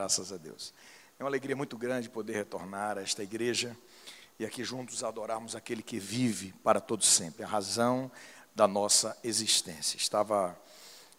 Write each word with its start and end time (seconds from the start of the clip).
Graças 0.00 0.32
a 0.32 0.38
Deus. 0.38 0.72
É 1.18 1.22
uma 1.22 1.28
alegria 1.28 1.54
muito 1.54 1.76
grande 1.76 2.08
poder 2.08 2.32
retornar 2.32 2.96
a 2.96 3.02
esta 3.02 3.22
igreja 3.22 3.76
e 4.38 4.46
aqui 4.46 4.64
juntos 4.64 5.04
adorarmos 5.04 5.54
aquele 5.54 5.82
que 5.82 5.98
vive 5.98 6.54
para 6.64 6.80
todo 6.80 7.04
sempre, 7.04 7.44
a 7.44 7.46
razão 7.46 8.10
da 8.54 8.66
nossa 8.66 9.14
existência. 9.22 9.98
Estava 9.98 10.58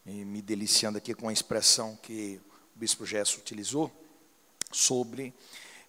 eh, 0.04 0.10
me 0.26 0.42
deliciando 0.42 0.98
aqui 0.98 1.14
com 1.14 1.30
a 1.30 1.32
expressão 1.32 1.96
que 1.98 2.42
o 2.76 2.80
bispo 2.80 3.06
Gesso 3.06 3.38
utilizou 3.38 3.92
sobre 4.72 5.32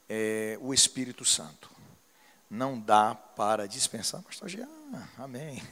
é, 0.07 0.59
o 0.61 0.75
Espírito 0.75 1.25
Santo. 1.25 1.71
Não 2.51 2.79
dá 2.79 3.15
para 3.15 3.67
dispensar, 3.67 4.21
pastor 4.21 4.51
Jean, 4.51 4.69
amém. 5.17 5.63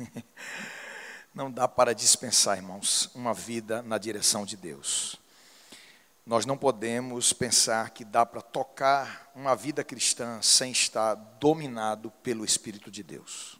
Não 1.35 1.51
dá 1.53 1.69
para 1.69 1.95
dispensar, 1.95 2.57
irmãos, 2.57 3.11
uma 3.15 3.35
vida 3.35 3.83
na 3.83 3.99
direção 3.99 4.47
de 4.47 4.57
Deus. 4.57 5.21
Nós 6.31 6.47
não 6.47 6.57
podemos 6.57 7.33
pensar 7.33 7.91
que 7.91 8.05
dá 8.05 8.25
para 8.25 8.41
tocar 8.41 9.33
uma 9.35 9.57
vida 9.57 9.83
cristã 9.83 10.41
sem 10.41 10.71
estar 10.71 11.17
dominado 11.17 12.09
pelo 12.23 12.45
Espírito 12.45 12.89
de 12.89 13.03
Deus. 13.03 13.59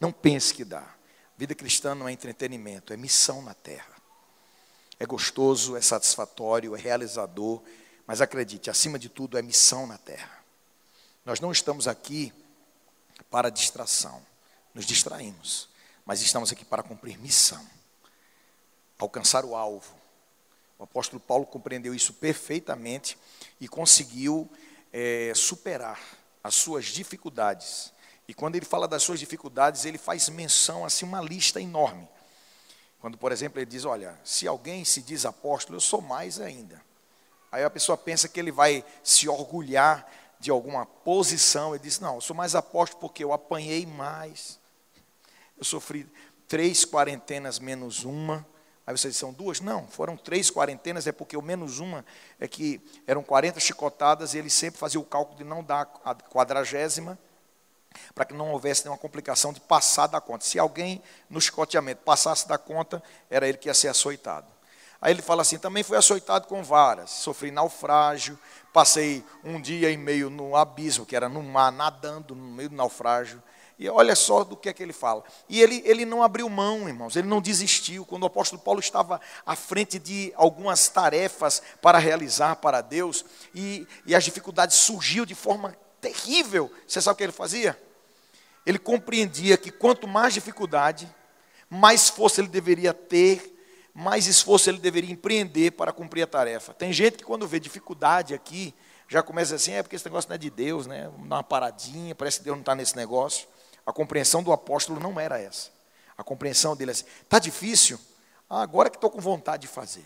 Não 0.00 0.10
pense 0.10 0.54
que 0.54 0.64
dá. 0.64 0.94
Vida 1.36 1.54
cristã 1.54 1.94
não 1.94 2.08
é 2.08 2.12
entretenimento, 2.12 2.94
é 2.94 2.96
missão 2.96 3.42
na 3.42 3.52
terra. 3.52 3.94
É 4.98 5.04
gostoso, 5.04 5.76
é 5.76 5.82
satisfatório, 5.82 6.74
é 6.74 6.80
realizador, 6.80 7.62
mas 8.06 8.22
acredite, 8.22 8.70
acima 8.70 8.98
de 8.98 9.10
tudo, 9.10 9.36
é 9.36 9.42
missão 9.42 9.86
na 9.86 9.98
terra. 9.98 10.42
Nós 11.22 11.38
não 11.38 11.52
estamos 11.52 11.86
aqui 11.86 12.32
para 13.28 13.50
distração, 13.50 14.24
nos 14.72 14.86
distraímos, 14.86 15.68
mas 16.06 16.22
estamos 16.22 16.50
aqui 16.50 16.64
para 16.64 16.82
cumprir 16.82 17.18
missão, 17.18 17.62
alcançar 18.98 19.44
o 19.44 19.54
alvo 19.54 20.02
o 20.78 20.84
apóstolo 20.84 21.20
Paulo 21.20 21.46
compreendeu 21.46 21.94
isso 21.94 22.12
perfeitamente 22.14 23.16
e 23.60 23.68
conseguiu 23.68 24.50
é, 24.92 25.32
superar 25.34 26.00
as 26.42 26.54
suas 26.54 26.86
dificuldades. 26.86 27.92
E 28.26 28.34
quando 28.34 28.56
ele 28.56 28.64
fala 28.64 28.88
das 28.88 29.02
suas 29.02 29.20
dificuldades, 29.20 29.84
ele 29.84 29.98
faz 29.98 30.28
menção, 30.28 30.84
assim, 30.84 31.04
uma 31.04 31.20
lista 31.20 31.60
enorme. 31.60 32.08
Quando, 33.00 33.18
por 33.18 33.32
exemplo, 33.32 33.58
ele 33.58 33.66
diz: 33.66 33.84
Olha, 33.84 34.18
se 34.24 34.48
alguém 34.48 34.84
se 34.84 35.02
diz 35.02 35.26
apóstolo, 35.26 35.76
eu 35.76 35.80
sou 35.80 36.00
mais 36.00 36.40
ainda. 36.40 36.80
Aí 37.52 37.62
a 37.62 37.70
pessoa 37.70 37.98
pensa 37.98 38.28
que 38.28 38.40
ele 38.40 38.50
vai 38.50 38.84
se 39.02 39.28
orgulhar 39.28 40.10
de 40.40 40.50
alguma 40.50 40.86
posição. 40.86 41.74
Ele 41.74 41.84
diz: 41.84 42.00
Não, 42.00 42.16
eu 42.16 42.20
sou 42.20 42.34
mais 42.34 42.54
apóstolo 42.54 43.00
porque 43.00 43.22
eu 43.22 43.32
apanhei 43.32 43.84
mais. 43.84 44.58
Eu 45.56 45.64
sofri 45.64 46.10
três 46.48 46.84
quarentenas 46.84 47.58
menos 47.58 48.04
uma. 48.04 48.46
Aí 48.86 48.96
vocês 48.96 49.16
são 49.16 49.32
duas? 49.32 49.60
Não, 49.60 49.86
foram 49.86 50.16
três 50.16 50.50
quarentenas, 50.50 51.06
é 51.06 51.12
porque 51.12 51.36
o 51.36 51.42
menos 51.42 51.78
uma 51.78 52.04
é 52.38 52.46
que 52.46 52.80
eram 53.06 53.22
40 53.22 53.58
chicotadas 53.58 54.34
e 54.34 54.38
ele 54.38 54.50
sempre 54.50 54.78
fazia 54.78 55.00
o 55.00 55.04
cálculo 55.04 55.38
de 55.38 55.44
não 55.44 55.64
dar 55.64 55.90
a 56.04 56.14
quadragésima, 56.14 57.18
para 58.14 58.24
que 58.24 58.34
não 58.34 58.50
houvesse 58.50 58.84
nenhuma 58.84 58.98
complicação 58.98 59.52
de 59.52 59.60
passar 59.60 60.06
da 60.06 60.20
conta. 60.20 60.44
Se 60.44 60.58
alguém 60.58 61.02
no 61.30 61.40
chicoteamento 61.40 62.02
passasse 62.02 62.46
da 62.46 62.58
conta, 62.58 63.02
era 63.30 63.48
ele 63.48 63.56
que 63.56 63.68
ia 63.68 63.74
ser 63.74 63.88
açoitado. 63.88 64.46
Aí 65.00 65.12
ele 65.12 65.22
fala 65.22 65.42
assim: 65.42 65.58
também 65.58 65.82
fui 65.82 65.96
açoitado 65.96 66.46
com 66.46 66.62
varas, 66.62 67.10
sofri 67.10 67.50
naufrágio, 67.50 68.38
passei 68.72 69.24
um 69.42 69.60
dia 69.60 69.90
e 69.90 69.96
meio 69.96 70.28
no 70.28 70.56
abismo, 70.56 71.06
que 71.06 71.16
era 71.16 71.28
no 71.28 71.42
mar, 71.42 71.70
nadando 71.70 72.34
no 72.34 72.52
meio 72.52 72.68
do 72.68 72.76
naufrágio. 72.76 73.42
E 73.78 73.88
olha 73.88 74.14
só 74.14 74.44
do 74.44 74.56
que 74.56 74.68
é 74.68 74.72
que 74.72 74.82
ele 74.82 74.92
fala. 74.92 75.24
E 75.48 75.60
ele, 75.60 75.82
ele 75.84 76.04
não 76.04 76.22
abriu 76.22 76.48
mão, 76.48 76.88
irmãos, 76.88 77.16
ele 77.16 77.26
não 77.26 77.40
desistiu. 77.40 78.04
Quando 78.04 78.22
o 78.22 78.26
apóstolo 78.26 78.62
Paulo 78.62 78.80
estava 78.80 79.20
à 79.44 79.56
frente 79.56 79.98
de 79.98 80.32
algumas 80.36 80.88
tarefas 80.88 81.60
para 81.82 81.98
realizar 81.98 82.56
para 82.56 82.80
Deus, 82.80 83.24
e, 83.54 83.86
e 84.06 84.14
as 84.14 84.24
dificuldades 84.24 84.76
surgiam 84.76 85.26
de 85.26 85.34
forma 85.34 85.76
terrível, 86.00 86.70
você 86.86 87.00
sabe 87.00 87.14
o 87.14 87.16
que 87.18 87.24
ele 87.24 87.32
fazia? 87.32 87.78
Ele 88.64 88.78
compreendia 88.78 89.56
que 89.56 89.70
quanto 89.70 90.06
mais 90.06 90.34
dificuldade, 90.34 91.12
mais 91.68 92.08
força 92.08 92.40
ele 92.40 92.48
deveria 92.48 92.94
ter, 92.94 93.52
mais 93.92 94.26
esforço 94.26 94.70
ele 94.70 94.78
deveria 94.78 95.12
empreender 95.12 95.72
para 95.72 95.92
cumprir 95.92 96.22
a 96.22 96.26
tarefa. 96.26 96.74
Tem 96.74 96.92
gente 96.92 97.18
que 97.18 97.24
quando 97.24 97.46
vê 97.46 97.60
dificuldade 97.60 98.34
aqui, 98.34 98.74
já 99.08 99.22
começa 99.22 99.54
assim, 99.54 99.72
é 99.72 99.82
porque 99.82 99.96
esse 99.96 100.04
negócio 100.04 100.28
não 100.28 100.34
é 100.34 100.38
de 100.38 100.50
Deus, 100.50 100.86
né? 100.86 101.08
Vamos 101.12 101.28
dar 101.28 101.36
uma 101.36 101.42
paradinha, 101.42 102.14
parece 102.14 102.38
que 102.38 102.44
Deus 102.44 102.56
não 102.56 102.62
está 102.62 102.74
nesse 102.74 102.96
negócio. 102.96 103.46
A 103.86 103.92
compreensão 103.92 104.42
do 104.42 104.52
apóstolo 104.52 104.98
não 105.00 105.18
era 105.18 105.40
essa. 105.40 105.70
A 106.16 106.24
compreensão 106.24 106.76
dele 106.76 106.90
é 106.90 106.92
assim: 106.92 107.04
está 107.22 107.38
difícil? 107.38 107.98
Ah, 108.48 108.62
agora 108.62 108.90
que 108.90 108.96
estou 108.96 109.10
com 109.10 109.20
vontade 109.20 109.62
de 109.62 109.68
fazer. 109.68 110.04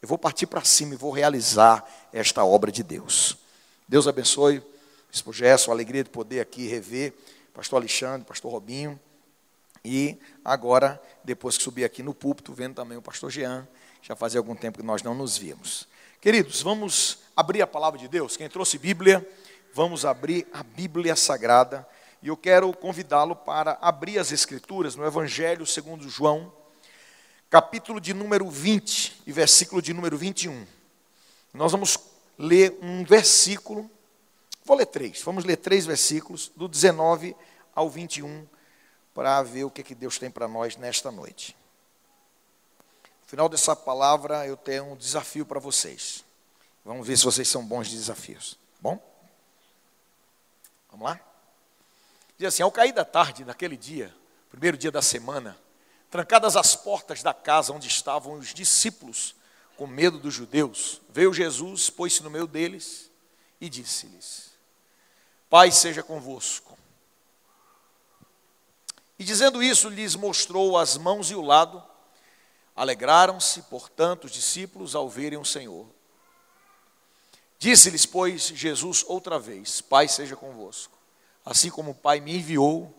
Eu 0.00 0.08
vou 0.08 0.18
partir 0.18 0.46
para 0.46 0.64
cima 0.64 0.94
e 0.94 0.96
vou 0.96 1.10
realizar 1.12 1.84
esta 2.12 2.44
obra 2.44 2.72
de 2.72 2.82
Deus. 2.82 3.36
Deus 3.86 4.08
abençoe, 4.08 4.62
Bispo 5.10 5.30
a 5.30 5.70
alegria 5.70 6.02
de 6.02 6.08
poder 6.08 6.40
aqui 6.40 6.66
rever 6.66 7.12
Pastor 7.52 7.78
Alexandre, 7.78 8.26
Pastor 8.26 8.50
Robinho. 8.50 8.98
E 9.84 10.16
agora, 10.44 11.00
depois 11.22 11.58
que 11.58 11.62
subir 11.62 11.84
aqui 11.84 12.02
no 12.02 12.14
púlpito, 12.14 12.54
vendo 12.54 12.76
também 12.76 12.96
o 12.96 13.02
Pastor 13.02 13.30
Jean, 13.30 13.68
já 14.00 14.16
fazia 14.16 14.40
algum 14.40 14.54
tempo 14.54 14.78
que 14.78 14.84
nós 14.84 15.02
não 15.02 15.14
nos 15.14 15.36
víamos. 15.36 15.86
Queridos, 16.20 16.62
vamos 16.62 17.18
abrir 17.36 17.60
a 17.60 17.66
palavra 17.66 17.98
de 17.98 18.08
Deus. 18.08 18.36
Quem 18.36 18.48
trouxe 18.48 18.78
Bíblia, 18.78 19.28
vamos 19.74 20.06
abrir 20.06 20.46
a 20.52 20.62
Bíblia 20.62 21.14
Sagrada 21.14 21.86
e 22.22 22.28
eu 22.28 22.36
quero 22.36 22.72
convidá-lo 22.72 23.34
para 23.34 23.76
abrir 23.80 24.18
as 24.18 24.30
Escrituras 24.30 24.94
no 24.94 25.04
Evangelho 25.04 25.66
segundo 25.66 26.08
João, 26.08 26.52
capítulo 27.50 28.00
de 28.00 28.14
número 28.14 28.48
20 28.48 29.22
e 29.26 29.32
versículo 29.32 29.82
de 29.82 29.92
número 29.92 30.16
21. 30.16 30.64
Nós 31.52 31.72
vamos 31.72 31.98
ler 32.38 32.78
um 32.80 33.04
versículo, 33.04 33.90
vou 34.64 34.76
ler 34.76 34.86
três, 34.86 35.20
vamos 35.22 35.44
ler 35.44 35.56
três 35.56 35.84
versículos, 35.84 36.52
do 36.54 36.68
19 36.68 37.34
ao 37.74 37.90
21, 37.90 38.46
para 39.12 39.42
ver 39.42 39.64
o 39.64 39.70
que, 39.70 39.82
que 39.82 39.94
Deus 39.94 40.16
tem 40.16 40.30
para 40.30 40.46
nós 40.46 40.76
nesta 40.76 41.10
noite. 41.10 41.56
No 43.22 43.28
final 43.28 43.48
dessa 43.48 43.74
palavra, 43.74 44.46
eu 44.46 44.56
tenho 44.56 44.92
um 44.92 44.96
desafio 44.96 45.44
para 45.44 45.58
vocês. 45.58 46.24
Vamos 46.84 47.06
ver 47.06 47.16
se 47.16 47.24
vocês 47.24 47.48
são 47.48 47.64
bons 47.64 47.88
de 47.88 47.96
desafios. 47.96 48.56
Bom? 48.80 49.00
Vamos 50.88 51.04
lá? 51.06 51.31
Diz 52.38 52.48
assim: 52.48 52.62
ao 52.62 52.72
cair 52.72 52.92
da 52.92 53.04
tarde, 53.04 53.44
naquele 53.44 53.76
dia, 53.76 54.14
primeiro 54.50 54.76
dia 54.76 54.90
da 54.90 55.02
semana, 55.02 55.58
trancadas 56.10 56.56
as 56.56 56.74
portas 56.74 57.22
da 57.22 57.32
casa 57.32 57.72
onde 57.72 57.88
estavam 57.88 58.34
os 58.34 58.52
discípulos, 58.52 59.34
com 59.76 59.86
medo 59.86 60.18
dos 60.18 60.34
judeus, 60.34 61.00
veio 61.08 61.32
Jesus, 61.32 61.88
pôs-se 61.90 62.22
no 62.22 62.30
meio 62.30 62.46
deles 62.46 63.10
e 63.60 63.68
disse-lhes: 63.68 64.52
Pai 65.48 65.70
seja 65.70 66.02
convosco. 66.02 66.78
E 69.18 69.24
dizendo 69.24 69.62
isso, 69.62 69.88
lhes 69.88 70.16
mostrou 70.16 70.76
as 70.76 70.96
mãos 70.96 71.30
e 71.30 71.34
o 71.34 71.42
lado. 71.42 71.82
Alegraram-se, 72.74 73.62
portanto, 73.62 74.24
os 74.24 74.32
discípulos 74.32 74.94
ao 74.94 75.08
verem 75.08 75.38
o 75.38 75.44
Senhor. 75.44 75.86
Disse-lhes, 77.58 78.04
pois, 78.04 78.48
Jesus 78.48 79.04
outra 79.06 79.38
vez: 79.38 79.80
Pai 79.80 80.08
seja 80.08 80.34
convosco. 80.34 80.98
Assim 81.44 81.70
como 81.70 81.90
o 81.90 81.94
Pai 81.94 82.20
me 82.20 82.36
enviou, 82.36 82.94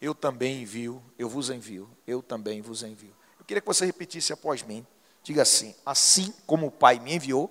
eu 0.00 0.14
também 0.14 0.62
envio, 0.62 1.02
eu 1.18 1.28
vos 1.28 1.48
envio, 1.50 1.88
eu 2.06 2.22
também 2.22 2.60
vos 2.60 2.82
envio. 2.82 3.14
Eu 3.38 3.44
queria 3.44 3.60
que 3.60 3.66
você 3.66 3.86
repetisse 3.86 4.32
após 4.32 4.62
mim. 4.62 4.86
Diga 5.22 5.42
assim: 5.42 5.74
assim 5.84 6.32
como 6.46 6.66
o 6.66 6.70
Pai 6.70 6.98
me 6.98 7.14
enviou. 7.14 7.50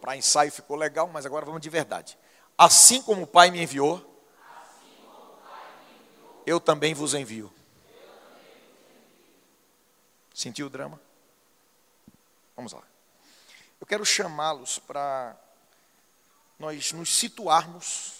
Para 0.00 0.16
ensaio 0.16 0.52
ficou 0.52 0.76
legal, 0.76 1.08
mas 1.08 1.26
agora 1.26 1.44
vamos 1.44 1.60
de 1.60 1.70
verdade. 1.70 2.18
Assim 2.56 3.02
como 3.02 3.22
o 3.22 3.26
Pai 3.26 3.50
me 3.50 3.62
enviou, 3.62 4.02
eu 6.46 6.60
também 6.60 6.94
vos 6.94 7.14
envio. 7.14 7.52
Sentiu 10.32 10.66
o 10.66 10.70
drama? 10.70 11.00
Vamos 12.54 12.72
lá. 12.72 12.82
Eu 13.80 13.86
quero 13.86 14.04
chamá-los 14.04 14.78
para 14.78 15.36
nós 16.58 16.92
nos 16.92 17.12
situarmos 17.14 18.14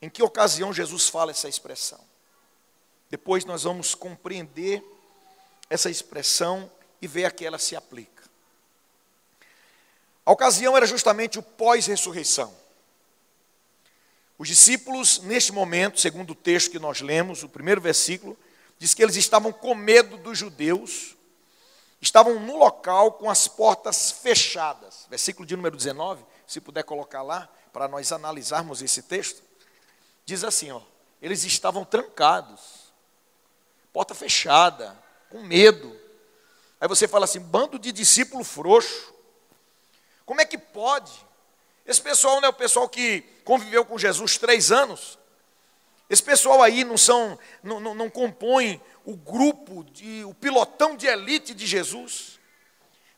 em 0.00 0.10
que 0.10 0.22
ocasião 0.22 0.72
Jesus 0.72 1.08
fala 1.08 1.30
essa 1.30 1.48
expressão. 1.48 2.00
Depois 3.08 3.44
nós 3.44 3.62
vamos 3.62 3.94
compreender 3.94 4.82
essa 5.68 5.90
expressão 5.90 6.70
e 7.00 7.06
ver 7.06 7.24
a 7.24 7.30
que 7.30 7.44
ela 7.44 7.58
se 7.58 7.76
aplica. 7.76 8.22
A 10.24 10.32
ocasião 10.32 10.76
era 10.76 10.86
justamente 10.86 11.38
o 11.38 11.42
pós-ressurreição. 11.42 12.54
Os 14.38 14.48
discípulos, 14.48 15.20
neste 15.20 15.52
momento, 15.52 16.00
segundo 16.00 16.30
o 16.30 16.34
texto 16.34 16.70
que 16.70 16.78
nós 16.78 17.00
lemos, 17.00 17.42
o 17.42 17.48
primeiro 17.48 17.80
versículo, 17.80 18.36
diz 18.78 18.94
que 18.94 19.02
eles 19.02 19.16
estavam 19.16 19.52
com 19.52 19.74
medo 19.74 20.16
dos 20.16 20.38
judeus, 20.38 21.14
estavam 22.00 22.40
no 22.40 22.56
local 22.56 23.12
com 23.12 23.30
as 23.30 23.46
portas 23.46 24.10
fechadas. 24.10 25.06
Versículo 25.08 25.46
de 25.46 25.54
número 25.54 25.76
19, 25.76 26.24
se 26.52 26.60
puder 26.60 26.84
colocar 26.84 27.22
lá, 27.22 27.48
para 27.72 27.88
nós 27.88 28.12
analisarmos 28.12 28.82
esse 28.82 29.02
texto, 29.02 29.42
diz 30.24 30.44
assim: 30.44 30.70
ó, 30.70 30.82
eles 31.20 31.44
estavam 31.44 31.84
trancados, 31.84 32.92
porta 33.92 34.14
fechada, 34.14 34.96
com 35.30 35.42
medo. 35.42 35.98
Aí 36.78 36.86
você 36.86 37.08
fala 37.08 37.24
assim: 37.24 37.40
bando 37.40 37.78
de 37.78 37.90
discípulo 37.90 38.44
frouxo, 38.44 39.14
Como 40.26 40.40
é 40.40 40.44
que 40.44 40.58
pode? 40.58 41.12
Esse 41.86 42.00
pessoal 42.00 42.40
não 42.40 42.48
é 42.48 42.50
o 42.50 42.54
pessoal 42.54 42.88
que 42.88 43.22
conviveu 43.44 43.84
com 43.84 43.98
Jesus 43.98 44.36
três 44.36 44.70
anos. 44.70 45.18
Esse 46.08 46.22
pessoal 46.22 46.62
aí 46.62 46.84
não 46.84 46.98
são, 46.98 47.38
não, 47.62 47.80
não, 47.80 47.94
não 47.94 48.10
compõe 48.10 48.80
o 49.04 49.16
grupo, 49.16 49.82
de, 49.84 50.22
o 50.24 50.34
pilotão 50.34 50.94
de 50.96 51.06
elite 51.06 51.54
de 51.54 51.66
Jesus. 51.66 52.38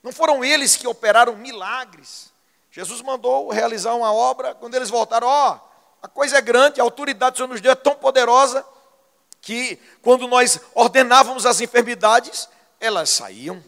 Não 0.03 0.13
foram 0.13 0.45
eles 0.45 0.77
que 0.77 0.87
operaram 0.87 1.37
milagres. 1.37 2.33
Jesus 2.75 3.03
mandou 3.03 3.51
realizar 3.51 3.95
uma 3.95 4.13
obra, 4.13 4.53
quando 4.53 4.75
eles 4.75 4.91
voltaram, 4.91 5.29
ó, 5.29 5.53
oh, 5.53 5.61
a 6.03 6.09
coisa 6.09 6.39
é 6.39 6.41
grande, 6.41 6.81
a 6.81 6.83
autoridade 6.83 7.35
do 7.35 7.37
Senhor 7.37 7.47
nos 7.47 7.61
deu 7.61 7.71
é 7.71 7.77
tão 7.77 7.95
poderosa 7.95 8.67
que 9.41 9.79
quando 10.03 10.27
nós 10.27 10.59
ordenávamos 10.75 11.47
as 11.47 11.61
enfermidades, 11.61 12.49
elas 12.81 13.11
saíam. 13.11 13.63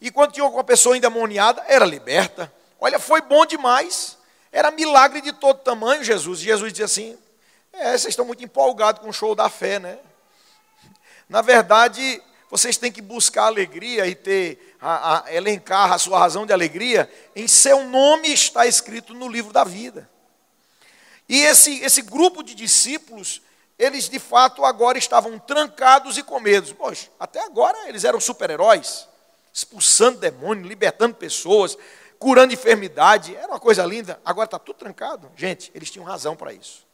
E 0.00 0.08
quando 0.08 0.30
tinha 0.30 0.46
uma 0.46 0.62
pessoa 0.62 0.96
endemoniada, 0.96 1.64
era 1.66 1.84
liberta. 1.84 2.52
Olha, 2.78 3.00
foi 3.00 3.20
bom 3.22 3.44
demais. 3.44 4.16
Era 4.52 4.70
milagre 4.70 5.20
de 5.20 5.32
todo 5.32 5.58
tamanho, 5.58 6.04
Jesus. 6.04 6.38
E 6.38 6.44
Jesus 6.44 6.72
dizia 6.72 6.84
assim: 6.84 7.18
É, 7.72 7.90
vocês 7.90 8.12
estão 8.12 8.24
muito 8.24 8.44
empolgados 8.44 9.02
com 9.02 9.08
o 9.08 9.12
show 9.12 9.34
da 9.34 9.48
fé, 9.48 9.80
né? 9.80 9.98
Na 11.28 11.42
verdade, 11.42 12.22
vocês 12.48 12.76
têm 12.76 12.92
que 12.92 13.02
buscar 13.02 13.46
alegria 13.46 14.06
e 14.06 14.14
ter, 14.14 14.73
a, 14.84 15.24
a, 15.24 15.34
elencar 15.34 15.90
a 15.90 15.98
sua 15.98 16.18
razão 16.18 16.44
de 16.44 16.52
alegria. 16.52 17.10
Em 17.34 17.48
seu 17.48 17.84
nome 17.84 18.28
está 18.28 18.66
escrito 18.66 19.14
no 19.14 19.26
livro 19.26 19.50
da 19.50 19.64
vida. 19.64 20.10
E 21.26 21.40
esse, 21.40 21.80
esse 21.80 22.02
grupo 22.02 22.42
de 22.42 22.54
discípulos, 22.54 23.40
eles 23.78 24.10
de 24.10 24.18
fato 24.18 24.62
agora 24.62 24.98
estavam 24.98 25.38
trancados 25.38 26.18
e 26.18 26.22
com 26.22 26.38
medo. 26.38 26.74
Poxa, 26.74 27.08
até 27.18 27.42
agora 27.42 27.88
eles 27.88 28.04
eram 28.04 28.20
super-heróis, 28.20 29.08
expulsando 29.50 30.18
demônios, 30.18 30.68
libertando 30.68 31.14
pessoas, 31.14 31.78
curando 32.18 32.52
enfermidade, 32.52 33.34
era 33.34 33.48
uma 33.48 33.60
coisa 33.60 33.86
linda. 33.86 34.20
Agora 34.22 34.44
está 34.44 34.58
tudo 34.58 34.76
trancado. 34.76 35.32
Gente, 35.34 35.72
eles 35.74 35.90
tinham 35.90 36.04
razão 36.04 36.36
para 36.36 36.52
isso. 36.52 36.84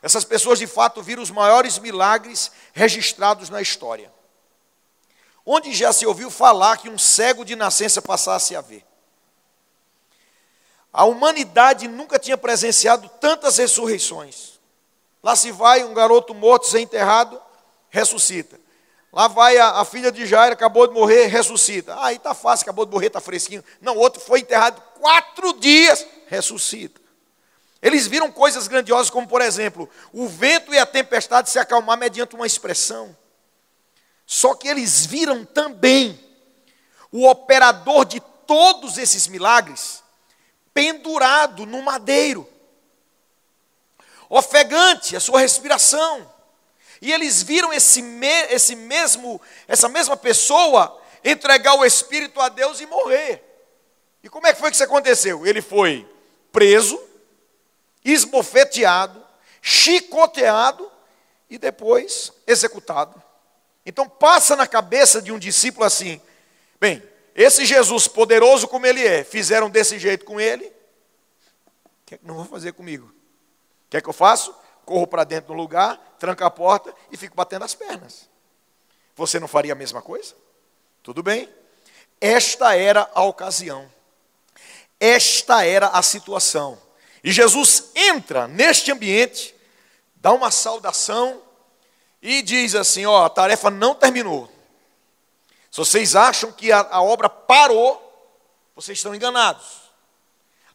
Essas 0.00 0.24
pessoas 0.24 0.60
de 0.60 0.68
fato 0.68 1.02
viram 1.02 1.24
os 1.24 1.32
maiores 1.32 1.80
milagres 1.80 2.52
registrados 2.72 3.50
na 3.50 3.60
história. 3.60 4.16
Onde 5.50 5.72
já 5.72 5.94
se 5.94 6.04
ouviu 6.04 6.30
falar 6.30 6.76
que 6.76 6.90
um 6.90 6.98
cego 6.98 7.42
de 7.42 7.56
nascença 7.56 8.02
passasse 8.02 8.54
a 8.54 8.60
ver. 8.60 8.84
A 10.92 11.06
humanidade 11.06 11.88
nunca 11.88 12.18
tinha 12.18 12.36
presenciado 12.36 13.08
tantas 13.18 13.56
ressurreições. 13.56 14.60
Lá 15.22 15.34
se 15.34 15.50
vai 15.50 15.84
um 15.84 15.94
garoto 15.94 16.34
morto, 16.34 16.66
ser 16.66 16.80
enterrado, 16.80 17.40
ressuscita. 17.88 18.60
Lá 19.10 19.26
vai 19.26 19.56
a, 19.56 19.80
a, 19.80 19.86
filha 19.86 20.12
de 20.12 20.26
Jairo, 20.26 20.52
acabou 20.52 20.86
de 20.86 20.92
morrer, 20.92 21.28
ressuscita. 21.28 21.94
Ah, 21.94 22.08
aí 22.08 22.16
está 22.16 22.34
fácil, 22.34 22.64
acabou 22.64 22.84
de 22.84 22.92
morrer, 22.92 23.06
está 23.06 23.20
fresquinho. 23.20 23.64
Não, 23.80 23.96
outro 23.96 24.20
foi 24.20 24.40
enterrado 24.40 24.82
quatro 25.00 25.54
dias, 25.54 26.06
ressuscita. 26.26 27.00
Eles 27.80 28.06
viram 28.06 28.30
coisas 28.30 28.68
grandiosas, 28.68 29.08
como 29.08 29.26
por 29.26 29.40
exemplo, 29.40 29.88
o 30.12 30.28
vento 30.28 30.74
e 30.74 30.78
a 30.78 30.84
tempestade 30.84 31.48
se 31.48 31.58
acalmar 31.58 31.96
mediante 31.96 32.36
uma 32.36 32.46
expressão. 32.46 33.16
Só 34.30 34.54
que 34.54 34.68
eles 34.68 35.06
viram 35.06 35.42
também 35.42 36.22
o 37.10 37.26
operador 37.26 38.04
de 38.04 38.20
todos 38.46 38.98
esses 38.98 39.26
milagres 39.26 40.04
pendurado 40.74 41.64
no 41.64 41.82
madeiro, 41.82 42.46
ofegante 44.28 45.16
a 45.16 45.20
sua 45.20 45.40
respiração 45.40 46.30
e 47.00 47.10
eles 47.10 47.42
viram 47.42 47.72
esse, 47.72 48.02
me, 48.02 48.42
esse 48.50 48.76
mesmo, 48.76 49.40
essa 49.66 49.88
mesma 49.88 50.14
pessoa 50.14 51.00
entregar 51.24 51.74
o 51.74 51.84
espírito 51.84 52.38
a 52.38 52.50
Deus 52.50 52.82
e 52.82 52.86
morrer. 52.86 53.42
E 54.22 54.28
como 54.28 54.46
é 54.46 54.52
que 54.52 54.60
foi 54.60 54.68
que 54.68 54.74
isso 54.74 54.84
aconteceu? 54.84 55.46
Ele 55.46 55.62
foi 55.62 56.06
preso, 56.52 57.02
esbofeteado, 58.04 59.24
chicoteado 59.62 60.92
e 61.48 61.56
depois 61.56 62.30
executado. 62.46 63.22
Então 63.88 64.08
passa 64.08 64.54
na 64.54 64.66
cabeça 64.66 65.22
de 65.22 65.32
um 65.32 65.38
discípulo 65.38 65.84
assim: 65.86 66.20
bem, 66.78 67.02
esse 67.34 67.64
Jesus 67.64 68.06
poderoso 68.06 68.68
como 68.68 68.86
ele 68.86 69.04
é, 69.04 69.24
fizeram 69.24 69.70
desse 69.70 69.98
jeito 69.98 70.26
com 70.26 70.38
ele, 70.38 70.66
o 70.66 72.06
que 72.06 72.14
é 72.14 72.18
que 72.18 72.26
não 72.26 72.34
vão 72.34 72.44
fazer 72.44 72.72
comigo? 72.72 73.06
O 73.06 73.90
que 73.90 73.96
é 73.96 74.00
que 74.00 74.08
eu 74.08 74.12
faço? 74.12 74.54
corro 74.88 75.06
para 75.06 75.22
dentro 75.22 75.48
do 75.48 75.52
lugar, 75.52 75.98
tranco 76.18 76.42
a 76.42 76.50
porta 76.50 76.94
e 77.12 77.16
fico 77.18 77.36
batendo 77.36 77.62
as 77.62 77.74
pernas. 77.74 78.26
Você 79.14 79.38
não 79.38 79.46
faria 79.46 79.74
a 79.74 79.76
mesma 79.76 80.00
coisa? 80.00 80.34
Tudo 81.02 81.22
bem. 81.22 81.46
Esta 82.18 82.74
era 82.74 83.08
a 83.14 83.22
ocasião. 83.22 83.90
Esta 84.98 85.66
era 85.66 85.88
a 85.88 86.02
situação. 86.02 86.80
E 87.22 87.30
Jesus 87.30 87.90
entra 87.94 88.48
neste 88.48 88.90
ambiente, 88.90 89.54
dá 90.16 90.32
uma 90.32 90.50
saudação 90.50 91.42
e 92.22 92.42
diz 92.42 92.74
assim: 92.74 93.06
Ó, 93.06 93.24
a 93.24 93.30
tarefa 93.30 93.70
não 93.70 93.94
terminou. 93.94 94.50
Se 95.70 95.78
vocês 95.78 96.16
acham 96.16 96.50
que 96.50 96.72
a, 96.72 96.80
a 96.90 97.02
obra 97.02 97.28
parou, 97.28 98.04
vocês 98.74 98.98
estão 98.98 99.14
enganados. 99.14 99.88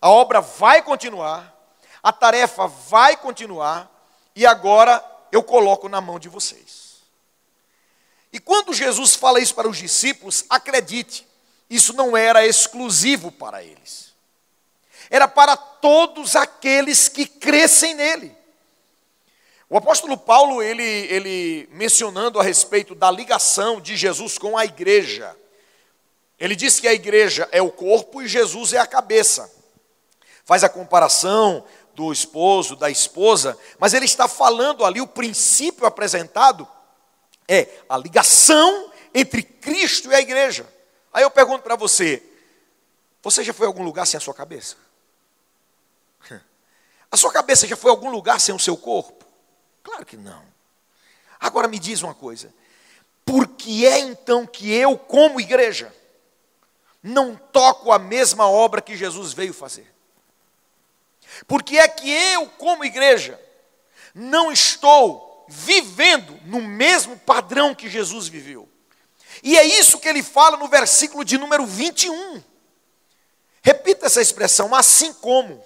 A 0.01 0.09
obra 0.09 0.41
vai 0.41 0.81
continuar, 0.81 1.53
a 2.01 2.11
tarefa 2.11 2.67
vai 2.67 3.15
continuar, 3.17 3.89
e 4.35 4.45
agora 4.45 5.03
eu 5.31 5.41
coloco 5.41 5.87
na 5.87 6.01
mão 6.01 6.19
de 6.19 6.29
vocês. 6.29 6.83
E 8.31 8.39
quando 8.39 8.73
Jesus 8.73 9.15
fala 9.15 9.39
isso 9.39 9.55
para 9.55 9.69
os 9.69 9.77
discípulos, 9.77 10.43
acredite, 10.49 11.27
isso 11.69 11.93
não 11.93 12.17
era 12.17 12.45
exclusivo 12.45 13.31
para 13.31 13.63
eles. 13.63 14.11
Era 15.09 15.27
para 15.27 15.55
todos 15.55 16.35
aqueles 16.35 17.07
que 17.07 17.25
crescem 17.25 17.93
nele. 17.93 18.35
O 19.73 19.77
apóstolo 19.77 20.15
Paulo, 20.15 20.61
ele, 20.61 20.83
ele 20.83 21.67
mencionando 21.71 22.39
a 22.39 22.43
respeito 22.43 22.93
da 22.93 23.09
ligação 23.09 23.81
de 23.81 23.97
Jesus 23.97 24.37
com 24.37 24.55
a 24.55 24.63
igreja, 24.63 25.35
ele 26.39 26.55
diz 26.55 26.79
que 26.79 26.87
a 26.87 26.93
igreja 26.93 27.49
é 27.51 27.59
o 27.59 27.71
corpo 27.71 28.21
e 28.21 28.27
Jesus 28.27 28.73
é 28.73 28.77
a 28.77 28.85
cabeça. 28.85 29.51
Faz 30.45 30.63
a 30.63 30.69
comparação 30.69 31.65
do 31.95 32.13
esposo, 32.13 32.75
da 32.75 32.91
esposa, 32.91 33.57
mas 33.79 33.95
ele 33.95 34.05
está 34.05 34.27
falando 34.27 34.85
ali, 34.85 35.01
o 35.01 35.07
princípio 35.07 35.87
apresentado 35.87 36.67
é 37.47 37.67
a 37.89 37.97
ligação 37.97 38.91
entre 39.11 39.41
Cristo 39.41 40.11
e 40.11 40.13
a 40.13 40.21
igreja. 40.21 40.71
Aí 41.11 41.23
eu 41.23 41.31
pergunto 41.31 41.63
para 41.63 41.75
você: 41.75 42.21
você 43.23 43.43
já 43.43 43.53
foi 43.55 43.65
a 43.65 43.69
algum 43.69 43.83
lugar 43.83 44.05
sem 44.05 44.19
a 44.19 44.21
sua 44.21 44.35
cabeça? 44.35 44.75
A 47.09 47.17
sua 47.17 47.31
cabeça 47.31 47.67
já 47.67 47.75
foi 47.75 47.89
a 47.89 47.93
algum 47.93 48.11
lugar 48.11 48.39
sem 48.39 48.53
o 48.53 48.59
seu 48.59 48.77
corpo? 48.77 49.22
Claro 49.83 50.05
que 50.05 50.17
não. 50.17 50.43
Agora 51.39 51.67
me 51.67 51.77
diz 51.77 52.01
uma 52.01 52.15
coisa: 52.15 52.53
por 53.25 53.47
que 53.47 53.85
é 53.85 53.99
então 53.99 54.47
que 54.47 54.71
eu, 54.71 54.97
como 54.97 55.41
igreja, 55.41 55.93
não 57.01 57.35
toco 57.35 57.91
a 57.91 57.99
mesma 57.99 58.49
obra 58.49 58.81
que 58.81 58.95
Jesus 58.95 59.33
veio 59.33 59.53
fazer? 59.53 59.93
Porque 61.47 61.77
é 61.77 61.87
que 61.87 62.09
eu, 62.09 62.47
como 62.49 62.85
igreja, 62.85 63.39
não 64.13 64.51
estou 64.51 65.45
vivendo 65.49 66.39
no 66.45 66.61
mesmo 66.61 67.17
padrão 67.19 67.75
que 67.75 67.89
Jesus 67.89 68.27
viveu. 68.27 68.69
E 69.41 69.57
é 69.57 69.63
isso 69.63 69.99
que 69.99 70.07
ele 70.07 70.23
fala 70.23 70.57
no 70.57 70.67
versículo 70.67 71.25
de 71.25 71.37
número 71.37 71.65
21. 71.65 72.41
Repita 73.61 74.05
essa 74.05 74.21
expressão, 74.21 74.73
assim 74.75 75.13
como. 75.13 75.63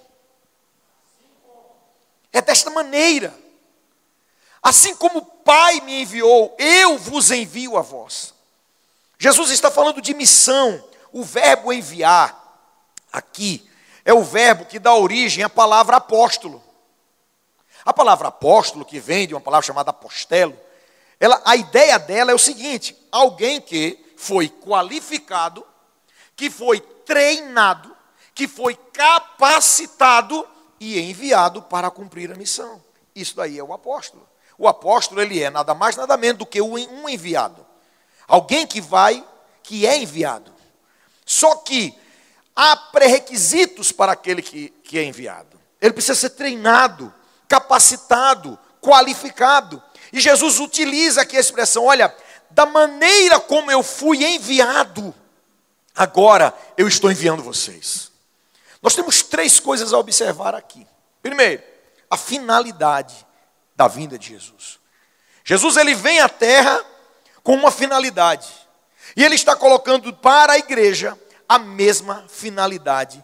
É 2.32 2.42
desta 2.42 2.70
maneira. 2.70 3.47
Assim 4.62 4.96
como 4.96 5.20
o 5.20 5.26
Pai 5.26 5.82
me 5.82 6.02
enviou, 6.02 6.56
eu 6.60 6.98
vos 6.98 7.32
envio 7.32 7.78
a 7.78 7.82
vós. 7.82 8.34
Jesus 9.18 9.52
está 9.52 9.72
falando 9.72 10.02
de 10.02 10.14
missão. 10.14 10.84
O 11.12 11.24
verbo 11.24 11.72
enviar 11.72 12.38
aqui 13.12 13.68
é 14.04 14.14
o 14.14 14.24
verbo 14.24 14.66
que 14.66 14.80
dá 14.80 14.94
origem 14.94 15.44
à 15.44 15.50
palavra 15.50 15.98
apóstolo. 15.98 16.64
A 17.86 17.94
palavra 17.94 18.28
apóstolo, 18.28 18.86
que 18.86 19.00
vem 19.00 19.28
de 19.28 19.34
uma 19.34 19.42
palavra 19.42 19.66
chamada 19.66 19.92
apostelo, 19.92 20.58
ela, 21.20 21.42
a 21.46 21.56
ideia 21.56 21.98
dela 21.98 22.32
é 22.32 22.36
o 22.36 22.40
seguinte: 22.40 22.96
alguém 23.12 23.62
que 23.62 24.14
foi 24.18 24.50
qualificado, 24.50 25.66
que 26.36 26.50
foi 26.50 26.80
treinado, 26.80 27.96
que 28.36 28.48
foi 28.48 28.76
capacitado 28.76 30.48
e 30.80 31.00
enviado 31.00 31.62
para 31.64 31.90
cumprir 31.90 32.32
a 32.32 32.36
missão. 32.36 32.84
Isso 33.16 33.36
daí 33.36 33.58
é 33.58 33.64
o 33.64 33.74
apóstolo. 33.74 34.28
O 34.58 34.68
apóstolo 34.68 35.22
ele 35.22 35.42
é 35.42 35.50
nada 35.50 35.74
mais 35.74 35.96
nada 35.96 36.18
menos 36.18 36.40
do 36.40 36.46
que 36.46 36.62
um 36.62 37.08
enviado. 37.08 37.66
Alguém 38.28 38.66
que 38.66 38.82
vai, 38.82 39.24
que 39.64 39.86
é 39.86 39.98
enviado. 39.98 40.54
Só 41.26 41.56
que 41.58 41.94
há 42.56 42.76
pré-requisitos 42.76 43.92
para 43.92 44.14
aquele 44.14 44.42
que, 44.42 44.70
que 44.84 44.98
é 44.98 45.04
enviado. 45.04 45.60
Ele 45.80 45.94
precisa 45.94 46.16
ser 46.16 46.32
treinado, 46.32 47.14
capacitado, 47.48 48.58
qualificado. 48.82 49.82
E 50.12 50.20
Jesus 50.20 50.60
utiliza 50.60 51.22
aqui 51.22 51.38
a 51.38 51.42
expressão: 51.42 51.86
olha, 51.86 52.14
da 52.50 52.66
maneira 52.66 53.40
como 53.40 53.70
eu 53.70 53.84
fui 53.84 54.26
enviado, 54.26 55.14
agora 55.96 56.54
eu 56.78 56.88
estou 56.88 57.12
enviando 57.12 57.44
vocês. 57.44 58.12
Nós 58.82 58.96
temos 58.96 59.22
três 59.22 59.60
coisas 59.60 59.94
a 59.94 59.98
observar 59.98 60.56
aqui. 60.56 60.88
Primeiro, 61.22 61.62
a 62.10 62.16
finalidade 62.16 63.27
da 63.78 63.88
vinda 63.88 64.18
de 64.18 64.30
Jesus. 64.30 64.80
Jesus 65.46 65.78
ele 65.78 65.94
vem 65.94 66.20
à 66.20 66.28
terra 66.28 66.84
com 67.44 67.54
uma 67.54 67.72
finalidade. 67.72 68.52
E 69.16 69.24
ele 69.24 69.36
está 69.36 69.56
colocando 69.56 70.12
para 70.14 70.54
a 70.54 70.58
igreja 70.58 71.18
a 71.48 71.58
mesma 71.58 72.26
finalidade 72.28 73.24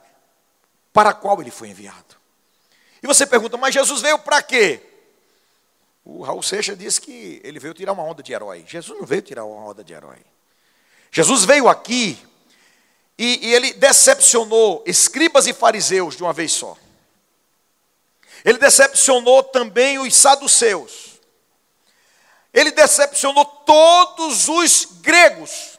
para 0.93 1.09
a 1.09 1.13
qual 1.13 1.41
ele 1.41 1.51
foi 1.51 1.69
enviado. 1.69 2.15
E 3.01 3.07
você 3.07 3.25
pergunta, 3.25 3.57
mas 3.57 3.73
Jesus 3.73 3.99
veio 3.99 4.17
para 4.19 4.41
quê? 4.41 4.79
O 6.05 6.21
Raul 6.21 6.43
Seixas 6.43 6.77
disse 6.77 7.01
que 7.01 7.41
ele 7.43 7.59
veio 7.59 7.73
tirar 7.73 7.91
uma 7.91 8.03
onda 8.03 8.21
de 8.21 8.31
herói. 8.31 8.63
Jesus 8.67 8.97
não 8.97 9.05
veio 9.05 9.21
tirar 9.21 9.43
uma 9.43 9.69
onda 9.69 9.83
de 9.83 9.91
herói. 9.91 10.19
Jesus 11.11 11.43
veio 11.43 11.67
aqui 11.67 12.17
e, 13.17 13.47
e 13.47 13.53
ele 13.53 13.73
decepcionou 13.73 14.83
escribas 14.85 15.47
e 15.47 15.53
fariseus 15.53 16.15
de 16.15 16.23
uma 16.23 16.31
vez 16.31 16.51
só. 16.51 16.77
Ele 18.43 18.57
decepcionou 18.57 19.43
também 19.43 19.99
os 19.99 20.15
saduceus. 20.15 21.19
Ele 22.53 22.71
decepcionou 22.71 23.45
todos 23.45 24.47
os 24.47 24.87
gregos. 25.01 25.73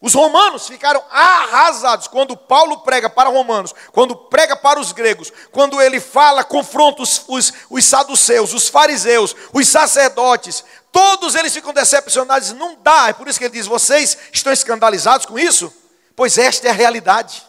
Os 0.00 0.12
romanos 0.12 0.66
ficaram 0.66 1.02
arrasados 1.10 2.08
quando 2.08 2.36
Paulo 2.36 2.80
prega 2.80 3.08
para 3.08 3.30
romanos, 3.30 3.74
quando 3.90 4.14
prega 4.14 4.54
para 4.54 4.78
os 4.78 4.92
gregos, 4.92 5.32
quando 5.50 5.80
ele 5.80 5.98
fala, 5.98 6.44
confronta 6.44 7.02
os, 7.02 7.24
os, 7.26 7.52
os 7.70 7.84
saduceus, 7.86 8.52
os 8.52 8.68
fariseus, 8.68 9.34
os 9.50 9.66
sacerdotes, 9.66 10.62
todos 10.92 11.34
eles 11.34 11.54
ficam 11.54 11.72
decepcionados, 11.72 12.52
não 12.52 12.76
dá, 12.76 13.08
é 13.08 13.12
por 13.14 13.28
isso 13.28 13.38
que 13.38 13.46
ele 13.46 13.54
diz: 13.54 13.66
vocês 13.66 14.18
estão 14.30 14.52
escandalizados 14.52 15.24
com 15.24 15.38
isso? 15.38 15.72
Pois 16.14 16.36
esta 16.36 16.68
é 16.68 16.70
a 16.70 16.74
realidade. 16.74 17.42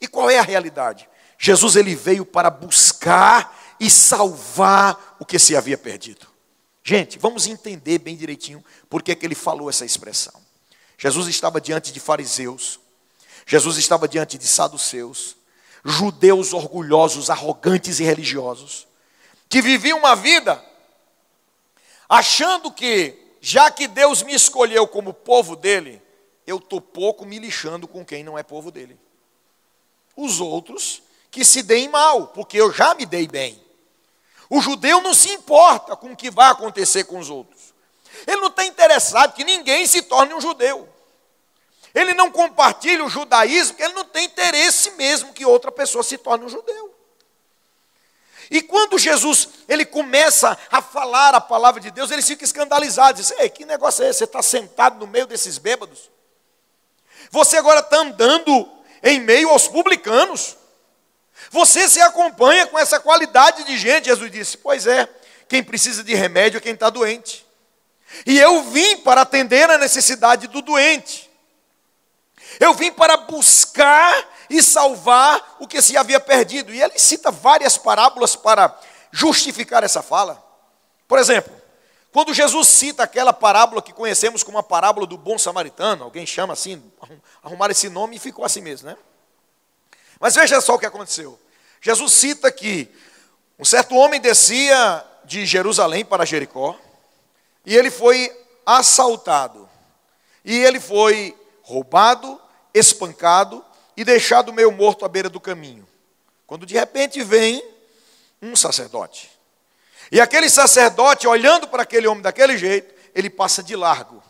E 0.00 0.08
qual 0.08 0.30
é 0.30 0.38
a 0.38 0.42
realidade? 0.42 1.08
Jesus 1.38 1.76
ele 1.76 1.94
veio 1.94 2.26
para 2.26 2.50
buscar 2.50 3.76
e 3.78 3.88
salvar 3.88 5.16
o 5.20 5.24
que 5.24 5.38
se 5.38 5.54
havia 5.54 5.78
perdido. 5.78 6.26
Gente, 6.82 7.18
vamos 7.18 7.46
entender 7.46 7.98
bem 7.98 8.16
direitinho 8.16 8.64
por 8.88 9.02
que, 9.02 9.14
que 9.14 9.24
ele 9.24 9.36
falou 9.36 9.70
essa 9.70 9.84
expressão. 9.84 10.34
Jesus 10.96 11.28
estava 11.28 11.60
diante 11.60 11.92
de 11.92 12.00
fariseus, 12.00 12.80
Jesus 13.46 13.76
estava 13.76 14.08
diante 14.08 14.36
de 14.36 14.46
saduceus, 14.46 15.36
judeus 15.84 16.52
orgulhosos, 16.52 17.30
arrogantes 17.30 18.00
e 18.00 18.04
religiosos, 18.04 18.88
que 19.48 19.62
viviam 19.62 19.98
uma 19.98 20.16
vida 20.16 20.62
achando 22.08 22.72
que, 22.72 23.16
já 23.40 23.70
que 23.70 23.86
Deus 23.86 24.22
me 24.22 24.34
escolheu 24.34 24.88
como 24.88 25.14
povo 25.14 25.54
dele, 25.54 26.02
eu 26.46 26.56
estou 26.56 26.80
pouco 26.80 27.24
me 27.24 27.38
lixando 27.38 27.86
com 27.86 28.04
quem 28.04 28.24
não 28.24 28.36
é 28.36 28.42
povo 28.42 28.70
dele. 28.70 28.98
Os 30.16 30.40
outros 30.40 31.02
que 31.30 31.44
se 31.44 31.62
deem 31.62 31.88
mal, 31.88 32.28
porque 32.28 32.56
eu 32.56 32.72
já 32.72 32.94
me 32.94 33.04
dei 33.04 33.26
bem. 33.28 33.62
O 34.50 34.60
judeu 34.60 35.00
não 35.02 35.12
se 35.12 35.30
importa 35.30 35.94
com 35.94 36.12
o 36.12 36.16
que 36.16 36.30
vai 36.30 36.50
acontecer 36.50 37.04
com 37.04 37.18
os 37.18 37.28
outros. 37.28 37.74
Ele 38.26 38.40
não 38.40 38.48
está 38.48 38.64
interessado 38.64 39.34
que 39.34 39.44
ninguém 39.44 39.86
se 39.86 40.02
torne 40.02 40.34
um 40.34 40.40
judeu. 40.40 40.88
Ele 41.94 42.14
não 42.14 42.30
compartilha 42.30 43.04
o 43.04 43.08
judaísmo, 43.08 43.74
porque 43.74 43.82
ele 43.82 43.94
não 43.94 44.04
tem 44.04 44.24
interesse 44.24 44.90
mesmo 44.92 45.32
que 45.32 45.44
outra 45.44 45.70
pessoa 45.70 46.02
se 46.02 46.16
torne 46.18 46.44
um 46.44 46.48
judeu. 46.48 46.94
E 48.50 48.62
quando 48.62 48.98
Jesus 48.98 49.48
ele 49.68 49.84
começa 49.84 50.56
a 50.70 50.80
falar 50.80 51.34
a 51.34 51.40
palavra 51.40 51.80
de 51.80 51.90
Deus, 51.90 52.10
ele 52.10 52.22
fica 52.22 52.44
escandalizado, 52.44 53.18
diz: 53.18 53.30
Ei, 53.32 53.50
que 53.50 53.64
negócio 53.64 54.04
é 54.04 54.08
esse? 54.08 54.20
Você 54.20 54.24
está 54.24 54.42
sentado 54.42 54.98
no 54.98 55.06
meio 55.06 55.26
desses 55.26 55.58
bêbados? 55.58 56.10
Você 57.30 57.58
agora 57.58 57.80
está 57.80 57.98
andando 57.98 58.70
em 59.02 59.20
meio 59.20 59.50
aos 59.50 59.68
publicanos? 59.68 60.56
Você 61.50 61.88
se 61.88 62.00
acompanha 62.00 62.66
com 62.66 62.78
essa 62.78 63.00
qualidade 63.00 63.64
de 63.64 63.78
gente? 63.78 64.06
Jesus 64.06 64.30
disse: 64.30 64.58
Pois 64.58 64.86
é, 64.86 65.08
quem 65.48 65.62
precisa 65.62 66.04
de 66.04 66.14
remédio 66.14 66.58
é 66.58 66.60
quem 66.60 66.74
está 66.74 66.90
doente. 66.90 67.46
E 68.26 68.38
eu 68.38 68.64
vim 68.64 68.98
para 68.98 69.22
atender 69.22 69.68
a 69.68 69.78
necessidade 69.78 70.46
do 70.46 70.62
doente. 70.62 71.28
Eu 72.58 72.74
vim 72.74 72.90
para 72.90 73.16
buscar 73.16 74.26
e 74.48 74.62
salvar 74.62 75.56
o 75.60 75.66
que 75.66 75.82
se 75.82 75.96
havia 75.96 76.18
perdido. 76.18 76.72
E 76.72 76.82
ele 76.82 76.98
cita 76.98 77.30
várias 77.30 77.76
parábolas 77.76 78.34
para 78.34 78.74
justificar 79.12 79.84
essa 79.84 80.02
fala. 80.02 80.42
Por 81.06 81.18
exemplo, 81.18 81.52
quando 82.12 82.34
Jesus 82.34 82.68
cita 82.68 83.02
aquela 83.02 83.32
parábola 83.32 83.82
que 83.82 83.92
conhecemos 83.92 84.42
como 84.42 84.58
a 84.58 84.62
parábola 84.62 85.06
do 85.06 85.16
bom 85.16 85.38
samaritano, 85.38 86.04
alguém 86.04 86.26
chama 86.26 86.54
assim, 86.54 86.82
arrumar 87.42 87.70
esse 87.70 87.88
nome 87.88 88.16
e 88.16 88.18
ficou 88.18 88.44
assim 88.44 88.60
mesmo, 88.60 88.88
né? 88.88 88.96
Mas 90.20 90.34
veja 90.34 90.60
só 90.60 90.74
o 90.74 90.78
que 90.78 90.86
aconteceu. 90.86 91.38
Jesus 91.80 92.12
cita 92.12 92.50
que 92.50 92.92
um 93.58 93.64
certo 93.64 93.94
homem 93.96 94.20
descia 94.20 95.04
de 95.24 95.44
Jerusalém 95.44 96.04
para 96.04 96.24
Jericó, 96.24 96.76
e 97.64 97.76
ele 97.76 97.90
foi 97.90 98.34
assaltado, 98.64 99.68
e 100.44 100.56
ele 100.56 100.80
foi 100.80 101.36
roubado, 101.62 102.40
espancado 102.72 103.64
e 103.96 104.04
deixado 104.04 104.52
meio 104.52 104.72
morto 104.72 105.04
à 105.04 105.08
beira 105.08 105.28
do 105.28 105.40
caminho. 105.40 105.86
Quando 106.46 106.64
de 106.64 106.74
repente 106.74 107.22
vem 107.22 107.62
um 108.40 108.56
sacerdote. 108.56 109.30
E 110.10 110.20
aquele 110.20 110.48
sacerdote, 110.48 111.26
olhando 111.26 111.68
para 111.68 111.82
aquele 111.82 112.06
homem 112.06 112.22
daquele 112.22 112.56
jeito, 112.56 112.94
ele 113.14 113.28
passa 113.28 113.62
de 113.62 113.76
largo. 113.76 114.22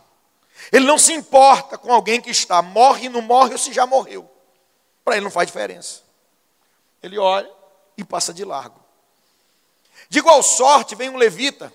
Ele 0.72 0.84
não 0.84 0.98
se 0.98 1.12
importa 1.12 1.78
com 1.78 1.92
alguém 1.92 2.20
que 2.20 2.30
está, 2.30 2.60
morre, 2.60 3.08
não 3.08 3.22
morre 3.22 3.52
ou 3.52 3.58
se 3.58 3.72
já 3.72 3.86
morreu. 3.86 4.28
Para 5.08 5.16
ele 5.16 5.24
não 5.24 5.30
faz 5.30 5.46
diferença. 5.46 6.02
Ele 7.02 7.16
olha 7.16 7.50
e 7.96 8.04
passa 8.04 8.30
de 8.30 8.44
largo. 8.44 8.78
De 10.06 10.18
igual 10.18 10.42
sorte, 10.42 10.94
vem 10.94 11.08
um 11.08 11.16
levita. 11.16 11.72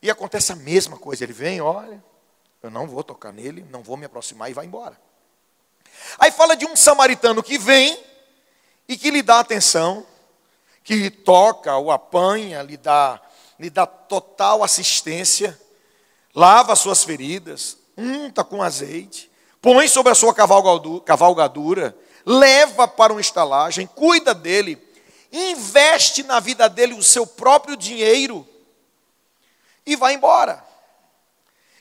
E 0.00 0.08
acontece 0.08 0.52
a 0.52 0.54
mesma 0.54 0.96
coisa. 0.96 1.24
Ele 1.24 1.32
vem, 1.32 1.60
olha, 1.60 2.00
eu 2.62 2.70
não 2.70 2.86
vou 2.86 3.02
tocar 3.02 3.32
nele, 3.32 3.66
não 3.68 3.82
vou 3.82 3.96
me 3.96 4.06
aproximar 4.06 4.48
e 4.48 4.54
vai 4.54 4.64
embora. 4.64 4.96
Aí 6.20 6.30
fala 6.30 6.54
de 6.54 6.64
um 6.64 6.76
samaritano 6.76 7.42
que 7.42 7.58
vem 7.58 8.00
e 8.86 8.96
que 8.96 9.10
lhe 9.10 9.20
dá 9.20 9.40
atenção, 9.40 10.06
que 10.84 11.10
toca, 11.10 11.76
o 11.78 11.90
apanha, 11.90 12.62
lhe 12.62 12.76
dá, 12.76 13.20
lhe 13.58 13.70
dá 13.70 13.86
total 13.86 14.62
assistência, 14.62 15.60
lava 16.32 16.74
as 16.74 16.78
suas 16.78 17.02
feridas, 17.02 17.76
unta 17.96 18.44
com 18.44 18.62
azeite, 18.62 19.27
põe 19.60 19.88
sobre 19.88 20.12
a 20.12 20.14
sua 20.14 20.34
cavalgadura, 20.34 21.96
leva 22.24 22.86
para 22.86 23.12
uma 23.12 23.20
estalagem, 23.20 23.86
cuida 23.86 24.34
dele, 24.34 24.78
investe 25.32 26.22
na 26.22 26.40
vida 26.40 26.68
dele 26.68 26.94
o 26.94 27.02
seu 27.02 27.26
próprio 27.26 27.76
dinheiro 27.76 28.46
e 29.84 29.96
vai 29.96 30.14
embora. 30.14 30.64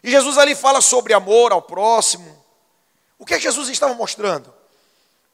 E 0.03 0.09
Jesus 0.09 0.37
ali 0.37 0.55
fala 0.55 0.81
sobre 0.81 1.13
amor 1.13 1.51
ao 1.51 1.61
próximo, 1.61 2.37
o 3.19 3.25
que 3.25 3.33
é 3.33 3.39
Jesus 3.39 3.67
estava 3.69 3.93
mostrando? 3.93 4.53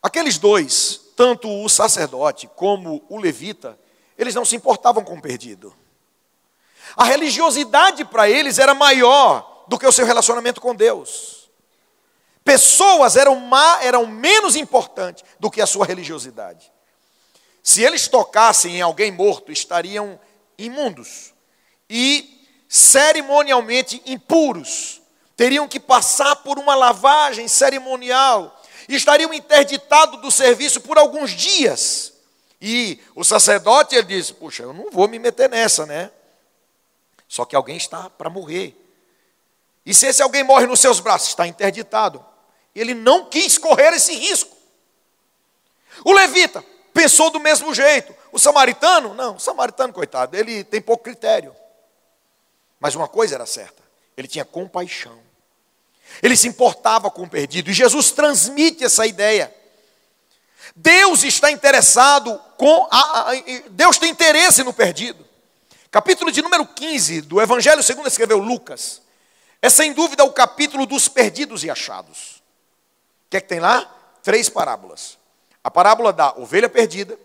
Aqueles 0.01 0.37
dois, 0.37 0.99
tanto 1.15 1.49
o 1.49 1.69
sacerdote 1.69 2.49
como 2.55 3.05
o 3.09 3.17
levita, 3.17 3.77
eles 4.17 4.35
não 4.35 4.45
se 4.45 4.55
importavam 4.55 5.03
com 5.03 5.15
o 5.15 5.21
perdido. 5.21 5.73
A 6.95 7.03
religiosidade 7.03 8.05
para 8.05 8.29
eles 8.29 8.59
era 8.59 8.73
maior 8.73 9.65
do 9.67 9.77
que 9.79 9.87
o 9.87 9.91
seu 9.91 10.05
relacionamento 10.05 10.61
com 10.61 10.75
Deus. 10.75 11.42
Pessoas 12.43 13.15
eram, 13.15 13.35
má, 13.35 13.79
eram 13.83 14.05
menos 14.05 14.55
importantes 14.55 15.23
do 15.39 15.49
que 15.49 15.61
a 15.61 15.67
sua 15.67 15.85
religiosidade. 15.85 16.71
Se 17.61 17.81
eles 17.81 18.07
tocassem 18.07 18.77
em 18.77 18.81
alguém 18.81 19.11
morto, 19.11 19.51
estariam 19.51 20.19
imundos 20.57 21.33
e 21.89 22.45
cerimonialmente 22.67 24.01
impuros 24.05 25.01
teriam 25.35 25.67
que 25.67 25.79
passar 25.79 26.37
por 26.37 26.59
uma 26.59 26.75
lavagem 26.75 27.47
cerimonial 27.47 28.61
e 28.87 28.95
estariam 28.95 29.33
interditados 29.33 30.21
do 30.21 30.31
serviço 30.31 30.81
por 30.81 30.97
alguns 30.97 31.31
dias. 31.31 32.13
E 32.61 32.99
o 33.15 33.23
sacerdote 33.23 33.95
ele 33.95 34.07
disse: 34.07 34.33
Puxa, 34.33 34.63
eu 34.63 34.73
não 34.73 34.89
vou 34.91 35.07
me 35.07 35.19
meter 35.19 35.49
nessa, 35.49 35.85
né? 35.85 36.11
Só 37.27 37.45
que 37.45 37.55
alguém 37.55 37.77
está 37.77 38.09
para 38.09 38.29
morrer. 38.29 38.79
E 39.85 39.93
se 39.93 40.07
esse 40.07 40.21
alguém 40.21 40.43
morre 40.43 40.65
nos 40.65 40.79
seus 40.79 40.99
braços, 40.99 41.29
está 41.29 41.45
interditado. 41.45 42.23
Ele 42.75 42.93
não 42.93 43.25
quis 43.25 43.57
correr 43.57 43.93
esse 43.93 44.13
risco. 44.15 44.55
O 46.03 46.11
levita 46.11 46.63
pensou 46.93 47.29
do 47.29 47.39
mesmo 47.39 47.73
jeito. 47.73 48.15
O 48.31 48.39
samaritano, 48.39 49.13
não, 49.13 49.35
o 49.35 49.39
samaritano, 49.39 49.93
coitado, 49.93 50.35
ele 50.35 50.63
tem 50.63 50.81
pouco 50.81 51.03
critério. 51.03 51.55
Mas 52.79 52.95
uma 52.95 53.07
coisa 53.07 53.35
era 53.35 53.45
certa: 53.45 53.81
ele 54.17 54.27
tinha 54.27 54.45
compaixão. 54.45 55.19
Ele 56.21 56.35
se 56.35 56.47
importava 56.47 57.09
com 57.09 57.23
o 57.23 57.29
perdido. 57.29 57.69
E 57.69 57.73
Jesus 57.73 58.11
transmite 58.11 58.83
essa 58.83 59.05
ideia. 59.05 59.53
Deus 60.75 61.23
está 61.23 61.51
interessado 61.51 62.39
com. 62.57 62.87
A, 62.91 63.31
a, 63.31 63.33
Deus 63.69 63.97
tem 63.97 64.09
interesse 64.09 64.63
no 64.63 64.73
perdido. 64.73 65.25
Capítulo 65.91 66.31
de 66.31 66.41
número 66.41 66.65
15 66.65 67.21
do 67.21 67.39
Evangelho 67.39 67.83
segundo 67.83 68.07
escreveu 68.07 68.39
Lucas. 68.39 69.01
É 69.61 69.69
sem 69.69 69.93
dúvida 69.93 70.23
o 70.23 70.33
capítulo 70.33 70.85
dos 70.85 71.07
perdidos 71.07 71.63
e 71.63 71.69
achados. 71.69 72.32
Que 73.33 73.37
é 73.37 73.41
que 73.41 73.47
tem 73.47 73.59
lá? 73.59 73.91
Três 74.21 74.47
parábolas. 74.47 75.17
A 75.63 75.71
parábola 75.71 76.13
da 76.13 76.35
ovelha 76.37 76.69
perdida, 76.69 77.17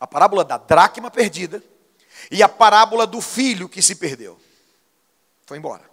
a 0.00 0.06
parábola 0.06 0.42
da 0.42 0.56
dracma 0.56 1.10
perdida 1.10 1.62
e 2.30 2.42
a 2.42 2.48
parábola 2.48 3.06
do 3.06 3.20
filho 3.20 3.68
que 3.68 3.82
se 3.82 3.96
perdeu. 3.96 4.40
Foi 5.44 5.58
embora. 5.58 5.84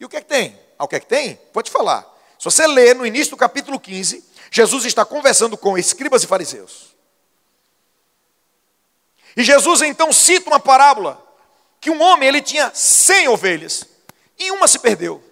E 0.00 0.04
o 0.06 0.08
que 0.08 0.16
é 0.16 0.22
que 0.22 0.28
tem? 0.28 0.58
Ah, 0.78 0.84
o 0.84 0.88
que 0.88 0.96
é 0.96 1.00
que 1.00 1.04
tem? 1.04 1.38
Vou 1.52 1.62
te 1.62 1.70
falar. 1.70 2.06
Se 2.38 2.46
você 2.46 2.66
ler 2.66 2.94
no 2.94 3.04
início 3.04 3.32
do 3.32 3.36
capítulo 3.36 3.78
15, 3.78 4.24
Jesus 4.50 4.86
está 4.86 5.04
conversando 5.04 5.54
com 5.54 5.76
escribas 5.76 6.22
e 6.22 6.26
fariseus. 6.26 6.96
E 9.36 9.44
Jesus 9.44 9.82
então 9.82 10.10
cita 10.10 10.48
uma 10.48 10.58
parábola 10.58 11.22
que 11.78 11.90
um 11.90 12.00
homem 12.00 12.30
ele 12.30 12.40
tinha 12.40 12.72
100 12.74 13.28
ovelhas 13.28 13.84
e 14.38 14.50
uma 14.52 14.66
se 14.66 14.78
perdeu. 14.78 15.22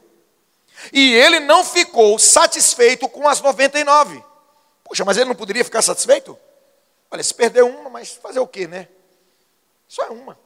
E 0.93 1.14
ele 1.14 1.41
não 1.41 1.64
ficou 1.64 2.19
satisfeito 2.19 3.09
com 3.09 3.29
as 3.29 3.41
99. 3.41 4.23
Puxa, 4.85 5.05
mas 5.05 5.17
ele 5.17 5.26
não 5.26 5.35
poderia 5.35 5.64
ficar 5.64 5.83
satisfeito? 5.83 6.38
Olha, 7.11 7.23
se 7.23 7.33
perdeu 7.33 7.67
uma, 7.69 7.91
mas 7.91 8.12
fazer 8.12 8.41
o 8.41 8.47
quê, 8.47 8.67
né? 8.67 8.88
Só 9.88 10.05
é 10.05 10.11
uma. 10.11 10.38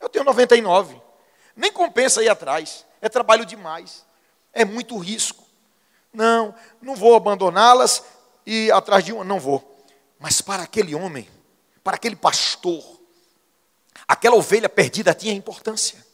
Eu 0.00 0.08
tenho 0.08 0.24
99. 0.24 1.00
Nem 1.54 1.72
compensa 1.72 2.22
ir 2.22 2.28
atrás. 2.28 2.84
É 3.00 3.08
trabalho 3.08 3.44
demais. 3.44 4.04
É 4.52 4.64
muito 4.64 4.96
risco. 4.96 5.44
Não, 6.12 6.54
não 6.80 6.96
vou 6.96 7.14
abandoná-las 7.14 8.02
e 8.46 8.70
atrás 8.72 9.04
de 9.04 9.12
uma, 9.12 9.24
não 9.24 9.38
vou. 9.38 9.84
Mas 10.18 10.40
para 10.40 10.62
aquele 10.62 10.94
homem, 10.94 11.28
para 11.84 11.96
aquele 11.96 12.16
pastor, 12.16 12.82
aquela 14.06 14.36
ovelha 14.36 14.68
perdida 14.68 15.14
tinha 15.14 15.34
importância. 15.34 16.04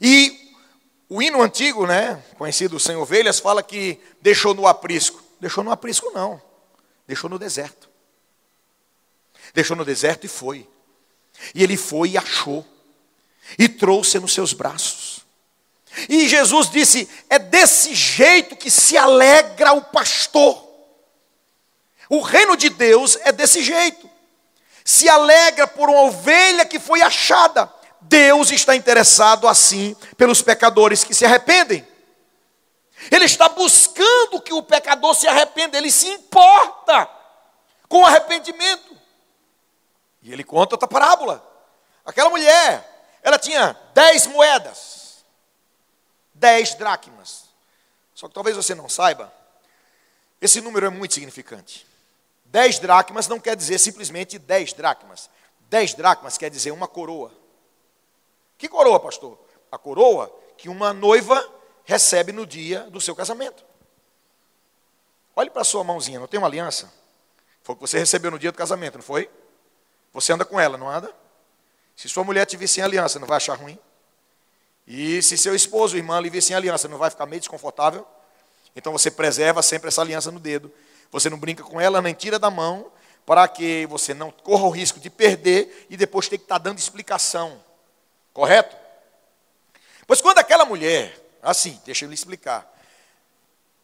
E 0.00 0.41
o 1.14 1.20
hino 1.20 1.42
antigo, 1.42 1.86
né, 1.86 2.24
conhecido 2.38 2.80
sem 2.80 2.96
ovelhas, 2.96 3.38
fala 3.38 3.62
que 3.62 4.00
deixou 4.22 4.54
no 4.54 4.66
aprisco. 4.66 5.22
Deixou 5.38 5.62
no 5.62 5.70
aprisco 5.70 6.10
não. 6.14 6.40
Deixou 7.06 7.28
no 7.28 7.38
deserto. 7.38 7.90
Deixou 9.52 9.76
no 9.76 9.84
deserto 9.84 10.24
e 10.24 10.28
foi. 10.28 10.66
E 11.54 11.62
ele 11.62 11.76
foi 11.76 12.10
e 12.10 12.16
achou. 12.16 12.64
E 13.58 13.68
trouxe 13.68 14.18
nos 14.18 14.32
seus 14.32 14.54
braços. 14.54 15.20
E 16.08 16.26
Jesus 16.26 16.70
disse: 16.70 17.06
é 17.28 17.38
desse 17.38 17.94
jeito 17.94 18.56
que 18.56 18.70
se 18.70 18.96
alegra 18.96 19.74
o 19.74 19.82
pastor. 19.82 20.66
O 22.08 22.22
reino 22.22 22.56
de 22.56 22.70
Deus 22.70 23.18
é 23.20 23.32
desse 23.32 23.62
jeito. 23.62 24.08
Se 24.82 25.10
alegra 25.10 25.66
por 25.66 25.90
uma 25.90 26.04
ovelha 26.04 26.64
que 26.64 26.80
foi 26.80 27.02
achada. 27.02 27.70
Deus 28.02 28.50
está 28.50 28.76
interessado 28.76 29.48
assim 29.48 29.96
pelos 30.16 30.42
pecadores 30.42 31.04
que 31.04 31.14
se 31.14 31.24
arrependem. 31.24 31.86
Ele 33.10 33.24
está 33.24 33.48
buscando 33.48 34.40
que 34.40 34.52
o 34.52 34.62
pecador 34.62 35.14
se 35.14 35.26
arrependa, 35.26 35.76
ele 35.76 35.90
se 35.90 36.06
importa 36.08 37.08
com 37.88 38.02
o 38.02 38.06
arrependimento. 38.06 38.96
E 40.22 40.32
ele 40.32 40.44
conta 40.44 40.74
outra 40.74 40.86
parábola. 40.86 41.44
Aquela 42.04 42.30
mulher, 42.30 43.18
ela 43.22 43.38
tinha 43.38 43.76
dez 43.94 44.26
moedas, 44.26 45.24
dez 46.34 46.74
dracmas. 46.74 47.44
Só 48.14 48.28
que 48.28 48.34
talvez 48.34 48.56
você 48.56 48.74
não 48.74 48.88
saiba, 48.88 49.32
esse 50.40 50.60
número 50.60 50.86
é 50.86 50.90
muito 50.90 51.14
significante. 51.14 51.86
Dez 52.44 52.78
dracmas 52.78 53.28
não 53.28 53.40
quer 53.40 53.56
dizer 53.56 53.78
simplesmente 53.78 54.38
dez 54.38 54.72
dracmas. 54.72 55.30
Dez 55.70 55.94
dracmas 55.94 56.36
quer 56.36 56.50
dizer 56.50 56.70
uma 56.70 56.86
coroa. 56.86 57.32
Que 58.62 58.68
coroa, 58.68 59.00
pastor? 59.00 59.36
A 59.72 59.76
coroa 59.76 60.32
que 60.56 60.68
uma 60.68 60.92
noiva 60.92 61.44
recebe 61.84 62.30
no 62.30 62.46
dia 62.46 62.82
do 62.90 63.00
seu 63.00 63.12
casamento. 63.12 63.64
Olhe 65.34 65.50
para 65.50 65.62
a 65.62 65.64
sua 65.64 65.82
mãozinha, 65.82 66.20
não 66.20 66.28
tem 66.28 66.38
uma 66.38 66.46
aliança? 66.46 66.88
Foi 67.64 67.72
o 67.72 67.76
que 67.76 67.80
você 67.80 67.98
recebeu 67.98 68.30
no 68.30 68.38
dia 68.38 68.52
do 68.52 68.56
casamento, 68.56 68.98
não 68.98 69.02
foi? 69.02 69.28
Você 70.12 70.32
anda 70.32 70.44
com 70.44 70.60
ela, 70.60 70.78
não 70.78 70.88
anda? 70.88 71.12
Se 71.96 72.08
sua 72.08 72.22
mulher 72.22 72.46
te 72.46 72.56
vir 72.56 72.68
sem 72.68 72.84
aliança, 72.84 73.18
não 73.18 73.26
vai 73.26 73.38
achar 73.38 73.58
ruim? 73.58 73.76
E 74.86 75.20
se 75.22 75.36
seu 75.36 75.56
esposo, 75.56 75.96
irmã, 75.96 76.20
lhe 76.20 76.30
vir 76.30 76.40
sem 76.40 76.54
aliança, 76.54 76.86
não 76.86 76.98
vai 76.98 77.10
ficar 77.10 77.26
meio 77.26 77.40
desconfortável? 77.40 78.06
Então 78.76 78.92
você 78.92 79.10
preserva 79.10 79.60
sempre 79.60 79.88
essa 79.88 80.02
aliança 80.02 80.30
no 80.30 80.38
dedo. 80.38 80.72
Você 81.10 81.28
não 81.28 81.36
brinca 81.36 81.64
com 81.64 81.80
ela, 81.80 82.00
nem 82.00 82.14
tira 82.14 82.38
da 82.38 82.48
mão, 82.48 82.92
para 83.26 83.48
que 83.48 83.86
você 83.86 84.14
não 84.14 84.30
corra 84.30 84.66
o 84.66 84.70
risco 84.70 85.00
de 85.00 85.10
perder 85.10 85.88
e 85.90 85.96
depois 85.96 86.28
ter 86.28 86.38
que 86.38 86.44
estar 86.44 86.58
dando 86.58 86.78
explicação. 86.78 87.60
Correto? 88.32 88.76
Pois 90.06 90.20
quando 90.20 90.38
aquela 90.38 90.64
mulher, 90.64 91.18
assim, 91.42 91.80
deixa 91.84 92.04
eu 92.04 92.08
lhe 92.08 92.14
explicar. 92.14 92.70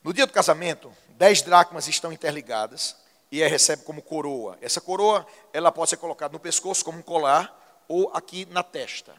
No 0.03 0.13
dia 0.13 0.27
do 0.27 0.33
casamento, 0.33 0.93
dez 1.11 1.43
dracmas 1.43 1.89
estão 1.89 2.13
interligadas 2.13 2.97
e 3.31 3.43
ela 3.43 3.51
recebe 3.51 3.85
como 3.85 4.03
coroa. 4.03 4.57
Essa 4.61 4.81
coroa, 4.81 5.27
ela 5.53 5.71
pode 5.71 5.91
ser 5.91 5.97
colocada 5.97 6.33
no 6.33 6.41
pescoço 6.41 6.85
como 6.85 6.99
um 6.99 7.03
colar 7.03 7.85
ou 7.89 8.11
aqui 8.15 8.47
na 8.51 8.63
testa. 8.63 9.15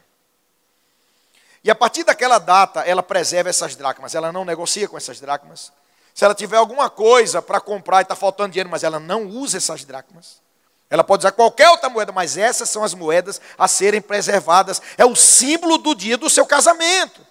E 1.62 1.70
a 1.70 1.74
partir 1.74 2.04
daquela 2.04 2.38
data, 2.38 2.80
ela 2.80 3.02
preserva 3.02 3.50
essas 3.50 3.76
dracmas, 3.76 4.14
ela 4.14 4.32
não 4.32 4.44
negocia 4.44 4.88
com 4.88 4.96
essas 4.96 5.20
dracmas. 5.20 5.72
Se 6.14 6.24
ela 6.24 6.34
tiver 6.34 6.56
alguma 6.56 6.88
coisa 6.88 7.42
para 7.42 7.60
comprar 7.60 7.98
e 7.98 8.02
está 8.02 8.16
faltando 8.16 8.52
dinheiro, 8.52 8.70
mas 8.70 8.82
ela 8.82 8.98
não 8.98 9.26
usa 9.26 9.58
essas 9.58 9.84
dracmas. 9.84 10.40
Ela 10.90 11.04
pode 11.04 11.22
usar 11.22 11.32
qualquer 11.32 11.70
outra 11.70 11.88
moeda, 11.88 12.10
mas 12.10 12.36
essas 12.36 12.68
são 12.68 12.82
as 12.82 12.92
moedas 12.92 13.40
a 13.56 13.68
serem 13.68 14.02
preservadas. 14.02 14.82
É 14.98 15.06
o 15.06 15.14
símbolo 15.14 15.78
do 15.78 15.94
dia 15.94 16.18
do 16.18 16.28
seu 16.28 16.44
casamento. 16.44 17.24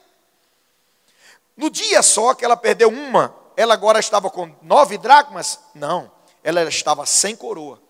No 1.56 1.70
dia 1.70 2.02
só 2.02 2.34
que 2.34 2.46
ela 2.46 2.56
perdeu 2.56 2.88
uma, 2.88 3.36
ela 3.58 3.74
agora 3.74 4.00
estava 4.00 4.30
com 4.30 4.56
nove 4.62 4.98
dracmas? 4.98 5.60
Não 5.76 6.10
ela 6.44 6.64
estava 6.64 7.06
sem 7.06 7.36
coroa. 7.36 7.82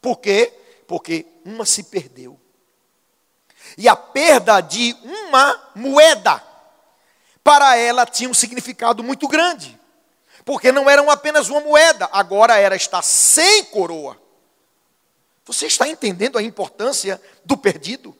Por 0.00 0.18
quê? 0.18 0.52
Porque 0.86 1.26
uma 1.44 1.66
se 1.66 1.84
perdeu. 1.84 2.38
E 3.76 3.88
a 3.88 3.96
perda 3.96 4.60
de 4.60 4.96
uma 5.02 5.70
moeda, 5.74 6.42
para 7.42 7.76
ela 7.76 8.06
tinha 8.06 8.30
um 8.30 8.34
significado 8.34 9.02
muito 9.02 9.26
grande. 9.26 9.75
Porque 10.46 10.70
não 10.70 10.88
era 10.88 11.02
apenas 11.10 11.48
uma 11.48 11.60
moeda, 11.60 12.08
agora 12.12 12.56
era 12.56 12.76
estar 12.76 13.02
sem 13.02 13.64
coroa. 13.64 14.16
Você 15.44 15.66
está 15.66 15.88
entendendo 15.88 16.38
a 16.38 16.42
importância 16.42 17.20
do 17.44 17.56
perdido? 17.56 18.16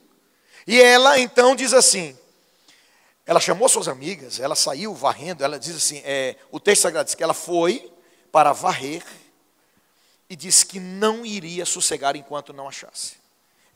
E 0.67 0.81
ela 0.81 1.21
então 1.21 1.55
diz 1.55 1.73
assim: 1.73 2.19
ela 3.25 3.39
chamou 3.39 3.69
suas 3.69 3.87
amigas, 3.87 4.41
ela 4.41 4.57
saiu 4.57 4.93
varrendo, 4.93 5.45
ela 5.45 5.57
diz 5.57 5.77
assim: 5.77 6.03
é, 6.05 6.35
o 6.51 6.59
texto 6.59 6.83
sagrado 6.83 7.05
diz 7.07 7.15
que 7.15 7.23
ela 7.23 7.33
foi 7.33 7.93
para 8.33 8.53
varrer 8.53 9.05
e 10.29 10.35
disse 10.35 10.67
que 10.67 10.81
não 10.81 11.25
iria 11.25 11.65
sossegar 11.65 12.17
enquanto 12.17 12.53
não 12.53 12.67
achasse. 12.67 13.19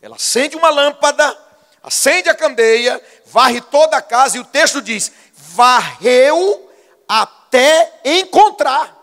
Ela 0.01 0.17
acende 0.17 0.57
uma 0.57 0.69
lâmpada, 0.69 1.39
acende 1.81 2.27
a 2.27 2.35
candeia, 2.35 3.01
varre 3.27 3.61
toda 3.61 3.95
a 3.95 4.01
casa 4.01 4.35
e 4.35 4.41
o 4.41 4.45
texto 4.45 4.81
diz: 4.81 5.09
varreu 5.33 6.69
até 7.51 7.91
encontrar. 8.05 8.97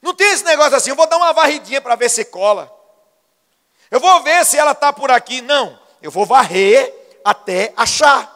Não 0.00 0.14
tem 0.14 0.32
esse 0.32 0.44
negócio 0.44 0.76
assim, 0.76 0.90
eu 0.90 0.96
vou 0.96 1.06
dar 1.06 1.18
uma 1.18 1.32
varridinha 1.34 1.80
para 1.80 1.94
ver 1.94 2.08
se 2.08 2.24
cola. 2.24 2.74
Eu 3.90 4.00
vou 4.00 4.22
ver 4.22 4.44
se 4.46 4.56
ela 4.56 4.72
está 4.72 4.90
por 4.90 5.10
aqui. 5.10 5.42
Não, 5.42 5.78
eu 6.00 6.10
vou 6.10 6.24
varrer 6.24 6.94
até 7.22 7.72
achar. 7.76 8.34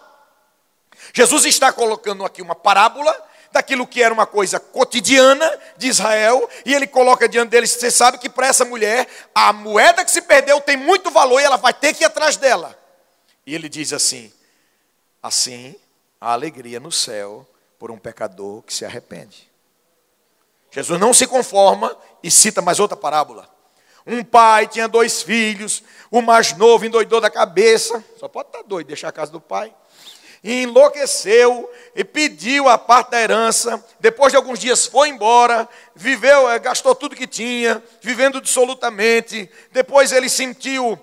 Jesus 1.14 1.46
está 1.46 1.72
colocando 1.72 2.24
aqui 2.24 2.42
uma 2.42 2.54
parábola 2.54 3.16
daquilo 3.50 3.86
que 3.86 4.02
era 4.02 4.12
uma 4.12 4.26
coisa 4.26 4.58
cotidiana 4.58 5.60
de 5.76 5.88
Israel, 5.88 6.48
e 6.64 6.74
ele 6.74 6.86
coloca 6.86 7.28
diante 7.28 7.50
deles: 7.50 7.70
você 7.70 7.90
sabe 7.90 8.18
que 8.18 8.28
para 8.28 8.46
essa 8.46 8.64
mulher, 8.64 9.06
a 9.34 9.52
moeda 9.52 10.04
que 10.04 10.10
se 10.10 10.22
perdeu 10.22 10.60
tem 10.60 10.76
muito 10.76 11.10
valor 11.10 11.40
e 11.40 11.44
ela 11.44 11.56
vai 11.56 11.72
ter 11.72 11.94
que 11.94 12.02
ir 12.02 12.06
atrás 12.06 12.36
dela. 12.36 12.78
E 13.46 13.54
ele 13.54 13.68
diz 13.68 13.92
assim: 13.92 14.32
assim, 15.22 15.76
a 16.20 16.32
alegria 16.32 16.80
no 16.80 16.90
céu 16.92 17.46
por 17.82 17.90
um 17.90 17.98
pecador 17.98 18.62
que 18.62 18.72
se 18.72 18.84
arrepende. 18.84 19.50
Jesus 20.70 21.00
não 21.00 21.12
se 21.12 21.26
conforma 21.26 21.96
e 22.22 22.30
cita 22.30 22.62
mais 22.62 22.78
outra 22.78 22.96
parábola. 22.96 23.50
Um 24.06 24.22
pai 24.22 24.68
tinha 24.68 24.86
dois 24.86 25.20
filhos, 25.20 25.82
o 26.08 26.22
mais 26.22 26.56
novo 26.56 26.86
endoidou 26.86 27.20
da 27.20 27.28
cabeça, 27.28 28.04
só 28.20 28.28
pode 28.28 28.50
estar 28.50 28.62
doido, 28.62 28.86
deixar 28.86 29.08
a 29.08 29.12
casa 29.12 29.32
do 29.32 29.40
pai 29.40 29.74
e 30.44 30.62
enlouqueceu 30.62 31.68
e 31.92 32.04
pediu 32.04 32.68
a 32.68 32.78
parte 32.78 33.10
da 33.10 33.20
herança. 33.20 33.84
Depois 33.98 34.32
de 34.32 34.36
alguns 34.36 34.60
dias 34.60 34.86
foi 34.86 35.08
embora, 35.08 35.68
viveu, 35.92 36.48
eh, 36.50 36.60
gastou 36.60 36.94
tudo 36.94 37.16
que 37.16 37.26
tinha, 37.26 37.82
vivendo 38.00 38.38
absolutamente. 38.38 39.50
Depois 39.72 40.12
ele 40.12 40.28
sentiu 40.28 40.96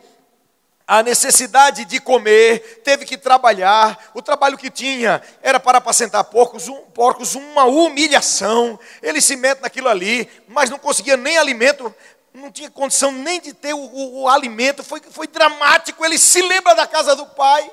a 0.89 1.04
necessidade 1.04 1.86
de 1.86 1.99
comer, 1.99 2.82
teve 2.84 3.06
que 3.06 3.15
trabalhar. 3.15 4.10
O 4.15 4.23
trabalho 4.23 4.58
que 4.58 4.71
tinha 4.71 5.21
era 5.39 5.60
para 5.60 5.78
apacentar 5.78 6.23
porcos, 6.23 6.67
um, 6.67 6.78
porcos, 6.78 7.36
uma 7.36 7.65
humilhação. 7.65 8.80
Ele 8.99 9.21
se 9.21 9.36
mete 9.36 9.62
naquilo 9.62 9.88
ali, 9.88 10.28
mas 10.47 10.67
não 10.67 10.80
conseguia 10.80 11.15
nem 11.15 11.38
alimento, 11.38 11.93
não 12.34 12.52
tinha 12.52 12.71
condição 12.71 13.12
nem 13.12 13.39
de 13.39 13.54
ter 13.54 13.71
o, 13.71 13.78
o, 13.78 14.21
o 14.21 14.28
alimento. 14.28 14.84
Foi, 14.84 14.99
foi 14.99 15.28
dramático. 15.28 16.04
Ele 16.04 16.17
se 16.17 16.41
lembra 16.41 16.73
da 16.73 16.88
casa 16.88 17.15
do 17.15 17.28
pai 17.28 17.71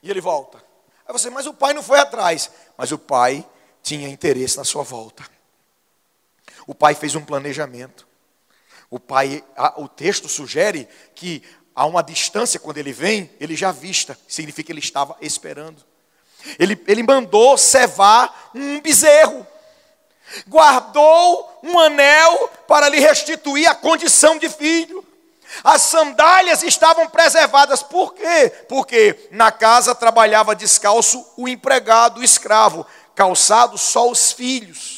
e 0.00 0.08
ele 0.08 0.20
volta. 0.20 0.58
Aí 1.08 1.12
você, 1.12 1.28
mas 1.30 1.48
o 1.48 1.54
pai 1.54 1.74
não 1.74 1.82
foi 1.82 1.98
atrás. 1.98 2.52
Mas 2.78 2.92
o 2.92 2.98
pai 2.98 3.44
tinha 3.82 4.08
interesse 4.08 4.56
na 4.56 4.64
sua 4.64 4.84
volta. 4.84 5.24
O 6.68 6.74
pai 6.74 6.94
fez 6.94 7.16
um 7.16 7.24
planejamento. 7.24 8.06
O 8.88 9.00
pai, 9.00 9.42
a, 9.56 9.80
o 9.80 9.88
texto 9.88 10.28
sugere 10.28 10.88
que 11.16 11.42
a 11.74 11.86
uma 11.86 12.02
distância, 12.02 12.60
quando 12.60 12.78
ele 12.78 12.92
vem, 12.92 13.30
ele 13.40 13.56
já 13.56 13.72
vista, 13.72 14.16
significa 14.28 14.66
que 14.66 14.72
ele 14.72 14.80
estava 14.80 15.16
esperando. 15.20 15.82
Ele, 16.58 16.80
ele 16.86 17.02
mandou 17.02 17.56
cevar 17.58 18.50
um 18.54 18.80
bezerro, 18.80 19.46
guardou 20.46 21.60
um 21.62 21.78
anel 21.78 22.50
para 22.68 22.88
lhe 22.88 23.00
restituir 23.00 23.68
a 23.68 23.74
condição 23.74 24.38
de 24.38 24.48
filho. 24.48 25.04
As 25.62 25.82
sandálias 25.82 26.62
estavam 26.62 27.08
preservadas, 27.08 27.82
por 27.82 28.14
quê? 28.14 28.52
Porque 28.68 29.28
na 29.30 29.50
casa 29.52 29.94
trabalhava 29.94 30.54
descalço 30.54 31.24
o 31.36 31.48
empregado, 31.48 32.20
o 32.20 32.24
escravo, 32.24 32.86
calçado 33.14 33.78
só 33.78 34.10
os 34.10 34.32
filhos. 34.32 34.93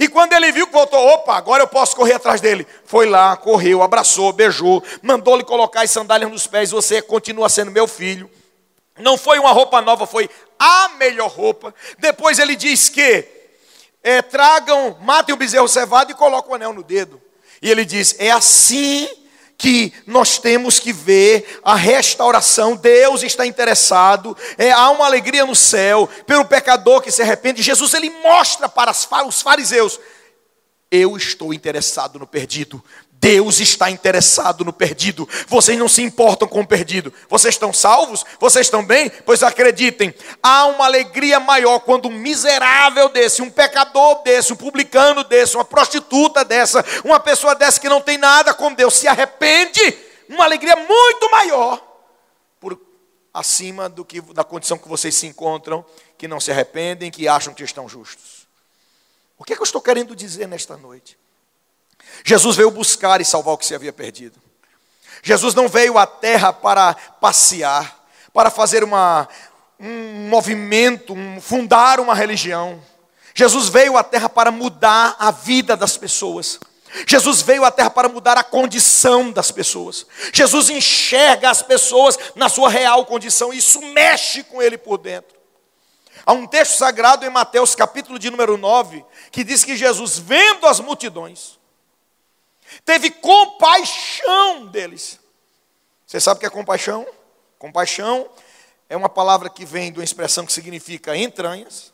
E 0.00 0.08
quando 0.08 0.32
ele 0.32 0.50
viu 0.50 0.66
que 0.66 0.72
voltou, 0.72 0.98
opa, 0.98 1.36
agora 1.36 1.62
eu 1.62 1.68
posso 1.68 1.94
correr 1.94 2.14
atrás 2.14 2.40
dele. 2.40 2.66
Foi 2.86 3.04
lá, 3.04 3.36
correu, 3.36 3.82
abraçou, 3.82 4.32
beijou, 4.32 4.82
mandou-lhe 5.02 5.44
colocar 5.44 5.82
as 5.82 5.90
sandálias 5.90 6.30
nos 6.30 6.46
pés. 6.46 6.70
Você 6.70 7.02
continua 7.02 7.50
sendo 7.50 7.70
meu 7.70 7.86
filho. 7.86 8.30
Não 8.98 9.18
foi 9.18 9.38
uma 9.38 9.52
roupa 9.52 9.82
nova, 9.82 10.06
foi 10.06 10.30
a 10.58 10.88
melhor 10.96 11.28
roupa. 11.28 11.74
Depois 11.98 12.38
ele 12.38 12.56
diz 12.56 12.88
que 12.88 13.28
é, 14.02 14.22
tragam, 14.22 14.96
matem 15.02 15.34
o 15.34 15.38
bezerro 15.38 15.68
cevado 15.68 16.10
e 16.10 16.14
colocam 16.14 16.52
o 16.52 16.54
anel 16.54 16.72
no 16.72 16.82
dedo. 16.82 17.20
E 17.60 17.70
ele 17.70 17.84
diz: 17.84 18.16
é 18.18 18.30
assim 18.30 19.06
que 19.60 19.92
nós 20.06 20.38
temos 20.38 20.78
que 20.78 20.90
ver 20.90 21.60
a 21.62 21.74
restauração. 21.74 22.74
Deus 22.74 23.22
está 23.22 23.44
interessado, 23.44 24.34
é, 24.56 24.72
há 24.72 24.88
uma 24.88 25.04
alegria 25.04 25.44
no 25.44 25.54
céu 25.54 26.08
pelo 26.26 26.46
pecador 26.46 27.02
que 27.02 27.12
se 27.12 27.20
arrepende. 27.20 27.62
Jesus 27.62 27.92
ele 27.92 28.08
mostra 28.08 28.70
para 28.70 28.90
os 29.26 29.42
fariseus: 29.42 30.00
eu 30.90 31.14
estou 31.14 31.52
interessado 31.52 32.18
no 32.18 32.26
perdido. 32.26 32.82
Deus 33.20 33.60
está 33.60 33.90
interessado 33.90 34.64
no 34.64 34.72
perdido. 34.72 35.28
Vocês 35.46 35.78
não 35.78 35.88
se 35.88 36.02
importam 36.02 36.48
com 36.48 36.60
o 36.60 36.66
perdido. 36.66 37.12
Vocês 37.28 37.54
estão 37.54 37.70
salvos? 37.70 38.24
Vocês 38.40 38.66
estão 38.66 38.82
bem? 38.82 39.10
Pois 39.26 39.42
acreditem, 39.42 40.14
há 40.42 40.64
uma 40.66 40.86
alegria 40.86 41.38
maior 41.38 41.80
quando 41.80 42.08
um 42.08 42.12
miserável 42.12 43.10
desse, 43.10 43.42
um 43.42 43.50
pecador 43.50 44.22
desse, 44.22 44.54
um 44.54 44.56
publicano 44.56 45.22
desse, 45.22 45.54
uma 45.54 45.66
prostituta 45.66 46.42
dessa, 46.46 46.82
uma 47.04 47.20
pessoa 47.20 47.54
dessa 47.54 47.78
que 47.78 47.90
não 47.90 48.00
tem 48.00 48.16
nada 48.16 48.54
com 48.54 48.72
Deus 48.72 48.94
se 48.94 49.06
arrepende. 49.06 49.80
Uma 50.26 50.44
alegria 50.44 50.76
muito 50.76 51.30
maior 51.30 51.78
por 52.58 52.80
acima 53.34 53.86
do 53.86 54.02
que 54.02 54.22
da 54.22 54.44
condição 54.44 54.78
que 54.78 54.88
vocês 54.88 55.14
se 55.14 55.26
encontram, 55.26 55.84
que 56.16 56.26
não 56.26 56.40
se 56.40 56.50
arrependem, 56.50 57.10
que 57.10 57.28
acham 57.28 57.52
que 57.52 57.62
estão 57.62 57.86
justos. 57.86 58.48
O 59.36 59.44
que, 59.44 59.52
é 59.52 59.56
que 59.56 59.60
eu 59.60 59.64
estou 59.64 59.82
querendo 59.82 60.16
dizer 60.16 60.48
nesta 60.48 60.74
noite? 60.78 61.19
Jesus 62.24 62.56
veio 62.56 62.70
buscar 62.70 63.20
e 63.20 63.24
salvar 63.24 63.54
o 63.54 63.58
que 63.58 63.66
se 63.66 63.74
havia 63.74 63.92
perdido. 63.92 64.38
Jesus 65.22 65.54
não 65.54 65.68
veio 65.68 65.98
à 65.98 66.06
terra 66.06 66.52
para 66.52 66.94
passear, 66.94 68.04
para 68.32 68.50
fazer 68.50 68.82
uma, 68.82 69.28
um 69.78 70.28
movimento, 70.28 71.12
um, 71.12 71.40
fundar 71.40 72.00
uma 72.00 72.14
religião. 72.14 72.82
Jesus 73.34 73.68
veio 73.68 73.96
à 73.96 74.02
terra 74.02 74.28
para 74.28 74.50
mudar 74.50 75.16
a 75.18 75.30
vida 75.30 75.76
das 75.76 75.96
pessoas. 75.96 76.58
Jesus 77.06 77.40
veio 77.42 77.64
à 77.64 77.70
terra 77.70 77.90
para 77.90 78.08
mudar 78.08 78.36
a 78.36 78.42
condição 78.42 79.30
das 79.30 79.50
pessoas. 79.50 80.06
Jesus 80.32 80.70
enxerga 80.70 81.48
as 81.48 81.62
pessoas 81.62 82.18
na 82.34 82.48
sua 82.48 82.68
real 82.68 83.06
condição 83.06 83.52
e 83.52 83.58
isso 83.58 83.80
mexe 83.80 84.42
com 84.42 84.60
ele 84.60 84.76
por 84.76 84.98
dentro. 84.98 85.38
Há 86.26 86.32
um 86.32 86.46
texto 86.46 86.76
sagrado 86.76 87.24
em 87.24 87.30
Mateus, 87.30 87.74
capítulo 87.74 88.18
de 88.18 88.30
número 88.30 88.56
9, 88.58 89.04
que 89.30 89.44
diz 89.44 89.64
que 89.64 89.76
Jesus, 89.76 90.18
vendo 90.18 90.66
as 90.66 90.80
multidões, 90.80 91.59
teve 92.84 93.10
compaixão 93.10 94.66
deles. 94.66 95.18
Você 96.06 96.20
sabe 96.20 96.38
o 96.38 96.40
que 96.40 96.46
é 96.46 96.50
compaixão? 96.50 97.06
Compaixão 97.58 98.28
é 98.88 98.96
uma 98.96 99.08
palavra 99.08 99.48
que 99.48 99.64
vem 99.64 99.92
de 99.92 99.98
uma 99.98 100.04
expressão 100.04 100.44
que 100.44 100.52
significa 100.52 101.16
entranhas. 101.16 101.92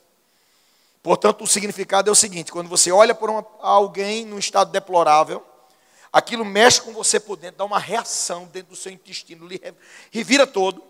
Portanto, 1.03 1.44
o 1.44 1.46
significado 1.46 2.09
é 2.09 2.12
o 2.12 2.16
seguinte: 2.16 2.51
quando 2.51 2.68
você 2.68 2.90
olha 2.90 3.14
por 3.14 3.31
uma, 3.31 3.46
alguém 3.61 4.25
num 4.25 4.38
estado 4.38 4.72
deplorável, 4.72 5.44
aquilo 6.12 6.44
mexe 6.44 6.81
com 6.81 6.92
você 6.92 7.20
por 7.20 7.37
dentro, 7.37 7.59
dá 7.59 7.64
uma 7.64 7.79
reação 7.79 8.46
dentro 8.46 8.70
do 8.70 8.77
seu 8.77 8.90
intestino, 8.90 9.46
lhe 9.46 9.61
revira 10.11 10.46
todo, 10.46 10.83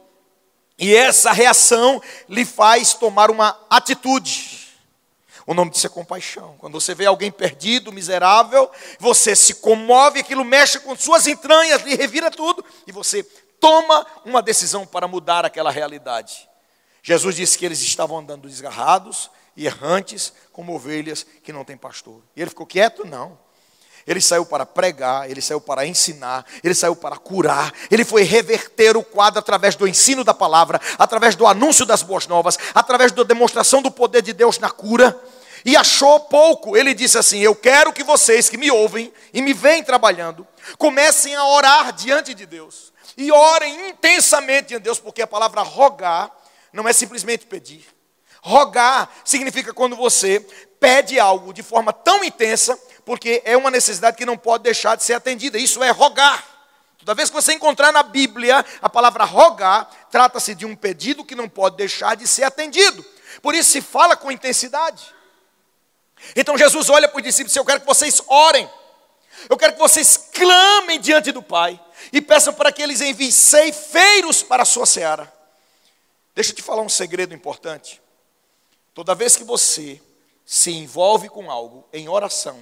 e 0.79 0.95
essa 0.95 1.33
reação 1.33 2.01
lhe 2.29 2.45
faz 2.45 2.95
tomar 2.95 3.31
uma 3.31 3.59
atitude. 3.69 4.66
O 5.47 5.55
nome 5.55 5.71
disso 5.71 5.87
é 5.87 5.91
compaixão. 5.91 6.57
Quando 6.59 6.73
você 6.73 6.93
vê 6.93 7.07
alguém 7.07 7.31
perdido, 7.31 7.93
miserável, 7.93 8.69
você 8.99 9.37
se 9.37 9.55
comove, 9.55 10.19
aquilo 10.19 10.45
mexe 10.45 10.81
com 10.81 10.97
suas 10.97 11.29
entranhas, 11.29 11.83
lhe 11.83 11.95
revira 11.95 12.33
tudo, 12.33 12.65
e 12.85 12.91
você 12.91 13.23
toma 13.61 14.05
uma 14.25 14.43
decisão 14.43 14.85
para 14.85 15.07
mudar 15.07 15.45
aquela 15.45 15.71
realidade. 15.71 16.49
Jesus 17.01 17.37
disse 17.37 17.57
que 17.57 17.65
eles 17.65 17.81
estavam 17.81 18.19
andando 18.19 18.49
desgarrados 18.49 19.31
e 19.57 19.67
errantes, 19.67 20.33
como 20.53 20.75
ovelhas 20.75 21.25
que 21.45 21.53
não 21.53 21.65
têm 21.65 21.77
pastor. 21.77 22.21
E 22.35 22.43
ele 22.43 22.51
ficou 22.51 22.67
quieto? 22.67 23.07
Não. 23.07 23.39
Ele 24.05 24.21
saiu 24.21 24.47
para 24.47 24.67
pregar, 24.67 25.31
ele 25.31 25.41
saiu 25.41 25.61
para 25.61 25.87
ensinar, 25.87 26.45
ele 26.63 26.75
saiu 26.75 26.95
para 26.95 27.17
curar, 27.17 27.73
ele 27.91 28.05
foi 28.05 28.23
reverter 28.23 28.97
o 28.97 29.03
quadro 29.03 29.39
através 29.39 29.75
do 29.75 29.87
ensino 29.87 30.23
da 30.23 30.35
palavra, 30.35 30.81
através 30.99 31.35
do 31.35 31.47
anúncio 31.47 31.87
das 31.87 32.03
boas 32.03 32.27
novas, 32.27 32.59
através 32.75 33.11
da 33.13 33.23
demonstração 33.23 33.81
do 33.81 33.91
poder 33.91 34.23
de 34.23 34.33
Deus 34.33 34.59
na 34.59 34.71
cura 34.71 35.21
e 35.65 35.77
achou 35.77 36.21
pouco. 36.21 36.77
Ele 36.77 36.95
disse 36.95 37.19
assim: 37.19 37.41
Eu 37.41 37.55
quero 37.55 37.93
que 37.93 38.03
vocês 38.03 38.49
que 38.49 38.57
me 38.57 38.71
ouvem 38.71 39.13
e 39.33 39.41
me 39.43 39.53
veem 39.53 39.83
trabalhando, 39.83 40.47
comecem 40.79 41.35
a 41.35 41.45
orar 41.47 41.93
diante 41.93 42.35
de 42.35 42.47
Deus. 42.47 42.93
E 43.17 43.33
orem 43.33 43.89
intensamente 43.89 44.69
de 44.69 44.79
Deus, 44.79 44.99
porque 44.99 45.23
a 45.23 45.27
palavra 45.27 45.63
rogar 45.63 46.31
não 46.73 46.87
é 46.87 46.93
simplesmente 46.93 47.47
pedir. 47.47 47.87
Rogar 48.43 49.11
significa 49.25 49.73
quando 49.73 49.97
você 49.97 50.41
pede 50.79 51.19
algo 51.19 51.53
de 51.53 51.63
forma 51.63 51.93
tão 51.93 52.23
intensa, 52.23 52.79
porque 53.05 53.43
é 53.45 53.57
uma 53.57 53.71
necessidade 53.71 54.17
que 54.17 54.27
não 54.27 54.37
pode 54.37 54.65
deixar 54.65 54.97
de 54.97 55.03
ser 55.03 55.15
atendida. 55.15 55.59
Isso 55.59 55.83
é 55.83 55.91
rogar. 55.91 56.45
Toda 56.99 57.15
vez 57.15 57.31
que 57.31 57.37
você 57.37 57.55
encontrar 57.55 57.93
na 57.93 58.03
Bíblia 58.03 58.65
a 58.83 58.89
palavra 58.89 59.25
rogar, 59.25 59.89
trata-se 60.11 60.55
de 60.55 60.67
um 60.67 60.77
pedido 60.77 61.25
que 61.25 61.35
não 61.35 61.49
pode 61.49 61.77
deixar 61.77 62.17
de 62.17 62.27
ser 62.27 62.43
atendido. 62.43 63.05
Por 63.41 63.55
isso 63.55 63.71
se 63.71 63.81
fala 63.81 64.17
com 64.17 64.31
intensidade. 64.31 65.16
Então 66.35 66.57
Jesus 66.57 66.89
olha 66.89 67.09
para 67.09 67.19
os 67.19 67.23
discípulos 67.23 67.55
Eu 67.55 67.65
quero 67.65 67.81
que 67.81 67.87
vocês 67.87 68.21
orem. 68.27 68.69
Eu 69.49 69.57
quero 69.57 69.75
que 69.75 69.79
vocês 69.79 70.17
clamem 70.33 71.01
diante 71.01 71.31
do 71.31 71.43
Pai 71.43 71.81
e 72.13 72.21
peçam 72.21 72.55
para 72.55 72.73
que 72.73 72.83
eles 72.83 73.01
enviem 73.01 73.31
ceifeiros 73.31 74.43
para 74.43 74.63
a 74.63 74.67
sua 74.67 74.87
seara. 74.87 75.33
Deixa 76.35 76.53
eu 76.53 76.57
te 76.57 76.63
falar 76.63 76.83
um 76.83 76.89
segredo 76.89 77.35
importante. 77.35 78.01
Toda 78.95 79.15
vez 79.15 79.37
que 79.37 79.45
você 79.45 80.01
se 80.45 80.71
envolve 80.71 81.29
com 81.29 81.51
algo 81.51 81.87
em 81.93 82.09
oração, 82.09 82.61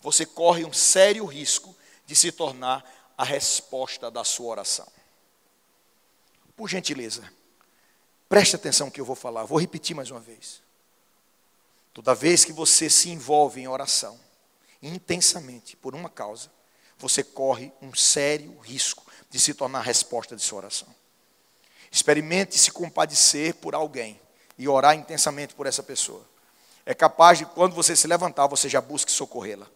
você 0.00 0.26
corre 0.26 0.64
um 0.64 0.72
sério 0.72 1.24
risco 1.24 1.74
de 2.06 2.14
se 2.14 2.30
tornar 2.30 2.84
a 3.16 3.24
resposta 3.24 4.10
da 4.10 4.24
sua 4.24 4.46
oração. 4.46 4.86
Por 6.56 6.68
gentileza, 6.68 7.30
preste 8.28 8.56
atenção 8.56 8.86
no 8.86 8.92
que 8.92 9.00
eu 9.00 9.04
vou 9.04 9.16
falar, 9.16 9.44
vou 9.44 9.58
repetir 9.58 9.94
mais 9.94 10.10
uma 10.10 10.20
vez. 10.20 10.60
Toda 11.98 12.14
vez 12.14 12.44
que 12.44 12.52
você 12.52 12.88
se 12.88 13.10
envolve 13.10 13.60
em 13.60 13.66
oração, 13.66 14.16
intensamente, 14.80 15.76
por 15.76 15.96
uma 15.96 16.08
causa, 16.08 16.48
você 16.96 17.24
corre 17.24 17.72
um 17.82 17.92
sério 17.92 18.56
risco 18.60 19.04
de 19.28 19.40
se 19.40 19.52
tornar 19.52 19.80
a 19.80 19.82
resposta 19.82 20.36
de 20.36 20.42
sua 20.42 20.58
oração. 20.58 20.86
Experimente 21.90 22.56
se 22.56 22.70
compadecer 22.70 23.54
por 23.54 23.74
alguém 23.74 24.20
e 24.56 24.68
orar 24.68 24.94
intensamente 24.94 25.56
por 25.56 25.66
essa 25.66 25.82
pessoa. 25.82 26.24
É 26.86 26.94
capaz 26.94 27.38
de, 27.38 27.46
quando 27.46 27.74
você 27.74 27.96
se 27.96 28.06
levantar, 28.06 28.46
você 28.46 28.68
já 28.68 28.80
busque 28.80 29.10
socorrê-la. 29.10 29.66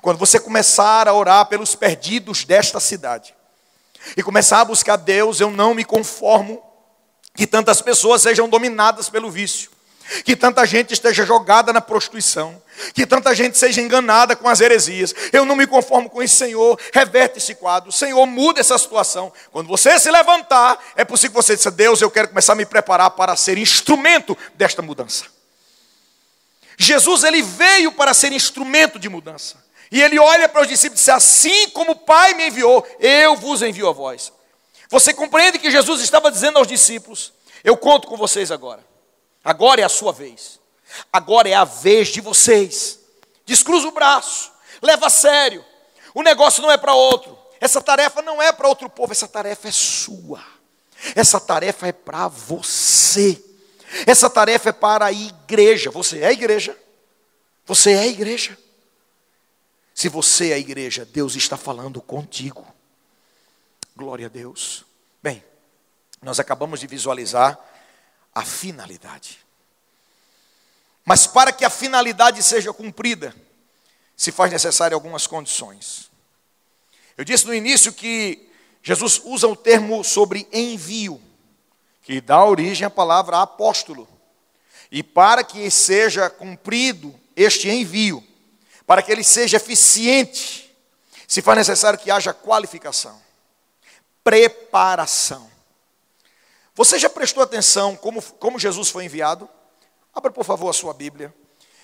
Quando 0.00 0.18
você 0.18 0.38
começar 0.38 1.08
a 1.08 1.14
orar 1.14 1.46
pelos 1.46 1.74
perdidos 1.74 2.44
desta 2.44 2.78
cidade 2.78 3.34
e 4.16 4.22
começar 4.22 4.60
a 4.60 4.66
buscar 4.66 4.94
Deus, 4.94 5.40
eu 5.40 5.50
não 5.50 5.74
me 5.74 5.84
conformo 5.84 6.62
que 7.34 7.44
tantas 7.44 7.82
pessoas 7.82 8.22
sejam 8.22 8.48
dominadas 8.48 9.10
pelo 9.10 9.32
vício 9.32 9.76
que 10.24 10.34
tanta 10.36 10.64
gente 10.66 10.92
esteja 10.92 11.24
jogada 11.24 11.72
na 11.72 11.80
prostituição, 11.80 12.60
que 12.94 13.06
tanta 13.06 13.34
gente 13.34 13.58
seja 13.58 13.80
enganada 13.80 14.34
com 14.36 14.48
as 14.48 14.60
heresias. 14.60 15.14
Eu 15.32 15.44
não 15.44 15.56
me 15.56 15.66
conformo 15.66 16.08
com 16.08 16.22
isso, 16.22 16.36
Senhor. 16.36 16.78
Reverte 16.92 17.38
esse 17.38 17.54
quadro, 17.54 17.92
Senhor, 17.92 18.24
muda 18.26 18.60
essa 18.60 18.78
situação. 18.78 19.32
Quando 19.50 19.68
você 19.68 19.98
se 19.98 20.10
levantar, 20.10 20.78
é 20.96 21.04
possível 21.04 21.40
que 21.40 21.46
você 21.46 21.56
diga: 21.56 21.70
Deus, 21.70 22.00
eu 22.00 22.10
quero 22.10 22.28
começar 22.28 22.52
a 22.52 22.56
me 22.56 22.66
preparar 22.66 23.10
para 23.10 23.36
ser 23.36 23.58
instrumento 23.58 24.36
desta 24.54 24.82
mudança. 24.82 25.24
Jesus, 26.78 27.24
ele 27.24 27.42
veio 27.42 27.92
para 27.92 28.14
ser 28.14 28.32
instrumento 28.32 28.98
de 28.98 29.08
mudança. 29.08 29.56
E 29.90 30.00
ele 30.00 30.18
olha 30.18 30.48
para 30.48 30.62
os 30.62 30.68
discípulos 30.68 31.00
e 31.00 31.04
diz: 31.04 31.08
Assim 31.08 31.70
como 31.70 31.92
o 31.92 31.96
Pai 31.96 32.34
me 32.34 32.48
enviou, 32.48 32.86
eu 33.00 33.36
vos 33.36 33.62
envio 33.62 33.88
a 33.88 33.92
vós. 33.92 34.32
Você 34.90 35.12
compreende 35.12 35.58
que 35.58 35.70
Jesus 35.70 36.00
estava 36.00 36.30
dizendo 36.30 36.58
aos 36.58 36.68
discípulos: 36.68 37.32
Eu 37.64 37.76
conto 37.76 38.06
com 38.06 38.16
vocês 38.16 38.50
agora. 38.50 38.87
Agora 39.48 39.80
é 39.80 39.84
a 39.84 39.88
sua 39.88 40.12
vez. 40.12 40.60
Agora 41.10 41.48
é 41.48 41.54
a 41.54 41.64
vez 41.64 42.08
de 42.08 42.20
vocês. 42.20 42.98
Descruza 43.46 43.88
o 43.88 43.92
braço, 43.92 44.52
leva 44.82 45.06
a 45.06 45.10
sério. 45.10 45.64
O 46.12 46.22
negócio 46.22 46.60
não 46.60 46.70
é 46.70 46.76
para 46.76 46.92
outro. 46.92 47.38
Essa 47.58 47.80
tarefa 47.80 48.20
não 48.20 48.42
é 48.42 48.52
para 48.52 48.68
outro 48.68 48.90
povo, 48.90 49.10
essa 49.10 49.26
tarefa 49.26 49.68
é 49.68 49.70
sua. 49.72 50.44
Essa 51.14 51.40
tarefa 51.40 51.86
é 51.86 51.92
para 51.92 52.28
você. 52.28 53.42
Essa 54.06 54.28
tarefa 54.28 54.68
é 54.68 54.72
para 54.72 55.06
a 55.06 55.12
igreja. 55.12 55.90
Você 55.90 56.18
é 56.18 56.26
a 56.26 56.32
igreja? 56.32 56.76
Você 57.64 57.92
é 57.92 58.00
a 58.00 58.06
igreja? 58.06 58.58
Se 59.94 60.10
você 60.10 60.50
é 60.50 60.54
a 60.56 60.58
igreja, 60.58 61.06
Deus 61.06 61.36
está 61.36 61.56
falando 61.56 62.02
contigo. 62.02 62.66
Glória 63.96 64.26
a 64.26 64.28
Deus. 64.28 64.84
Bem, 65.22 65.42
nós 66.20 66.38
acabamos 66.38 66.80
de 66.80 66.86
visualizar 66.86 67.58
a 68.38 68.44
finalidade. 68.44 69.38
Mas 71.04 71.26
para 71.26 71.52
que 71.52 71.64
a 71.64 71.70
finalidade 71.70 72.42
seja 72.42 72.72
cumprida, 72.72 73.34
se 74.16 74.30
faz 74.30 74.52
necessário 74.52 74.94
algumas 74.94 75.26
condições. 75.26 76.10
Eu 77.16 77.24
disse 77.24 77.46
no 77.46 77.54
início 77.54 77.92
que 77.92 78.48
Jesus 78.82 79.20
usa 79.24 79.48
o 79.48 79.56
termo 79.56 80.04
sobre 80.04 80.46
envio, 80.52 81.20
que 82.02 82.20
dá 82.20 82.44
origem 82.44 82.86
à 82.86 82.90
palavra 82.90 83.40
apóstolo. 83.40 84.08
E 84.90 85.02
para 85.02 85.42
que 85.42 85.70
seja 85.70 86.30
cumprido 86.30 87.14
este 87.36 87.68
envio, 87.68 88.26
para 88.86 89.02
que 89.02 89.12
ele 89.12 89.24
seja 89.24 89.56
eficiente, 89.56 90.74
se 91.26 91.42
faz 91.42 91.58
necessário 91.58 91.98
que 91.98 92.10
haja 92.10 92.32
qualificação, 92.32 93.20
preparação. 94.22 95.47
Você 96.78 96.96
já 96.96 97.10
prestou 97.10 97.42
atenção 97.42 97.96
como, 97.96 98.22
como 98.22 98.56
Jesus 98.56 98.88
foi 98.88 99.04
enviado? 99.04 99.48
Abra, 100.14 100.30
por 100.30 100.44
favor, 100.44 100.70
a 100.70 100.72
sua 100.72 100.94
Bíblia. 100.94 101.34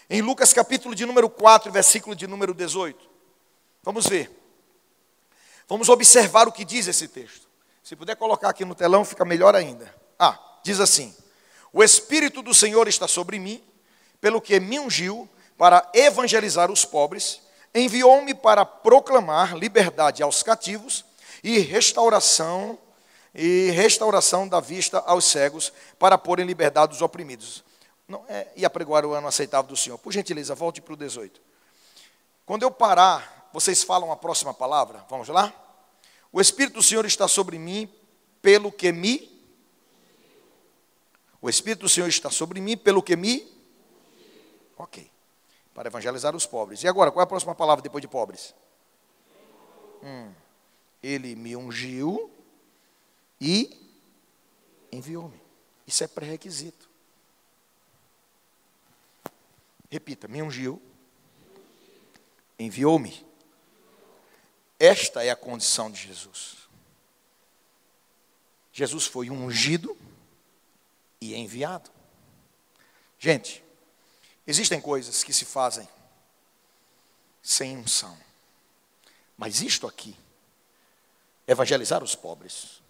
Em 0.09 0.23
Lucas 0.23 0.53
capítulo 0.53 0.95
de 0.95 1.05
número 1.05 1.29
4, 1.29 1.73
versículo 1.73 2.15
de 2.15 2.29
número 2.29 2.55
18. 2.55 3.11
Vamos 3.83 4.07
ver. 4.07 4.31
Vamos 5.67 5.89
observar 5.89 6.47
o 6.47 6.53
que 6.53 6.65
diz 6.65 6.87
esse 6.87 7.09
texto. 7.09 7.49
Se 7.83 7.97
puder 7.97 8.15
colocar 8.15 8.51
aqui 8.51 8.65
no 8.65 8.73
telão, 8.73 9.05
fica 9.05 9.25
melhor 9.25 9.57
ainda. 9.57 9.93
Ah, 10.17 10.39
diz 10.63 10.79
assim: 10.79 11.13
O 11.73 11.83
Espírito 11.83 12.41
do 12.41 12.55
Senhor 12.55 12.87
está 12.87 13.09
sobre 13.09 13.41
mim, 13.41 13.65
pelo 14.21 14.41
que 14.41 14.61
me 14.61 14.79
ungiu 14.79 15.29
para 15.59 15.91
evangelizar 15.93 16.71
os 16.71 16.85
pobres, 16.85 17.41
enviou-me 17.75 18.33
para 18.33 18.65
proclamar 18.65 19.57
liberdade 19.57 20.23
aos 20.23 20.45
cativos 20.45 21.05
e 21.43 21.59
restauração 21.59 22.79
e 23.35 23.71
restauração 23.71 24.47
da 24.47 24.61
vista 24.61 24.99
aos 25.01 25.25
cegos, 25.25 25.73
para 25.99 26.17
pôr 26.17 26.39
em 26.39 26.45
liberdade 26.45 26.95
os 26.95 27.03
oprimidos. 27.03 27.65
Não, 28.07 28.25
é, 28.29 28.49
e 28.55 28.65
apregoar 28.65 29.05
o 29.05 29.13
ano 29.13 29.27
aceitável 29.27 29.69
do 29.69 29.77
Senhor. 29.77 29.99
Por 29.99 30.13
gentileza, 30.13 30.55
volte 30.55 30.81
para 30.81 30.95
o 30.95 30.97
18. 30.97 31.41
Quando 32.47 32.63
eu 32.63 32.71
parar, 32.71 33.49
vocês 33.53 33.83
falam 33.83 34.13
a 34.13 34.17
próxima 34.17 34.53
palavra. 34.53 35.05
Vamos 35.09 35.29
lá? 35.29 35.53
O 36.31 36.41
Espírito 36.41 36.75
do 36.75 36.83
Senhor 36.83 37.05
está 37.07 37.27
sobre 37.27 37.59
mim, 37.59 37.91
pelo 38.43 38.71
que 38.71 38.93
me. 38.93 39.33
O 41.41 41.49
Espírito 41.49 41.81
do 41.81 41.89
Senhor 41.89 42.09
está 42.09 42.31
sobre 42.31 42.61
mim, 42.61 42.77
pelo 42.77 43.03
que 43.03 43.17
me. 43.17 43.51
Ok 44.77 45.11
para 45.75 45.89
evangelizar 45.89 46.35
os 46.37 46.47
pobres. 46.47 46.83
E 46.85 46.89
agora, 46.89 47.11
qual 47.11 47.21
é 47.21 47.25
a 47.25 47.27
próxima 47.27 47.55
palavra 47.55 47.83
depois 47.83 48.01
de 48.01 48.07
pobres? 48.07 48.55
Hum. 50.03 50.33
Ele 51.03 51.35
me 51.35 51.57
ungiu 51.57 52.31
e 53.45 53.71
enviou-me. 54.91 55.39
Isso 55.87 56.03
é 56.03 56.07
pré-requisito. 56.07 56.89
Repita: 59.91 60.27
me 60.27 60.43
ungiu, 60.43 60.81
enviou-me. 62.59 63.25
Esta 64.79 65.23
é 65.23 65.31
a 65.31 65.37
condição 65.37 65.91
de 65.91 66.01
Jesus. 66.01 66.69
Jesus 68.73 69.07
foi 69.07 69.31
ungido 69.31 69.97
e 71.21 71.35
enviado. 71.35 71.91
Gente, 73.19 73.65
Existem 74.47 74.81
coisas 74.81 75.25
que 75.25 75.33
se 75.33 75.45
fazem 75.45 75.89
sem 77.43 77.77
unção. 77.77 78.17
Mas 79.37 79.63
isto 79.63 79.87
aqui, 79.87 80.17
evangelizar 81.47 82.03
os 82.05 82.15
pobres, 82.15 82.83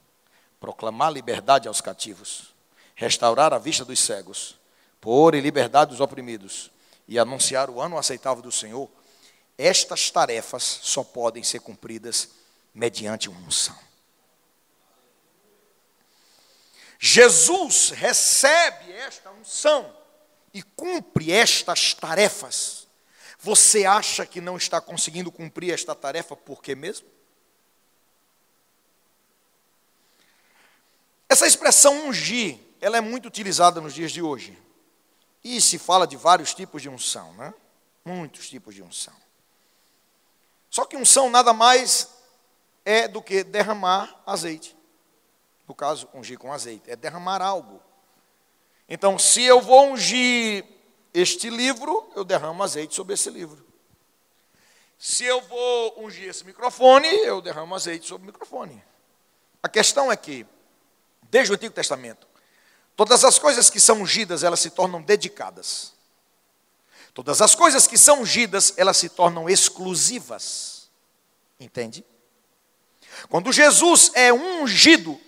proclamar 0.64 1.12
liberdade 1.12 1.68
aos 1.68 1.83
cativos, 1.83 2.55
restaurar 2.94 3.53
a 3.53 3.59
vista 3.59 3.85
dos 3.85 4.00
cegos, 4.00 4.59
pôr 4.98 5.35
em 5.35 5.40
liberdade 5.42 5.92
os 5.92 6.00
oprimidos 6.00 6.70
e 7.07 7.18
anunciar 7.18 7.68
o 7.68 7.83
ano 7.83 7.98
aceitável 7.98 8.42
do 8.42 8.50
Senhor, 8.50 8.90
estas 9.59 10.11
tarefas 10.11 10.62
só 10.62 11.05
podem 11.05 11.42
ser 11.42 11.61
cumpridas 11.61 12.31
mediante 12.74 13.29
uma 13.29 13.46
unção. 13.46 13.79
Jesus 16.98 17.90
recebe 17.90 18.90
esta 18.92 19.31
unção 19.33 19.94
e 20.55 20.62
cumpre 20.62 21.31
estas 21.31 21.92
tarefas, 21.92 22.87
você 23.38 23.85
acha 23.85 24.24
que 24.24 24.40
não 24.40 24.57
está 24.57 24.81
conseguindo 24.81 25.31
cumprir 25.31 25.74
esta 25.74 25.94
tarefa 25.94 26.35
por 26.35 26.62
quê 26.62 26.74
mesmo? 26.74 27.13
Essa 31.34 31.48
expressão 31.48 32.06
ungir, 32.06 32.60
ela 32.80 32.96
é 32.96 33.00
muito 33.00 33.26
utilizada 33.26 33.80
nos 33.80 33.92
dias 33.92 34.12
de 34.12 34.22
hoje. 34.22 34.56
E 35.42 35.60
se 35.60 35.80
fala 35.80 36.06
de 36.06 36.16
vários 36.16 36.54
tipos 36.54 36.80
de 36.80 36.88
unção, 36.88 37.34
né? 37.34 37.52
Muitos 38.04 38.48
tipos 38.48 38.72
de 38.72 38.84
unção. 38.84 39.12
Só 40.70 40.84
que 40.84 40.96
unção 40.96 41.28
nada 41.28 41.52
mais 41.52 42.08
é 42.84 43.08
do 43.08 43.20
que 43.20 43.42
derramar 43.42 44.22
azeite. 44.24 44.76
No 45.66 45.74
caso, 45.74 46.08
ungir 46.14 46.38
com 46.38 46.52
azeite, 46.52 46.88
é 46.88 46.94
derramar 46.94 47.42
algo. 47.42 47.82
Então, 48.88 49.18
se 49.18 49.42
eu 49.42 49.60
vou 49.60 49.90
ungir 49.90 50.64
este 51.12 51.50
livro, 51.50 52.08
eu 52.14 52.22
derramo 52.22 52.62
azeite 52.62 52.94
sobre 52.94 53.14
esse 53.14 53.28
livro. 53.28 53.66
Se 54.96 55.24
eu 55.24 55.40
vou 55.40 56.04
ungir 56.04 56.28
esse 56.28 56.44
microfone, 56.44 57.08
eu 57.08 57.42
derramo 57.42 57.74
azeite 57.74 58.06
sobre 58.06 58.22
o 58.22 58.26
microfone. 58.26 58.80
A 59.60 59.68
questão 59.68 60.12
é 60.12 60.16
que, 60.16 60.46
desde 61.30 61.52
o 61.52 61.54
Antigo 61.54 61.74
Testamento, 61.74 62.26
todas 62.96 63.24
as 63.24 63.38
coisas 63.38 63.70
que 63.70 63.80
são 63.80 64.02
ungidas, 64.02 64.42
elas 64.42 64.60
se 64.60 64.70
tornam 64.70 65.02
dedicadas. 65.02 65.92
Todas 67.12 67.40
as 67.40 67.54
coisas 67.54 67.87
que 67.87 67.96
são 67.96 68.22
ungidas, 68.22 68.74
elas 68.76 68.96
se 68.96 69.08
tornam 69.08 69.48
exclusivas. 69.48 70.88
Entende? 71.60 72.04
Quando 73.28 73.52
Jesus 73.52 74.10
é 74.14 74.32
ungido, 74.32 75.20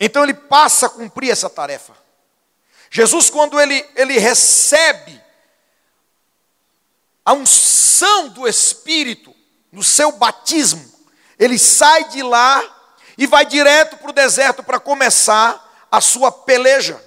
então 0.00 0.24
ele 0.24 0.34
passa 0.34 0.86
a 0.86 0.90
cumprir 0.90 1.30
essa 1.30 1.48
tarefa. 1.48 1.96
Jesus, 2.90 3.30
quando 3.30 3.60
ele, 3.60 3.84
ele 3.94 4.18
recebe 4.18 5.20
a 7.24 7.32
unção 7.32 8.28
do 8.28 8.46
Espírito 8.46 9.34
no 9.70 9.82
seu 9.82 10.12
batismo, 10.12 10.92
ele 11.38 11.58
sai 11.58 12.08
de 12.08 12.22
lá 12.22 12.75
e 13.16 13.26
vai 13.26 13.46
direto 13.46 13.96
para 13.96 14.10
o 14.10 14.14
deserto 14.14 14.62
para 14.62 14.78
começar 14.78 15.86
a 15.90 16.00
sua 16.00 16.30
peleja. 16.30 17.02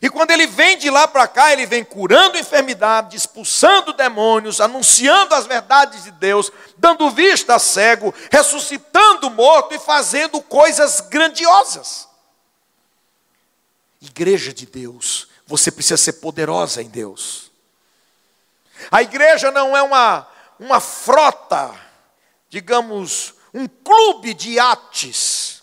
E 0.00 0.08
quando 0.08 0.30
ele 0.30 0.46
vem 0.46 0.78
de 0.78 0.90
lá 0.90 1.08
para 1.08 1.26
cá, 1.26 1.52
ele 1.52 1.66
vem 1.66 1.82
curando 1.82 2.38
enfermidade, 2.38 3.16
expulsando 3.16 3.92
demônios, 3.92 4.60
anunciando 4.60 5.34
as 5.34 5.46
verdades 5.46 6.04
de 6.04 6.12
Deus, 6.12 6.52
dando 6.76 7.10
vista 7.10 7.56
a 7.56 7.58
cego, 7.58 8.14
ressuscitando 8.30 9.28
morto 9.30 9.74
e 9.74 9.78
fazendo 9.78 10.40
coisas 10.40 11.00
grandiosas. 11.00 12.06
Igreja 14.00 14.52
de 14.52 14.66
Deus, 14.66 15.28
você 15.46 15.72
precisa 15.72 15.96
ser 15.96 16.14
poderosa 16.14 16.80
em 16.80 16.88
Deus. 16.88 17.50
A 18.92 19.02
igreja 19.02 19.50
não 19.50 19.76
é 19.76 19.82
uma, 19.82 20.28
uma 20.60 20.78
frota, 20.78 21.74
digamos, 22.48 23.34
um 23.52 23.66
clube 23.66 24.34
de 24.34 24.52
iates. 24.52 25.62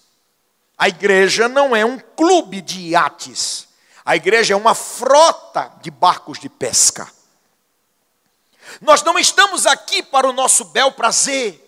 A 0.78 0.90
igreja 0.90 1.48
não 1.48 1.76
é 1.76 1.86
um 1.86 2.00
clube 2.00 2.62
de 2.62 2.90
iates. 2.90 3.68
A 4.04 4.16
igreja 4.16 4.54
é 4.54 4.58
uma 4.58 4.76
frota 4.76 5.72
de 5.82 5.90
barcos 5.90 6.40
de 6.40 6.50
pesca. 6.50 7.12
Nós 8.82 9.02
não 9.04 9.18
estamos 9.18 9.66
aqui 9.66 10.04
para 10.04 10.28
o 10.28 10.34
nosso 10.34 10.66
bel 10.66 10.92
prazer. 10.92 11.62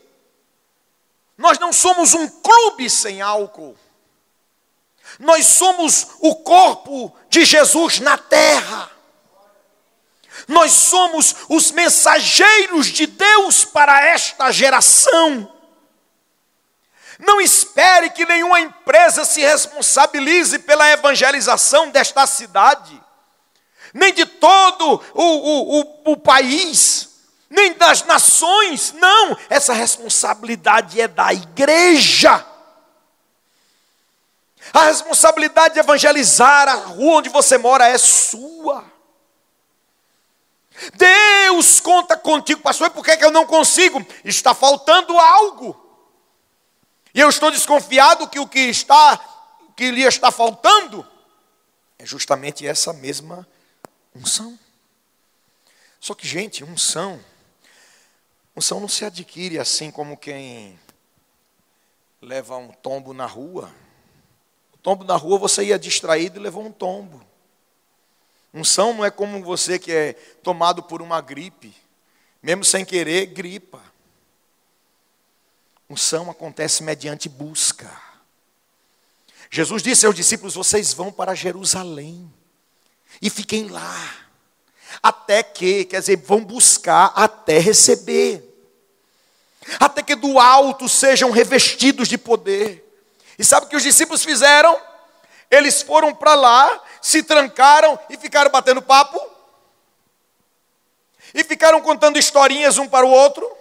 Nós 1.37 1.59
não 1.59 1.71
somos 1.71 2.13
um 2.13 2.27
clube 2.27 2.89
sem 2.89 3.21
álcool. 3.21 3.77
Nós 5.19 5.45
somos 5.45 6.07
o 6.19 6.35
corpo 6.35 7.15
de 7.29 7.45
Jesus 7.45 7.99
na 7.99 8.17
terra. 8.17 8.91
Nós 10.47 10.71
somos 10.71 11.35
os 11.49 11.71
mensageiros 11.71 12.87
de 12.87 13.07
Deus 13.07 13.65
para 13.65 14.05
esta 14.05 14.51
geração. 14.51 15.56
Não 17.19 17.41
espere 17.41 18.11
que 18.11 18.25
nenhuma 18.25 18.59
empresa 18.59 19.25
se 19.25 19.41
responsabilize 19.41 20.59
pela 20.59 20.89
evangelização 20.89 21.89
desta 21.89 22.27
cidade, 22.27 23.01
nem 23.93 24.13
de 24.13 24.25
todo 24.25 25.01
o, 25.13 25.23
o, 25.23 25.79
o, 25.79 26.11
o 26.11 26.17
país. 26.17 27.09
nem 27.49 27.73
das 27.73 28.03
nações, 28.03 28.93
não, 28.93 29.37
essa 29.49 29.73
responsabilidade 29.73 30.99
é 30.99 31.07
da 31.07 31.33
igreja. 31.33 32.45
A 34.73 34.83
responsabilidade 34.83 35.75
de 35.75 35.79
evangelizar 35.79 36.67
a 36.67 36.73
rua 36.73 37.19
onde 37.19 37.29
você 37.29 37.57
mora 37.57 37.87
é 37.87 37.97
sua. 37.97 38.83
Deus 40.93 41.79
conta 41.79 42.15
contigo, 42.17 42.61
pastor, 42.61 42.89
por 42.91 43.03
que, 43.03 43.17
que 43.17 43.25
eu 43.25 43.31
não 43.31 43.45
consigo? 43.45 44.05
Está 44.23 44.53
faltando 44.53 45.17
algo. 45.17 45.86
E 47.17 47.19
eu 47.19 47.29
estou 47.29 47.49
desconfiado 47.49 48.29
que 48.29 48.39
o 48.39 48.47
que 48.47 48.59
está, 48.59 49.17
que 49.75 49.89
lhe 49.89 50.03
está 50.03 50.31
faltando, 50.31 51.03
é 51.97 52.05
justamente 52.05 52.67
essa 52.67 52.93
mesma 52.93 53.47
unção. 54.13 54.55
Só 55.99 56.13
que, 56.13 56.27
gente, 56.27 56.63
unção, 56.63 57.19
unção 58.55 58.79
não 58.79 58.87
se 58.87 59.03
adquire 59.03 59.57
assim 59.57 59.89
como 59.89 60.15
quem 60.15 60.79
leva 62.21 62.55
um 62.55 62.71
tombo 62.71 63.15
na 63.15 63.25
rua. 63.25 63.73
O 64.75 64.77
tombo 64.77 65.03
na 65.03 65.15
rua 65.15 65.39
você 65.39 65.63
ia 65.63 65.79
distraído 65.79 66.39
e 66.39 66.43
levou 66.43 66.63
um 66.63 66.71
tombo. 66.71 67.25
Unção 68.53 68.93
não 68.93 69.03
é 69.03 69.09
como 69.09 69.43
você 69.43 69.79
que 69.79 69.91
é 69.91 70.13
tomado 70.43 70.83
por 70.83 71.01
uma 71.01 71.19
gripe, 71.19 71.75
mesmo 72.43 72.63
sem 72.63 72.85
querer, 72.85 73.25
gripa. 73.25 73.81
Unção 75.89 76.29
acontece 76.29 76.83
mediante 76.83 77.29
busca. 77.29 77.89
Jesus 79.49 79.81
disse 79.81 80.05
aos 80.05 80.15
discípulos: 80.15 80.55
Vocês 80.55 80.93
vão 80.93 81.11
para 81.11 81.33
Jerusalém 81.33 82.31
e 83.21 83.29
fiquem 83.29 83.69
lá, 83.69 84.15
até 85.01 85.41
que, 85.41 85.85
quer 85.85 86.01
dizer, 86.01 86.17
vão 86.17 86.43
buscar 86.43 87.13
até 87.15 87.57
receber, 87.57 88.43
até 89.79 90.03
que 90.03 90.15
do 90.15 90.39
alto 90.39 90.89
sejam 90.89 91.31
revestidos 91.31 92.07
de 92.07 92.17
poder. 92.17 92.83
E 93.39 93.43
sabe 93.45 93.65
o 93.65 93.69
que 93.69 93.75
os 93.75 93.83
discípulos 93.83 94.23
fizeram? 94.23 94.79
Eles 95.49 95.81
foram 95.81 96.13
para 96.13 96.35
lá, 96.35 96.83
se 97.01 97.23
trancaram 97.23 97.97
e 98.09 98.17
ficaram 98.17 98.51
batendo 98.51 98.81
papo, 98.81 99.19
e 101.33 101.43
ficaram 101.43 101.79
contando 101.81 102.19
historinhas 102.19 102.77
um 102.77 102.87
para 102.87 103.05
o 103.05 103.09
outro, 103.09 103.56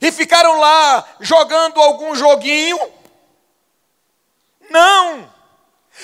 e 0.00 0.12
ficaram 0.12 0.58
lá 0.58 1.04
jogando 1.20 1.80
algum 1.80 2.14
joguinho. 2.14 2.78
Não! 4.70 5.32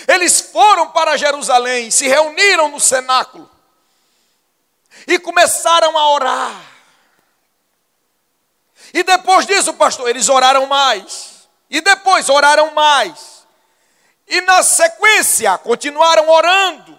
Eles 0.09 0.41
foram 0.41 0.91
para 0.91 1.17
Jerusalém, 1.17 1.91
se 1.91 2.09
reuniram 2.09 2.69
no 2.69 2.81
cenáculo 2.81 3.51
e 5.07 5.19
começaram 5.19 5.97
a 5.97 6.11
orar. 6.11 6.63
E 8.93 9.03
depois 9.03 9.47
disso, 9.47 9.75
pastor, 9.75 10.09
eles 10.09 10.29
oraram 10.29 10.67
mais. 10.67 11.49
E 11.69 11.81
depois 11.81 12.29
oraram 12.29 12.73
mais. 12.73 13.45
E 14.27 14.41
na 14.43 14.63
sequência, 14.63 15.57
continuaram 15.59 16.29
orando. 16.29 16.99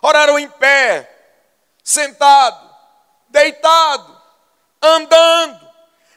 Oraram 0.00 0.38
em 0.38 0.48
pé, 0.48 1.08
sentado, 1.84 2.68
deitado, 3.28 4.20
andando, 4.82 5.61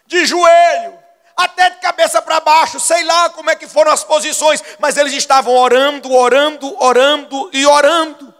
de 0.05 0.25
joelho, 0.25 0.97
até 1.35 1.69
de 1.69 1.77
cabeça 1.77 2.21
para 2.21 2.39
baixo, 2.39 2.79
sei 2.79 3.03
lá 3.03 3.29
como 3.29 3.49
é 3.49 3.55
que 3.55 3.67
foram 3.67 3.91
as 3.91 4.03
posições, 4.03 4.63
mas 4.79 4.97
eles 4.97 5.13
estavam 5.13 5.53
orando, 5.53 6.11
orando, 6.13 6.81
orando 6.81 7.49
e 7.51 7.65
orando. 7.65 8.33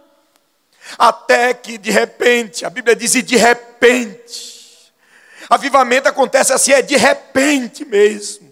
Até 0.96 1.52
que 1.52 1.76
de 1.76 1.90
repente, 1.90 2.64
a 2.64 2.70
Bíblia 2.70 2.96
diz, 2.96 3.14
e 3.14 3.22
de 3.22 3.36
repente, 3.36 4.92
avivamento 5.50 6.08
acontece 6.08 6.52
assim, 6.52 6.72
é 6.72 6.80
de 6.80 6.96
repente 6.96 7.84
mesmo. 7.84 8.46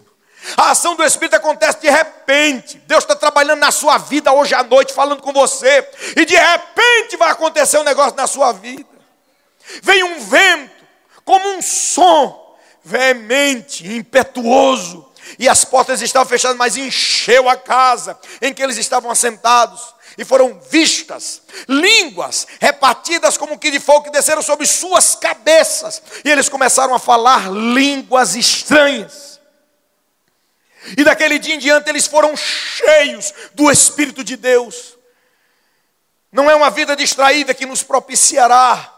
A 0.55 0.71
ação 0.71 0.95
do 0.95 1.03
Espírito 1.03 1.35
acontece 1.35 1.79
de 1.79 1.89
repente. 1.89 2.77
Deus 2.85 3.03
está 3.03 3.15
trabalhando 3.15 3.59
na 3.59 3.71
sua 3.71 3.97
vida 3.97 4.31
hoje 4.31 4.53
à 4.53 4.61
noite, 4.61 4.93
falando 4.93 5.21
com 5.21 5.33
você, 5.33 5.87
e 6.15 6.23
de 6.23 6.35
repente 6.35 7.17
vai 7.17 7.31
acontecer 7.31 7.79
um 7.79 7.83
negócio 7.83 8.15
na 8.15 8.27
sua 8.27 8.51
vida. 8.51 8.87
Vem 9.81 10.03
um 10.03 10.19
vento, 10.19 10.85
como 11.23 11.47
um 11.49 11.61
som, 11.63 12.44
veemente, 12.85 13.85
impetuoso, 13.87 15.11
e 15.39 15.49
as 15.49 15.65
portas 15.65 16.01
estavam 16.01 16.29
fechadas, 16.29 16.55
mas 16.55 16.77
encheu 16.77 17.49
a 17.49 17.57
casa 17.57 18.17
em 18.39 18.53
que 18.53 18.61
eles 18.61 18.77
estavam 18.77 19.09
assentados. 19.09 19.95
E 20.17 20.23
foram 20.23 20.59
vistas 20.69 21.41
línguas 21.67 22.47
repartidas 22.61 23.37
como 23.37 23.59
que 23.59 23.71
de 23.71 23.79
fogo 23.79 24.05
que 24.05 24.11
desceram 24.11 24.41
sobre 24.41 24.65
suas 24.65 25.15
cabeças. 25.15 26.01
E 26.23 26.29
eles 26.29 26.47
começaram 26.47 26.93
a 26.93 26.99
falar 26.99 27.51
línguas 27.51 28.35
estranhas. 28.35 29.41
E 30.95 31.03
daquele 31.03 31.39
dia 31.39 31.55
em 31.55 31.59
diante 31.59 31.89
eles 31.89 32.07
foram 32.07 32.37
cheios 32.37 33.33
do 33.55 33.69
Espírito 33.69 34.23
de 34.23 34.37
Deus. 34.37 34.95
Não 36.31 36.49
é 36.49 36.55
uma 36.55 36.69
vida 36.69 36.95
distraída 36.95 37.53
que 37.53 37.65
nos 37.65 37.81
propiciará 37.81 38.93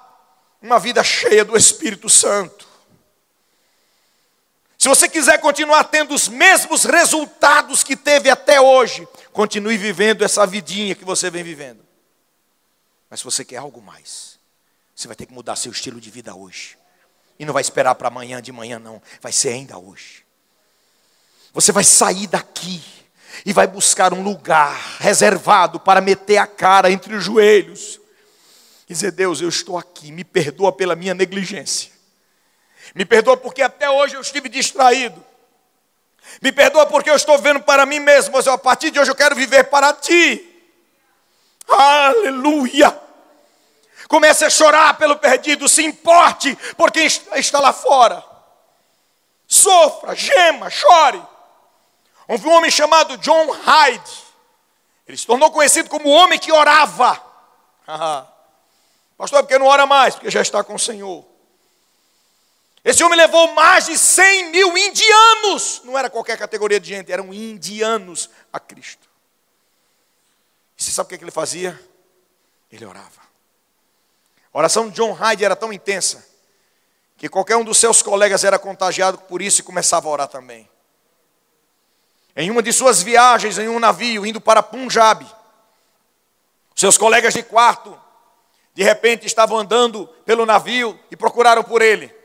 uma 0.62 0.78
vida 0.78 1.04
cheia 1.04 1.46
do 1.46 1.56
Espírito 1.56 2.10
Santo. 2.10 2.67
Se 4.88 4.90
você 4.90 5.10
quiser 5.10 5.42
continuar 5.42 5.84
tendo 5.84 6.16
os 6.16 6.30
mesmos 6.30 6.86
resultados 6.86 7.84
que 7.84 7.94
teve 7.94 8.30
até 8.30 8.62
hoje, 8.62 9.06
continue 9.34 9.76
vivendo 9.76 10.24
essa 10.24 10.48
vidinha 10.48 10.96
que 10.96 11.04
você 11.04 11.30
vem 11.30 11.44
vivendo. 11.44 11.86
Mas 13.10 13.20
se 13.20 13.26
você 13.26 13.44
quer 13.44 13.58
algo 13.58 13.82
mais, 13.82 14.40
você 14.96 15.06
vai 15.06 15.18
ter 15.18 15.26
que 15.26 15.34
mudar 15.34 15.58
seu 15.58 15.74
estilo 15.74 16.00
de 16.00 16.10
vida 16.10 16.34
hoje. 16.34 16.78
E 17.38 17.44
não 17.44 17.54
vai 17.54 17.60
esperar 17.60 17.96
para 17.96 18.08
amanhã 18.08 18.42
de 18.42 18.50
manhã, 18.54 18.80
não. 18.80 19.02
Vai 19.20 19.34
ser 19.34 19.50
ainda 19.50 19.78
hoje. 19.78 20.24
Você 21.52 21.74
vai 21.74 21.84
sair 21.84 22.28
daqui 22.28 22.82
e 23.46 23.52
vai 23.52 23.68
buscar 23.68 24.14
um 24.14 24.24
lugar 24.24 24.96
reservado 25.00 25.82
para 25.82 26.00
meter 26.00 26.38
a 26.38 26.48
cara 26.48 26.90
entre 26.90 27.14
os 27.14 27.26
joelhos 27.26 28.00
e 28.88 28.94
dizer: 28.94 29.12
Deus, 29.12 29.42
eu 29.42 29.50
estou 29.50 29.78
aqui, 29.78 30.14
me 30.14 30.24
perdoa 30.24 30.72
pela 30.72 30.96
minha 30.96 31.14
negligência. 31.14 31.97
Me 32.96 33.06
perdoa 33.06 33.38
porque 33.38 33.62
até 33.62 33.90
hoje 33.90 34.16
eu 34.16 34.22
estive 34.22 34.50
distraído. 34.50 35.24
Me 36.42 36.52
perdoa 36.52 36.86
porque 36.86 37.10
eu 37.10 37.16
estou 37.16 37.38
vendo 37.38 37.62
para 37.62 37.86
mim 37.86 38.00
mesmo, 38.00 38.34
mas 38.34 38.48
a 38.48 38.58
partir 38.58 38.92
de 38.92 39.00
hoje 39.00 39.12
eu 39.12 39.16
quero 39.16 39.36
viver 39.36 39.66
para 39.66 39.94
ti. 39.94 40.44
Aleluia! 41.68 43.08
Comece 44.08 44.46
a 44.46 44.50
chorar 44.50 44.98
pelo 44.98 45.18
perdido, 45.18 45.68
se 45.68 45.84
importe 45.84 46.56
por 46.78 46.92
quem 46.92 47.06
está 47.06 47.60
lá 47.60 47.74
fora. 47.74 48.24
Sofra, 49.48 50.16
gema, 50.16 50.70
chore. 50.70 51.22
Houve 52.28 52.48
um 52.48 52.52
homem 52.52 52.72
chamado 52.72 53.18
John 53.18 53.52
Hyde. 53.52 54.24
Ele 55.08 55.18
se 55.18 55.26
tornou 55.26 55.52
conhecido 55.52 55.90
como 55.90 56.10
o 56.10 56.12
homem 56.12 56.38
que 56.38 56.52
orava. 56.52 57.22
Pastor, 59.18 59.42
porque 59.44 59.58
não 59.58 59.66
ora 59.66 59.86
mais? 59.86 60.16
Porque 60.16 60.30
já 60.30 60.42
está 60.42 60.64
com 60.64 60.76
o 60.76 60.80
Senhor. 60.80 61.26
Esse 62.88 63.04
homem 63.04 63.18
levou 63.18 63.54
mais 63.54 63.88
de 63.88 63.98
100 63.98 64.50
mil 64.50 64.78
indianos, 64.78 65.82
não 65.84 65.98
era 65.98 66.10
qualquer 66.10 66.38
categoria 66.38 66.80
de 66.80 66.88
gente, 66.88 67.12
eram 67.12 67.34
indianos 67.34 68.30
a 68.52 68.62
Cristo. 68.62 69.10
E 70.78 70.82
você 70.82 70.92
sabe 70.92 71.14
o 71.14 71.18
que 71.18 71.22
ele 71.22 71.30
fazia? 71.30 71.78
Ele 72.72 72.86
orava. 72.86 73.20
A 74.54 74.58
oração 74.58 74.88
de 74.88 74.96
John 74.96 75.12
Hyde 75.12 75.44
era 75.44 75.54
tão 75.54 75.74
intensa 75.74 76.26
que 77.18 77.28
qualquer 77.28 77.58
um 77.58 77.66
dos 77.66 77.78
seus 77.78 78.02
colegas 78.02 78.46
era 78.46 78.58
contagiado 78.58 79.18
por 79.18 79.42
isso 79.42 79.60
e 79.60 79.66
começava 79.66 80.08
a 80.08 80.12
orar 80.12 80.28
também. 80.30 80.70
Em 82.38 82.50
uma 82.50 82.64
de 82.64 82.72
suas 82.72 83.04
viagens 83.04 83.58
em 83.58 83.68
um 83.68 83.80
navio 83.80 84.26
indo 84.26 84.40
para 84.40 84.64
Punjab, 84.64 85.28
seus 86.74 86.98
colegas 86.98 87.34
de 87.34 87.44
quarto 87.44 88.02
de 88.74 88.82
repente 88.82 89.28
estavam 89.28 89.58
andando 89.58 90.08
pelo 90.26 90.46
navio 90.46 90.98
e 91.12 91.18
procuraram 91.18 91.66
por 91.66 91.82
ele. 91.82 92.16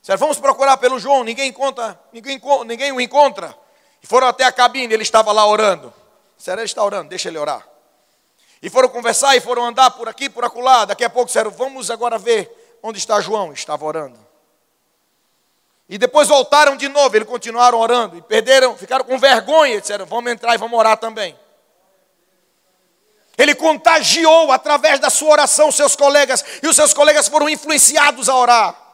Disseram, 0.00 0.18
vamos 0.18 0.38
procurar 0.38 0.76
pelo 0.76 0.98
João, 0.98 1.24
ninguém 1.24 1.48
encontra, 1.48 1.98
ninguém, 2.12 2.40
ninguém 2.66 2.92
o 2.92 3.00
encontra. 3.00 3.54
E 4.02 4.06
foram 4.06 4.28
até 4.28 4.44
a 4.44 4.52
cabine, 4.52 4.92
ele 4.92 5.02
estava 5.02 5.32
lá 5.32 5.46
orando. 5.46 5.92
Disseram, 6.36 6.60
ele 6.60 6.66
está 6.66 6.84
orando, 6.84 7.08
deixa 7.08 7.28
ele 7.28 7.38
orar. 7.38 7.66
E 8.60 8.68
foram 8.68 8.88
conversar 8.88 9.36
e 9.36 9.40
foram 9.40 9.64
andar 9.64 9.90
por 9.92 10.08
aqui, 10.08 10.28
por 10.28 10.44
acolá. 10.44 10.84
Daqui 10.84 11.04
a 11.04 11.10
pouco 11.10 11.26
disseram, 11.26 11.50
vamos 11.50 11.90
agora 11.90 12.18
ver 12.18 12.78
onde 12.82 12.98
está 12.98 13.20
João. 13.20 13.52
Estava 13.52 13.84
orando. 13.84 14.18
E 15.88 15.96
depois 15.96 16.28
voltaram 16.28 16.76
de 16.76 16.88
novo, 16.88 17.16
eles 17.16 17.28
continuaram 17.28 17.78
orando. 17.78 18.16
E 18.16 18.22
perderam, 18.22 18.76
ficaram 18.76 19.04
com 19.04 19.18
vergonha. 19.18 19.80
Disseram, 19.80 20.06
vamos 20.06 20.30
entrar 20.30 20.54
e 20.54 20.58
vamos 20.58 20.78
orar 20.78 20.96
também. 20.96 21.38
Ele 23.36 23.54
contagiou 23.54 24.50
através 24.50 24.98
da 24.98 25.08
sua 25.08 25.30
oração 25.30 25.70
seus 25.70 25.94
colegas. 25.94 26.44
E 26.60 26.66
os 26.66 26.74
seus 26.74 26.92
colegas 26.92 27.28
foram 27.28 27.48
influenciados 27.48 28.28
a 28.28 28.34
orar. 28.34 28.87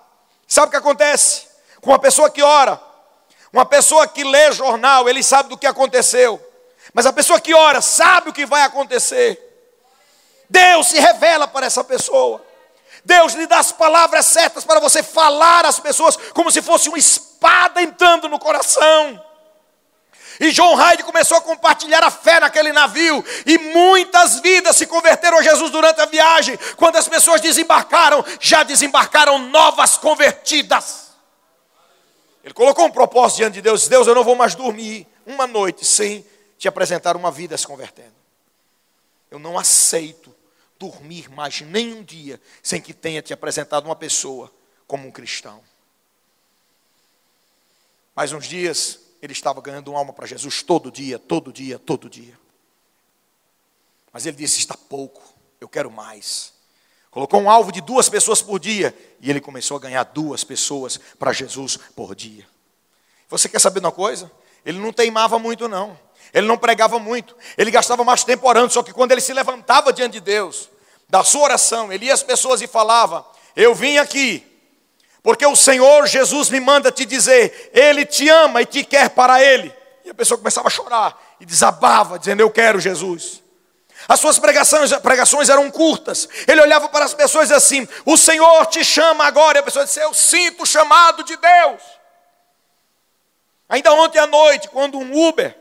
Sabe 0.54 0.68
o 0.68 0.70
que 0.70 0.76
acontece? 0.76 1.48
Com 1.80 1.90
uma 1.90 1.98
pessoa 1.98 2.30
que 2.30 2.40
ora, 2.40 2.80
uma 3.52 3.66
pessoa 3.66 4.06
que 4.06 4.22
lê 4.22 4.52
jornal, 4.52 5.08
ele 5.08 5.20
sabe 5.20 5.48
do 5.48 5.58
que 5.58 5.66
aconteceu. 5.66 6.40
Mas 6.92 7.06
a 7.06 7.12
pessoa 7.12 7.40
que 7.40 7.52
ora 7.52 7.80
sabe 7.80 8.30
o 8.30 8.32
que 8.32 8.46
vai 8.46 8.62
acontecer. 8.62 9.36
Deus 10.48 10.86
se 10.86 11.00
revela 11.00 11.48
para 11.48 11.66
essa 11.66 11.82
pessoa. 11.82 12.40
Deus 13.04 13.32
lhe 13.32 13.48
dá 13.48 13.58
as 13.58 13.72
palavras 13.72 14.26
certas 14.26 14.64
para 14.64 14.78
você 14.78 15.02
falar 15.02 15.66
às 15.66 15.80
pessoas 15.80 16.16
como 16.32 16.52
se 16.52 16.62
fosse 16.62 16.88
uma 16.88 16.98
espada 16.98 17.82
entrando 17.82 18.28
no 18.28 18.38
coração. 18.38 19.20
E 20.40 20.50
John 20.50 20.74
Hyde 20.74 21.04
começou 21.04 21.36
a 21.36 21.40
compartilhar 21.40 22.02
a 22.02 22.10
fé 22.10 22.40
naquele 22.40 22.72
navio. 22.72 23.24
E 23.46 23.58
muitas 23.58 24.40
vidas 24.40 24.76
se 24.76 24.86
converteram 24.86 25.38
a 25.38 25.42
Jesus 25.42 25.70
durante 25.70 26.00
a 26.00 26.06
viagem. 26.06 26.58
Quando 26.76 26.96
as 26.96 27.08
pessoas 27.08 27.40
desembarcaram, 27.40 28.24
já 28.40 28.62
desembarcaram 28.62 29.38
novas 29.38 29.96
convertidas. 29.96 31.04
Ele 32.42 32.52
colocou 32.52 32.86
um 32.86 32.90
propósito 32.90 33.38
diante 33.38 33.54
de 33.54 33.62
Deus: 33.62 33.88
Deus, 33.88 34.06
eu 34.06 34.14
não 34.14 34.24
vou 34.24 34.36
mais 34.36 34.54
dormir 34.54 35.06
uma 35.24 35.46
noite 35.46 35.84
sem 35.84 36.24
te 36.58 36.68
apresentar 36.68 37.16
uma 37.16 37.30
vida 37.30 37.56
se 37.56 37.66
convertendo. 37.66 38.14
Eu 39.30 39.38
não 39.38 39.58
aceito 39.58 40.34
dormir 40.78 41.30
mais 41.30 41.60
nem 41.60 41.94
um 41.94 42.02
dia 42.02 42.40
sem 42.62 42.80
que 42.80 42.92
tenha 42.92 43.22
te 43.22 43.32
apresentado 43.32 43.86
uma 43.86 43.96
pessoa 43.96 44.52
como 44.86 45.08
um 45.08 45.10
cristão. 45.10 45.62
Mais 48.14 48.32
uns 48.32 48.46
dias, 48.46 49.00
ele 49.24 49.32
estava 49.32 49.60
ganhando 49.60 49.90
uma 49.90 49.98
alma 49.98 50.12
para 50.12 50.26
Jesus 50.26 50.62
todo 50.62 50.90
dia, 50.90 51.18
todo 51.18 51.52
dia, 51.52 51.78
todo 51.78 52.10
dia. 52.10 52.38
Mas 54.12 54.26
ele 54.26 54.36
disse: 54.36 54.58
está 54.58 54.76
pouco, 54.76 55.22
eu 55.60 55.68
quero 55.68 55.90
mais. 55.90 56.52
Colocou 57.10 57.40
um 57.40 57.48
alvo 57.48 57.72
de 57.72 57.80
duas 57.80 58.08
pessoas 58.08 58.42
por 58.42 58.58
dia 58.58 58.94
e 59.20 59.30
ele 59.30 59.40
começou 59.40 59.76
a 59.76 59.80
ganhar 59.80 60.02
duas 60.04 60.44
pessoas 60.44 60.98
para 61.18 61.32
Jesus 61.32 61.78
por 61.96 62.14
dia. 62.14 62.46
Você 63.30 63.48
quer 63.48 63.60
saber 63.60 63.80
uma 63.80 63.92
coisa? 63.92 64.30
Ele 64.64 64.78
não 64.78 64.92
teimava 64.92 65.38
muito, 65.38 65.68
não. 65.68 65.98
Ele 66.32 66.46
não 66.46 66.58
pregava 66.58 66.98
muito. 66.98 67.36
Ele 67.56 67.70
gastava 67.70 68.04
mais 68.04 68.24
tempo 68.24 68.46
orando. 68.46 68.72
Só 68.72 68.82
que 68.82 68.92
quando 68.92 69.12
ele 69.12 69.20
se 69.20 69.32
levantava 69.32 69.92
diante 69.92 70.14
de 70.14 70.20
Deus, 70.20 70.68
da 71.08 71.22
sua 71.24 71.42
oração, 71.42 71.92
ele 71.92 72.06
ia 72.06 72.14
às 72.14 72.22
pessoas 72.22 72.60
e 72.60 72.66
falava: 72.66 73.24
Eu 73.56 73.74
vim 73.74 73.96
aqui 73.96 74.53
porque 75.24 75.46
o 75.46 75.56
Senhor 75.56 76.06
Jesus 76.06 76.50
me 76.50 76.60
manda 76.60 76.92
te 76.92 77.06
dizer, 77.06 77.70
Ele 77.72 78.04
te 78.04 78.28
ama 78.28 78.60
e 78.60 78.66
te 78.66 78.84
quer 78.84 79.08
para 79.08 79.42
Ele. 79.42 79.74
E 80.04 80.10
a 80.10 80.14
pessoa 80.14 80.36
começava 80.36 80.68
a 80.68 80.70
chorar 80.70 81.18
e 81.40 81.46
desabava, 81.46 82.18
dizendo: 82.18 82.42
Eu 82.42 82.50
quero 82.50 82.78
Jesus. 82.78 83.42
As 84.06 84.20
suas 84.20 84.38
pregações, 84.38 84.92
pregações 84.98 85.48
eram 85.48 85.70
curtas. 85.70 86.28
Ele 86.46 86.60
olhava 86.60 86.90
para 86.90 87.06
as 87.06 87.14
pessoas 87.14 87.50
assim: 87.50 87.88
O 88.04 88.18
Senhor 88.18 88.66
te 88.66 88.84
chama 88.84 89.24
agora. 89.24 89.56
E 89.56 89.60
a 89.60 89.62
pessoa 89.62 89.86
disse: 89.86 89.98
Eu 89.98 90.12
sinto 90.12 90.64
o 90.64 90.66
chamado 90.66 91.24
de 91.24 91.38
Deus. 91.38 91.80
Ainda 93.66 93.94
ontem 93.94 94.18
à 94.18 94.26
noite, 94.26 94.68
quando 94.68 94.98
um 94.98 95.26
Uber 95.26 95.56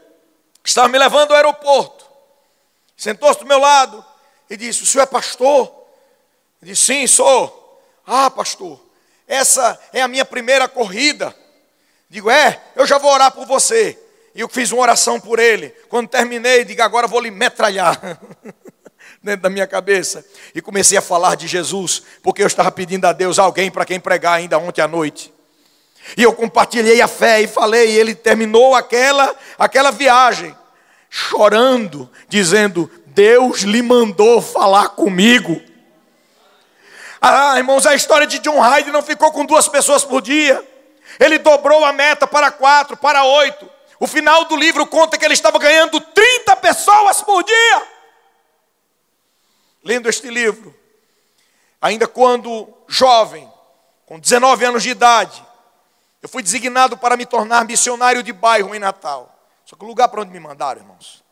estava 0.62 0.90
me 0.90 0.98
levando 0.98 1.32
ao 1.32 1.38
aeroporto, 1.38 2.06
sentou-se 2.98 3.40
do 3.40 3.46
meu 3.46 3.60
lado 3.60 4.06
e 4.50 4.58
disse: 4.58 4.84
O 4.84 4.86
senhor 4.86 5.04
é 5.04 5.08
pastor? 5.08 5.74
Eu 6.62 6.68
disse: 6.68 6.82
Sim, 6.82 7.08
sou. 7.08 7.62
Ah, 8.06 8.30
pastor, 8.30 8.83
essa 9.28 9.80
é 9.92 10.02
a 10.02 10.08
minha 10.08 10.26
primeira 10.26 10.68
corrida. 10.68 11.36
Digo, 12.10 12.30
é, 12.30 12.62
eu 12.76 12.86
já 12.86 12.98
vou 12.98 13.12
orar 13.12 13.32
por 13.32 13.46
você. 13.46 13.98
E 14.36 14.42
eu 14.42 14.50
fiz 14.50 14.72
uma 14.72 14.82
oração 14.82 15.20
por 15.20 15.40
ele. 15.40 15.70
Quando 15.90 16.08
terminei, 16.08 16.64
digo, 16.66 16.82
agora 16.82 17.08
vou 17.08 17.20
lhe 17.20 17.32
metralhar. 17.32 18.20
Dentro 19.22 19.42
da 19.42 19.50
minha 19.50 19.66
cabeça. 19.66 20.26
E 20.54 20.62
comecei 20.62 20.98
a 20.98 21.02
falar 21.02 21.36
de 21.36 21.48
Jesus, 21.48 22.04
porque 22.22 22.42
eu 22.42 22.48
estava 22.48 22.72
pedindo 22.72 23.06
a 23.06 23.14
Deus 23.14 23.40
alguém 23.40 23.72
para 23.72 23.86
quem 23.86 24.00
pregar 24.00 24.34
ainda 24.34 24.58
ontem 24.58 24.82
à 24.82 24.88
noite. 24.88 25.34
E 26.18 26.24
eu 26.24 26.34
compartilhei 26.34 27.00
a 27.02 27.08
fé 27.08 27.42
e 27.42 27.48
falei, 27.48 27.92
e 27.92 28.00
ele 28.00 28.14
terminou 28.14 28.76
aquela, 28.76 29.34
aquela 29.58 29.92
viagem, 29.92 30.54
chorando, 31.10 32.10
dizendo: 32.28 32.92
Deus 33.08 33.62
lhe 33.62 33.82
mandou 33.82 34.42
falar 34.42 34.90
comigo. 34.90 35.62
Ah, 37.26 37.58
irmãos, 37.58 37.86
a 37.86 37.96
história 37.96 38.28
de 38.28 38.38
John 38.40 38.60
Hyde 38.60 38.92
não 38.92 39.02
ficou 39.02 39.32
com 39.32 39.46
duas 39.46 39.66
pessoas 39.70 40.04
por 40.04 40.22
dia. 40.22 40.62
Ele 41.18 41.38
dobrou 41.38 41.86
a 41.86 41.94
meta 41.94 42.28
para 42.28 42.52
quatro, 42.52 42.98
para 42.98 43.24
oito. 43.24 43.70
O 43.98 44.06
final 44.06 44.44
do 44.44 44.58
livro 44.58 44.86
conta 44.86 45.18
que 45.18 45.24
ele 45.24 45.34
estava 45.34 45.58
ganhando 45.58 46.02
30 46.02 46.54
pessoas 46.58 47.22
por 47.22 47.42
dia. 47.42 47.88
Lendo 49.86 50.10
este 50.10 50.30
livro, 50.30 50.78
ainda 51.82 52.10
quando 52.10 52.68
jovem, 52.90 53.50
com 54.06 54.20
19 54.20 54.66
anos 54.66 54.84
de 54.84 54.90
idade, 54.90 55.42
eu 56.22 56.28
fui 56.28 56.44
designado 56.44 56.98
para 56.98 57.16
me 57.16 57.26
tornar 57.26 57.64
missionário 57.64 58.22
de 58.22 58.34
bairro 58.34 58.76
em 58.76 58.80
Natal. 58.80 59.34
Só 59.64 59.78
que 59.78 59.86
o 59.86 59.88
lugar 59.88 60.10
para 60.10 60.20
onde 60.20 60.32
me 60.34 60.42
mandaram, 60.42 60.82
irmãos, 60.82 61.24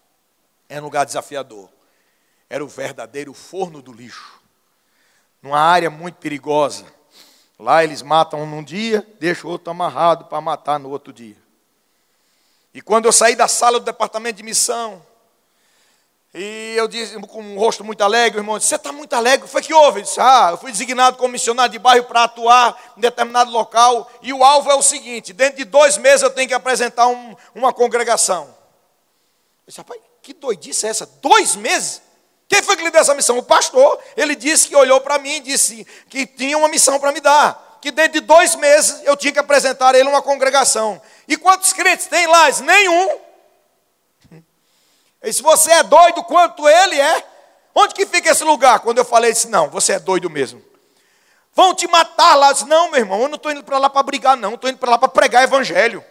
era 0.69 0.79
um 0.79 0.85
lugar 0.85 1.05
desafiador. 1.05 1.67
Era 2.49 2.63
o 2.63 2.67
verdadeiro 2.69 3.33
forno 3.33 3.81
do 3.81 3.91
lixo 3.91 4.40
numa 5.41 5.59
área 5.59 5.89
muito 5.89 6.15
perigosa. 6.15 6.85
Lá 7.57 7.83
eles 7.83 8.01
matam 8.01 8.41
um 8.41 8.45
num 8.45 8.63
dia, 8.63 9.07
deixam 9.19 9.49
o 9.49 9.53
outro 9.53 9.71
amarrado 9.71 10.25
para 10.25 10.41
matar 10.41 10.79
no 10.79 10.89
outro 10.89 11.13
dia. 11.13 11.37
E 12.73 12.81
quando 12.81 13.05
eu 13.05 13.11
saí 13.11 13.35
da 13.35 13.47
sala 13.47 13.79
do 13.79 13.85
departamento 13.85 14.37
de 14.37 14.43
missão, 14.43 15.05
e 16.33 16.73
eu 16.77 16.87
disse 16.87 17.19
com 17.19 17.41
um 17.41 17.59
rosto 17.59 17.83
muito 17.83 18.01
alegre, 18.01 18.39
o 18.39 18.41
irmão 18.41 18.57
disse, 18.57 18.69
você 18.69 18.77
está 18.77 18.91
muito 18.91 19.13
alegre, 19.13 19.47
foi 19.47 19.61
que 19.61 19.73
houve? 19.73 19.99
Eu 19.99 20.03
disse, 20.03 20.19
ah, 20.19 20.49
eu 20.51 20.57
fui 20.57 20.71
designado 20.71 21.17
como 21.17 21.33
missionário 21.33 21.71
de 21.71 21.77
bairro 21.77 22.05
para 22.05 22.23
atuar 22.23 22.93
em 22.97 23.01
determinado 23.01 23.51
local, 23.51 24.09
e 24.21 24.31
o 24.31 24.43
alvo 24.43 24.71
é 24.71 24.75
o 24.75 24.81
seguinte, 24.81 25.33
dentro 25.33 25.57
de 25.57 25.65
dois 25.65 25.97
meses 25.97 26.21
eu 26.21 26.29
tenho 26.29 26.47
que 26.47 26.53
apresentar 26.53 27.07
um, 27.07 27.35
uma 27.53 27.73
congregação. 27.73 28.45
Eu 28.45 29.67
disse, 29.67 29.77
rapaz, 29.79 30.01
que 30.21 30.33
doidice 30.33 30.87
é 30.87 30.89
essa? 30.89 31.05
Dois 31.21 31.55
meses? 31.55 32.01
Quem 32.51 32.61
foi 32.61 32.75
que 32.75 32.83
lhe 32.83 32.91
deu 32.91 32.99
essa 32.99 33.15
missão? 33.15 33.37
O 33.37 33.43
pastor. 33.43 33.97
Ele 34.17 34.35
disse 34.35 34.67
que 34.67 34.75
olhou 34.75 34.99
para 34.99 35.17
mim 35.17 35.35
e 35.35 35.39
disse 35.39 35.87
que 36.09 36.25
tinha 36.25 36.57
uma 36.57 36.67
missão 36.67 36.99
para 36.99 37.13
me 37.13 37.21
dar. 37.21 37.79
Que 37.81 37.91
dentro 37.91 38.19
de 38.19 38.19
dois 38.19 38.57
meses 38.57 39.01
eu 39.05 39.15
tinha 39.15 39.31
que 39.31 39.39
apresentar 39.39 39.95
a 39.95 39.97
ele 39.97 40.09
uma 40.09 40.21
congregação. 40.21 41.01
E 41.29 41.37
quantos 41.37 41.71
crentes 41.71 42.07
tem 42.07 42.27
lá? 42.27 42.51
Nenhum. 42.59 43.19
E 45.23 45.31
se 45.31 45.41
você 45.41 45.71
é 45.71 45.83
doido 45.83 46.25
quanto 46.25 46.67
ele 46.67 46.99
é, 46.99 47.25
onde 47.73 47.95
que 47.95 48.05
fica 48.05 48.29
esse 48.29 48.43
lugar? 48.43 48.81
Quando 48.81 48.97
eu 48.97 49.05
falei, 49.05 49.31
disse, 49.31 49.47
não, 49.47 49.69
você 49.69 49.93
é 49.93 49.99
doido 49.99 50.29
mesmo. 50.29 50.61
Vão 51.53 51.73
te 51.73 51.87
matar 51.87 52.35
lá. 52.35 52.49
Eu 52.49 52.53
disse, 52.53 52.67
não, 52.67 52.91
meu 52.91 52.99
irmão, 52.99 53.21
eu 53.21 53.29
não 53.29 53.37
estou 53.37 53.53
indo 53.53 53.63
para 53.63 53.77
lá 53.77 53.89
para 53.89 54.03
brigar, 54.03 54.35
não. 54.35 54.55
Estou 54.55 54.69
indo 54.69 54.77
para 54.77 54.91
lá 54.91 54.97
para 54.97 55.07
pregar 55.07 55.45
evangelho. 55.45 56.03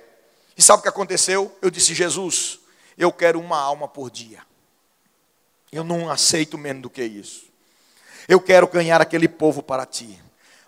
E 0.57 0.62
sabe 0.62 0.78
o 0.78 0.82
que 0.82 0.88
aconteceu? 0.88 1.55
Eu 1.61 1.70
disse, 1.70 1.93
Jesus, 1.93 2.61
eu 2.97 3.12
quero 3.12 3.38
uma 3.38 3.61
alma 3.61 3.86
por 3.86 4.11
dia. 4.11 4.41
Eu 5.73 5.85
não 5.85 6.11
aceito 6.11 6.59
menos 6.59 6.83
do 6.83 6.91
que 6.91 7.03
isso. 7.03 7.45
Eu 8.29 8.41
quero 8.41 8.66
ganhar 8.68 9.01
aquele 9.01 9.29
povo 9.29 9.62
para 9.62 9.87
ti. 9.87 10.21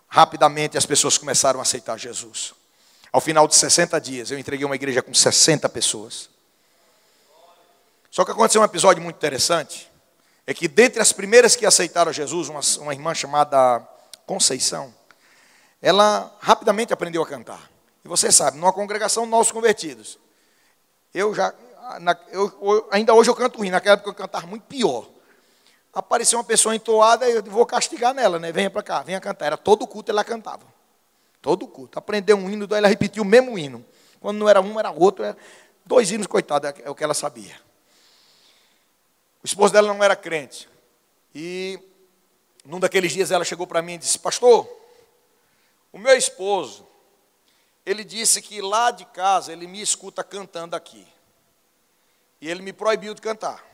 Rapidamente 0.09 0.77
as 0.77 0.87
pessoas 0.87 1.19
começaram 1.19 1.59
a 1.59 1.63
aceitar 1.63 1.99
Jesus. 1.99 2.55
Ao 3.11 3.21
final 3.21 3.47
de 3.47 3.55
60 3.55 4.01
dias, 4.01 4.31
eu 4.31 4.39
entreguei 4.39 4.65
uma 4.65 4.75
igreja 4.75 5.03
com 5.03 5.13
60 5.13 5.69
pessoas. 5.69 6.31
Só 8.11 8.25
que 8.25 8.31
aconteceu 8.31 8.61
um 8.61 8.65
episódio 8.65 9.03
muito 9.03 9.17
interessante. 9.17 9.91
É 10.47 10.53
que 10.53 10.69
dentre 10.69 11.01
as 11.01 11.13
primeiras 11.13 11.57
que 11.57 11.65
aceitaram 11.65 12.13
Jesus, 12.13 12.49
uma, 12.49 12.61
uma 12.81 12.93
irmã 12.93 13.15
chamada 13.15 13.87
Conceição, 14.27 14.95
ela 15.81 16.35
rapidamente 16.41 16.93
aprendeu 16.93 17.23
a 17.23 17.27
cantar. 17.27 17.71
E 18.05 18.09
você 18.09 18.31
sabe, 18.33 18.59
numa 18.59 18.73
congregação, 18.73 19.27
nós 19.27 19.51
convertidos. 19.51 20.19
Eu 21.15 21.35
já, 21.35 21.55
na, 22.01 22.17
eu, 22.31 22.89
ainda 22.91 23.13
hoje 23.15 23.31
eu 23.31 23.35
canto 23.35 23.59
ruim, 23.59 23.71
naquela 23.71 23.95
época 23.95 24.11
eu 24.11 24.15
cantava 24.15 24.47
muito 24.47 24.63
pior. 24.65 25.09
Apareceu 25.93 26.39
uma 26.39 26.45
pessoa 26.45 26.75
entoada, 26.75 27.29
eu 27.29 27.43
vou 27.43 27.67
castigar 27.67 28.15
nela, 28.15 28.39
né? 28.39 28.51
Venha 28.51 28.71
para 28.71 28.83
cá, 28.83 29.03
venha 29.03 29.21
cantar. 29.21 29.47
Era 29.47 29.57
todo 29.57 29.87
culto 29.87 30.11
ela 30.11 30.25
cantava. 30.25 30.65
Todo 31.43 31.67
culto. 31.67 31.99
Aprendeu 31.99 32.37
um 32.37 32.49
hino, 32.49 32.67
ela 32.75 32.89
repetiu 32.89 33.23
o 33.23 33.27
mesmo 33.27 33.59
hino. 33.59 33.85
Quando 34.21 34.39
não 34.39 34.49
era 34.49 34.61
um, 34.61 34.79
era 34.79 34.91
outro. 34.91 35.25
Era 35.25 35.37
dois 35.85 36.11
hinos, 36.11 36.27
coitado, 36.27 36.67
é 36.67 36.89
o 36.89 36.95
que 36.95 37.05
ela 37.05 37.13
sabia. 37.13 37.61
O 39.43 39.47
esposo 39.47 39.73
dela 39.73 39.93
não 39.93 40.03
era 40.03 40.17
crente. 40.17 40.69
E 41.35 41.79
num 42.65 42.79
daqueles 42.79 43.13
dias 43.13 43.31
ela 43.31 43.45
chegou 43.45 43.67
para 43.67 43.83
mim 43.83 43.95
e 43.95 43.99
disse: 43.99 44.19
Pastor, 44.19 44.67
o 45.93 45.99
meu 45.99 46.17
esposo, 46.17 46.87
ele 47.85 48.05
disse 48.05 48.41
que 48.41 48.63
lá 48.63 48.91
de 48.91 49.05
casa 49.07 49.53
ele 49.53 49.67
me 49.67 49.83
escuta 49.83 50.25
cantando 50.25 50.75
aqui. 50.75 51.07
E 52.43 52.51
ele 52.51 52.61
me 52.61 52.73
proibiu 52.73 53.15
de 53.15 53.23
cantar. 53.23 53.65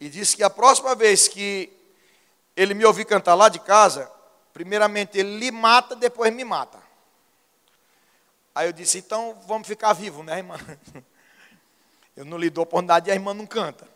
E 0.00 0.08
disse 0.08 0.34
que 0.34 0.42
a 0.42 0.48
próxima 0.48 0.94
vez 0.94 1.28
que 1.28 1.70
ele 2.56 2.72
me 2.72 2.86
ouvir 2.86 3.04
cantar 3.04 3.34
lá 3.34 3.50
de 3.50 3.60
casa, 3.60 4.10
primeiramente 4.54 5.18
ele 5.18 5.38
lhe 5.38 5.50
mata, 5.50 5.94
depois 5.94 6.34
me 6.34 6.42
mata. 6.42 6.82
Aí 8.54 8.66
eu 8.66 8.72
disse, 8.72 8.96
então 8.98 9.38
vamos 9.46 9.68
ficar 9.68 9.92
vivos, 9.92 10.24
né, 10.24 10.38
irmã? 10.38 10.56
Eu 12.16 12.24
não 12.24 12.36
lhe 12.36 12.50
dou 12.50 12.64
oportunidade 12.64 13.08
e 13.08 13.12
a 13.12 13.14
irmã 13.14 13.32
não 13.32 13.46
canta. 13.46 13.86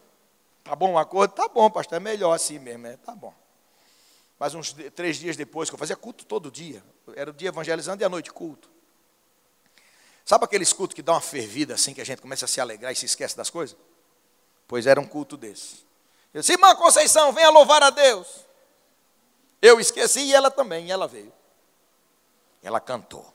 Tá 0.63 0.77
bom 0.77 0.93
o 0.93 0.99
acordo? 0.99 1.35
Tá 1.35 1.49
bom, 1.49 1.69
pastor, 1.69 1.97
é 1.97 2.01
melhor 2.01 2.33
assim 2.33 2.57
mesmo, 2.61 2.87
é, 2.87 2.97
tá 2.99 3.17
bom. 3.17 3.35
Mas 4.39 4.55
uns 4.55 4.73
três 4.95 5.17
dias 5.17 5.37
depois, 5.37 5.69
que 5.69 5.75
eu 5.75 5.79
fazia 5.79 5.97
culto 5.97 6.25
todo 6.25 6.49
dia, 6.49 6.85
era 7.17 7.31
o 7.31 7.33
dia 7.33 7.49
evangelizando 7.49 8.01
e 8.01 8.05
a 8.05 8.09
noite 8.09 8.33
culto. 8.33 8.72
Sabe 10.25 10.45
aqueles 10.45 10.73
cultos 10.73 10.95
que 10.95 11.03
dá 11.03 11.13
uma 11.13 11.21
fervida 11.21 11.75
assim, 11.75 11.93
que 11.93 12.01
a 12.01 12.05
gente 12.05 12.21
começa 12.21 12.45
a 12.45 12.49
se 12.49 12.61
alegrar 12.61 12.93
e 12.93 12.97
se 12.97 13.07
esquece 13.07 13.37
das 13.37 13.51
coisas? 13.51 13.77
Pois 14.67 14.87
era 14.87 15.01
um 15.01 15.07
culto 15.07 15.37
desse. 15.37 15.85
Eu 16.33 16.41
disse, 16.41 16.53
irmã 16.53 16.75
Conceição, 16.75 17.33
venha 17.33 17.51
louvar 17.51 17.83
a 17.83 17.91
Deus. 17.91 18.27
Eu 19.61 19.79
esqueci 19.79 20.21
e 20.21 20.35
ela 20.35 20.51
também, 20.51 20.87
e 20.87 20.91
ela 20.91 21.07
veio. 21.07 21.33
Ela 22.63 22.81
cantou. 22.81 23.33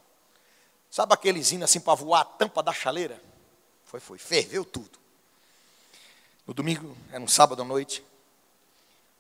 Sabe 0.90 1.14
aqueles 1.14 1.52
hinos 1.52 1.70
assim 1.70 1.80
para 1.80 1.94
voar 1.96 2.22
a 2.22 2.26
tampa 2.26 2.64
da 2.64 2.74
chaleira? 2.74 3.22
Foi, 3.86 4.00
foi, 4.00 4.18
ferveu 4.18 4.66
tudo. 4.66 4.98
No 6.46 6.54
domingo, 6.54 6.98
era 7.12 7.22
um 7.22 7.28
sábado 7.28 7.62
à 7.62 7.66
noite. 7.66 8.04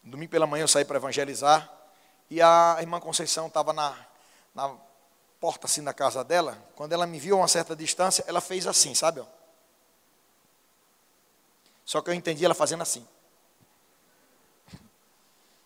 No 0.03 0.11
domingo 0.11 0.31
pela 0.31 0.47
manhã 0.47 0.63
eu 0.63 0.67
saí 0.67 0.85
para 0.85 0.97
evangelizar. 0.97 1.71
E 2.29 2.41
a 2.41 2.77
irmã 2.79 2.99
Conceição 2.99 3.47
estava 3.47 3.73
na, 3.73 3.97
na 4.55 4.75
porta 5.39 5.67
assim 5.67 5.83
da 5.83 5.93
casa 5.93 6.23
dela. 6.23 6.57
Quando 6.75 6.93
ela 6.93 7.05
me 7.07 7.19
viu 7.19 7.35
a 7.35 7.39
uma 7.39 7.47
certa 7.47 7.75
distância, 7.75 8.23
ela 8.27 8.41
fez 8.41 8.67
assim, 8.67 8.93
sabe? 8.93 9.23
Só 11.85 12.01
que 12.01 12.09
eu 12.09 12.13
entendi 12.13 12.43
ela 12.43 12.53
fazendo 12.53 12.83
assim. 12.83 13.07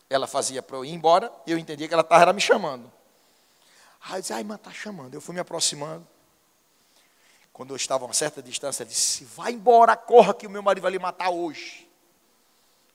Ela 0.08 0.26
fazia 0.26 0.62
para 0.62 0.76
eu 0.76 0.84
ir 0.84 0.92
embora 0.92 1.32
e 1.46 1.52
eu 1.52 1.58
entendia 1.58 1.88
que 1.88 1.94
ela 1.94 2.02
estava 2.02 2.32
me 2.32 2.40
chamando. 2.40 2.92
Aí 4.02 4.16
eu 4.16 4.20
disse, 4.20 4.32
ai, 4.32 4.40
irmã, 4.40 4.56
está 4.56 4.70
chamando. 4.70 5.14
Eu 5.14 5.20
fui 5.20 5.34
me 5.34 5.40
aproximando. 5.40 6.06
Quando 7.52 7.70
eu 7.70 7.76
estava 7.76 8.04
a 8.04 8.06
uma 8.06 8.14
certa 8.14 8.42
distância, 8.42 8.82
ela 8.82 8.90
disse: 8.90 9.24
Vai 9.24 9.52
embora, 9.52 9.94
corra, 9.96 10.32
que 10.32 10.46
o 10.46 10.50
meu 10.50 10.62
marido 10.62 10.82
vai 10.82 10.90
lhe 10.90 10.98
matar 10.98 11.30
hoje. 11.30 11.88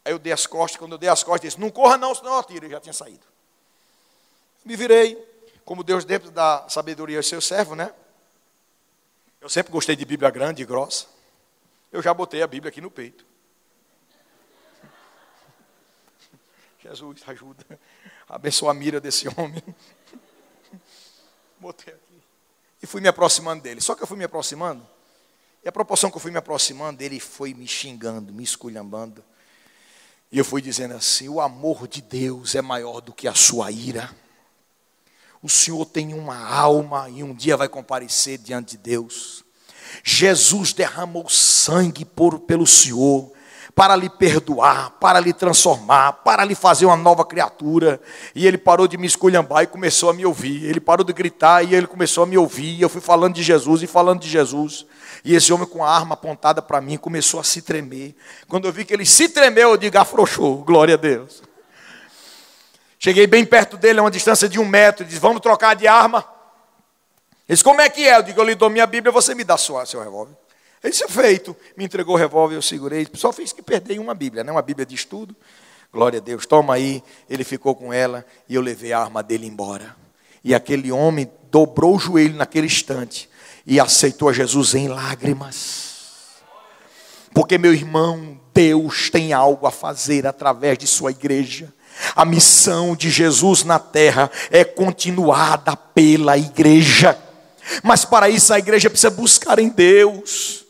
Aí 0.04 0.12
eu 0.12 0.18
dei 0.18 0.34
as 0.34 0.48
costas, 0.48 0.80
quando 0.80 0.94
eu 0.94 0.98
dei 0.98 1.10
as 1.10 1.24
costas, 1.24 1.42
disse: 1.42 1.60
Não 1.60 1.70
corra, 1.70 1.98
não, 1.98 2.16
senão 2.16 2.34
eu 2.34 2.40
atiro. 2.40 2.66
Eu 2.66 2.72
já 2.72 2.80
tinha 2.80 2.94
saído. 2.94 3.26
Me 4.66 4.76
virei, 4.76 5.16
como 5.68 5.84
Deus 5.84 6.06
dentro 6.06 6.32
da 6.32 6.66
sabedoria 6.70 7.20
é 7.20 7.22
seu 7.22 7.42
servo, 7.42 7.76
né? 7.76 7.94
Eu 9.42 9.50
sempre 9.50 9.70
gostei 9.70 9.98
de 9.98 10.06
Bíblia 10.06 10.30
grande 10.30 10.64
e 10.64 10.66
grossa. 10.66 11.08
Eu 11.92 12.02
já 12.02 12.14
botei 12.14 12.42
a 12.42 12.48
Bíblia 12.48 12.70
aqui 12.70 12.80
no 12.80 12.90
peito. 12.90 13.26
Jesus, 16.82 17.22
ajuda. 17.28 17.66
Abençoa 18.30 18.72
a 18.72 18.74
mira 18.74 19.02
desse 19.02 19.28
homem. 19.28 19.62
Botei 21.60 21.94
aqui 21.94 22.22
e 22.82 22.88
fui 22.88 23.02
me 23.02 23.10
aproximando 23.10 23.62
dele. 23.62 23.82
Só 23.82 23.94
que 23.94 24.02
eu 24.02 24.08
fui 24.08 24.16
me 24.16 24.24
aproximando, 24.24 24.88
e 25.66 25.68
a 25.68 25.72
proporção 25.72 26.10
que 26.10 26.16
eu 26.16 26.22
fui 26.22 26.32
me 26.32 26.38
aproximando, 26.38 27.04
ele 27.04 27.20
foi 27.20 27.54
me 27.54 27.68
xingando, 27.68 28.32
me 28.32 28.44
esculhambando. 28.44 29.22
E 30.32 30.38
eu 30.38 30.46
fui 30.46 30.62
dizendo 30.62 30.94
assim: 30.94 31.28
o 31.28 31.42
amor 31.42 31.90
de 31.90 32.02
Deus 32.02 32.56
é 32.56 32.62
maior 32.62 33.02
do 33.02 33.12
que 33.12 33.28
a 33.28 33.36
sua 33.36 33.70
ira. 33.70 34.10
O 35.42 35.50
Senhor 35.50 35.86
tem 35.86 36.14
uma 36.14 36.38
alma 36.38 37.10
e 37.10 37.24
um 37.24 37.34
dia 37.34 37.56
vai 37.56 37.70
comparecer 37.70 38.38
diante 38.38 38.72
de 38.72 38.78
Deus. 38.78 39.44
Jesus 40.04 40.74
derramou 40.74 41.30
sangue 41.30 42.04
por, 42.06 42.40
pelo 42.40 42.66
Senhor 42.66 43.32
para 43.78 43.96
lhe 43.96 44.10
perdoar, 44.10 44.90
para 45.00 45.20
lhe 45.20 45.32
transformar, 45.32 46.12
para 46.24 46.44
lhe 46.44 46.56
fazer 46.56 46.88
uma 46.88 46.98
nova 46.98 47.24
criatura. 47.24 48.02
E 48.34 48.48
ele 48.48 48.58
parou 48.58 48.88
de 48.88 48.98
me 48.98 49.06
esculhambar 49.06 49.62
e 49.62 49.68
começou 49.68 50.10
a 50.10 50.14
me 50.14 50.26
ouvir. 50.26 50.64
Ele 50.64 50.80
parou 50.80 51.06
de 51.06 51.14
gritar 51.14 51.62
e 51.62 51.76
ele 51.76 51.86
começou 51.86 52.24
a 52.24 52.28
me 52.28 52.36
ouvir. 52.40 52.76
E 52.76 52.82
eu 52.82 52.90
fui 52.90 53.02
falando 53.02 53.36
de 53.36 53.44
Jesus 53.44 53.84
e 53.84 53.88
falando 53.88 54.22
de 54.22 54.28
Jesus. 54.28 54.84
E 55.24 55.36
esse 55.36 55.54
homem 55.54 55.68
com 55.68 55.84
a 55.84 55.96
arma 55.96 56.16
apontada 56.16 56.60
para 56.60 56.82
mim 56.82 56.98
começou 56.98 57.40
a 57.40 57.44
se 57.44 57.62
tremer. 57.62 58.16
Quando 58.48 58.66
eu 58.66 58.74
vi 58.74 58.84
que 58.84 58.96
ele 58.96 59.06
se 59.06 59.30
tremeu, 59.30 59.70
eu 59.70 59.78
digo, 59.78 59.96
afrouxou, 60.00 60.64
glória 60.64 60.96
a 60.96 60.98
Deus. 60.98 61.44
Cheguei 63.00 63.28
bem 63.28 63.46
perto 63.46 63.78
dele, 63.78 64.00
a 64.00 64.04
uma 64.04 64.12
distância 64.12 64.50
de 64.50 64.60
um 64.60 64.66
metro, 64.66 65.04
e 65.04 65.08
disse, 65.08 65.20
vamos 65.20 65.42
trocar 65.42 65.76
de 65.76 65.88
arma. 65.88 66.20
Ele 67.48 67.56
disse, 67.56 67.64
como 67.64 67.80
é 67.80 67.90
que 67.90 68.08
é? 68.08 68.18
Eu 68.18 68.24
digo, 68.24 68.42
eu 68.42 68.46
lhe 68.46 68.56
dou 68.56 68.70
minha 68.70 68.86
Bíblia, 68.86 69.12
você 69.12 69.36
me 69.36 69.44
dá 69.44 69.56
sua, 69.58 69.86
seu 69.86 70.02
revólver. 70.04 70.36
Ele 70.84 70.92
disse, 70.92 71.08
feito. 71.08 71.56
Me 71.76 71.86
entregou 71.86 72.16
o 72.16 72.18
revólver, 72.18 72.56
eu 72.56 72.62
segurei. 72.62 73.08
Só 73.14 73.32
fiz 73.32 73.54
que 73.54 73.62
perder 73.62 74.00
uma 74.00 74.14
Bíblia, 74.14 74.44
né? 74.44 74.52
uma 74.52 74.62
Bíblia 74.62 74.86
de 74.86 74.96
estudo. 74.96 75.36
Glória 75.92 76.20
a 76.20 76.22
Deus, 76.22 76.46
toma 76.46 76.76
aí. 76.76 77.04
Ele 77.30 77.44
ficou 77.44 77.76
com 77.76 77.94
ela 77.94 78.26
e 78.48 78.56
eu 78.56 78.62
levei 78.62 78.94
a 78.94 79.00
arma 79.00 79.24
dele 79.24 79.48
embora. 79.48 79.96
E 80.44 80.54
aquele 80.54 80.92
homem 80.92 81.30
dobrou 81.52 81.96
o 81.96 82.00
joelho 82.00 82.36
naquele 82.36 82.68
instante 82.68 83.30
e 83.66 83.80
aceitou 83.80 84.30
a 84.30 84.34
Jesus 84.34 84.76
em 84.76 84.88
lágrimas. 84.88 85.88
Porque, 87.34 87.58
meu 87.58 87.74
irmão, 87.74 88.40
Deus 88.54 89.10
tem 89.10 89.34
algo 89.34 89.68
a 89.68 89.72
fazer 89.72 90.26
através 90.26 90.78
de 90.78 90.88
sua 90.88 91.12
igreja. 91.12 91.74
A 92.16 92.26
missão 92.26 92.96
de 92.96 93.10
Jesus 93.10 93.64
na 93.64 93.80
terra 93.80 94.30
é 94.52 94.64
continuada 94.64 95.76
pela 95.76 96.38
igreja. 96.38 97.18
Mas 97.84 98.06
para 98.06 98.30
isso 98.30 98.54
a 98.54 98.60
igreja 98.60 98.90
precisa 98.90 99.10
buscar 99.10 99.60
em 99.60 99.70
Deus. 99.70 100.66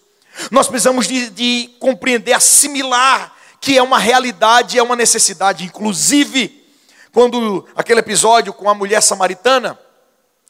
Nós 0.52 0.68
precisamos 0.68 1.08
de, 1.08 1.30
de 1.30 1.70
compreender, 1.80 2.34
assimilar 2.34 3.36
que 3.60 3.78
é 3.78 3.84
uma 3.84 4.00
realidade, 4.00 4.78
é 4.78 4.84
uma 4.84 4.96
necessidade. 4.96 5.66
Inclusive, 5.66 6.64
quando 7.12 7.68
aquele 7.76 8.00
episódio 8.00 8.54
com 8.54 8.70
a 8.70 8.74
mulher 8.74 9.02
samaritana, 9.02 9.78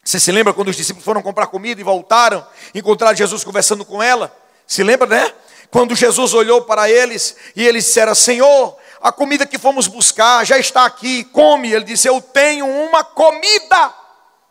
você 0.04 0.20
se 0.20 0.32
lembra 0.32 0.54
quando 0.54 0.70
os 0.70 0.76
discípulos 0.76 1.04
foram 1.04 1.22
comprar 1.22 1.48
comida 1.48 1.82
e 1.82 1.84
voltaram, 1.84 2.46
encontraram 2.74 3.16
Jesus 3.16 3.44
conversando 3.44 3.84
com 3.84 4.02
ela? 4.02 4.36
Se 4.66 4.84
lembra, 4.84 5.08
né? 5.08 5.34
Quando 5.70 5.96
Jesus 5.96 6.34
olhou 6.34 6.62
para 6.62 6.90
eles 6.90 7.36
e 7.56 7.66
eles 7.66 7.86
disseram: 7.86 8.16
Senhor, 8.16 8.78
a 9.02 9.12
comida 9.12 9.46
que 9.46 9.58
fomos 9.58 9.88
buscar 9.88 10.46
já 10.46 10.58
está 10.58 10.86
aqui, 10.86 11.24
come. 11.26 11.72
Ele 11.72 11.86
disse: 11.86 12.08
Eu 12.08 12.22
tenho 12.22 12.66
uma 12.66 13.04
comida 13.04 13.94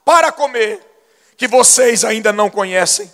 para 0.04 0.30
comer 0.30 0.80
que 1.36 1.48
vocês 1.48 2.04
ainda 2.04 2.32
não 2.32 2.48
conhecem. 2.48 3.12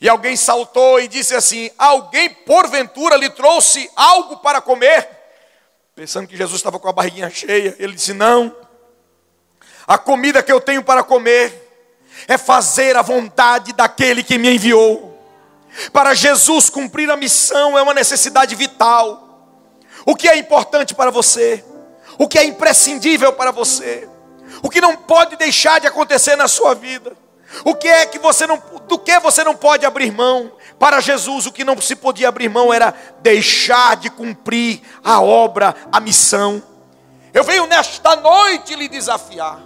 E 0.00 0.08
alguém 0.08 0.36
saltou 0.36 0.98
e 1.00 1.06
disse 1.08 1.34
assim: 1.34 1.70
Alguém 1.78 2.30
porventura 2.30 3.16
lhe 3.16 3.30
trouxe 3.30 3.90
algo 3.94 4.38
para 4.38 4.60
comer? 4.60 5.08
Pensando 5.94 6.26
que 6.26 6.36
Jesus 6.36 6.56
estava 6.56 6.78
com 6.78 6.88
a 6.88 6.92
barriguinha 6.92 7.30
cheia. 7.30 7.76
Ele 7.78 7.94
disse: 7.94 8.14
Não. 8.14 8.54
A 9.86 9.98
comida 9.98 10.42
que 10.42 10.50
eu 10.50 10.60
tenho 10.60 10.82
para 10.82 11.02
comer 11.02 11.62
é 12.26 12.38
fazer 12.38 12.96
a 12.96 13.02
vontade 13.02 13.72
daquele 13.72 14.22
que 14.22 14.38
me 14.38 14.54
enviou. 14.54 15.10
Para 15.92 16.14
Jesus 16.14 16.68
cumprir 16.68 17.10
a 17.10 17.16
missão 17.16 17.78
é 17.78 17.82
uma 17.82 17.94
necessidade 17.94 18.54
vital. 18.54 19.31
O 20.04 20.14
que 20.14 20.28
é 20.28 20.36
importante 20.36 20.94
para 20.94 21.10
você? 21.10 21.64
O 22.18 22.28
que 22.28 22.38
é 22.38 22.44
imprescindível 22.44 23.32
para 23.32 23.50
você? 23.50 24.08
O 24.62 24.68
que 24.68 24.80
não 24.80 24.96
pode 24.96 25.36
deixar 25.36 25.80
de 25.80 25.86
acontecer 25.86 26.36
na 26.36 26.48
sua 26.48 26.74
vida? 26.74 27.16
O 27.64 27.74
que 27.74 27.88
é 27.88 28.06
que 28.06 28.18
você 28.18 28.46
não, 28.46 28.60
do 28.88 28.98
que 28.98 29.18
você 29.20 29.44
não 29.44 29.54
pode 29.54 29.84
abrir 29.84 30.10
mão? 30.10 30.52
Para 30.78 31.00
Jesus, 31.00 31.46
o 31.46 31.52
que 31.52 31.64
não 31.64 31.80
se 31.80 31.94
podia 31.94 32.28
abrir 32.28 32.48
mão 32.48 32.72
era 32.72 32.94
deixar 33.20 33.96
de 33.96 34.10
cumprir 34.10 34.80
a 35.04 35.20
obra, 35.20 35.74
a 35.92 36.00
missão. 36.00 36.62
Eu 37.32 37.44
venho 37.44 37.66
nesta 37.66 38.16
noite 38.16 38.74
lhe 38.74 38.88
desafiar, 38.88 39.60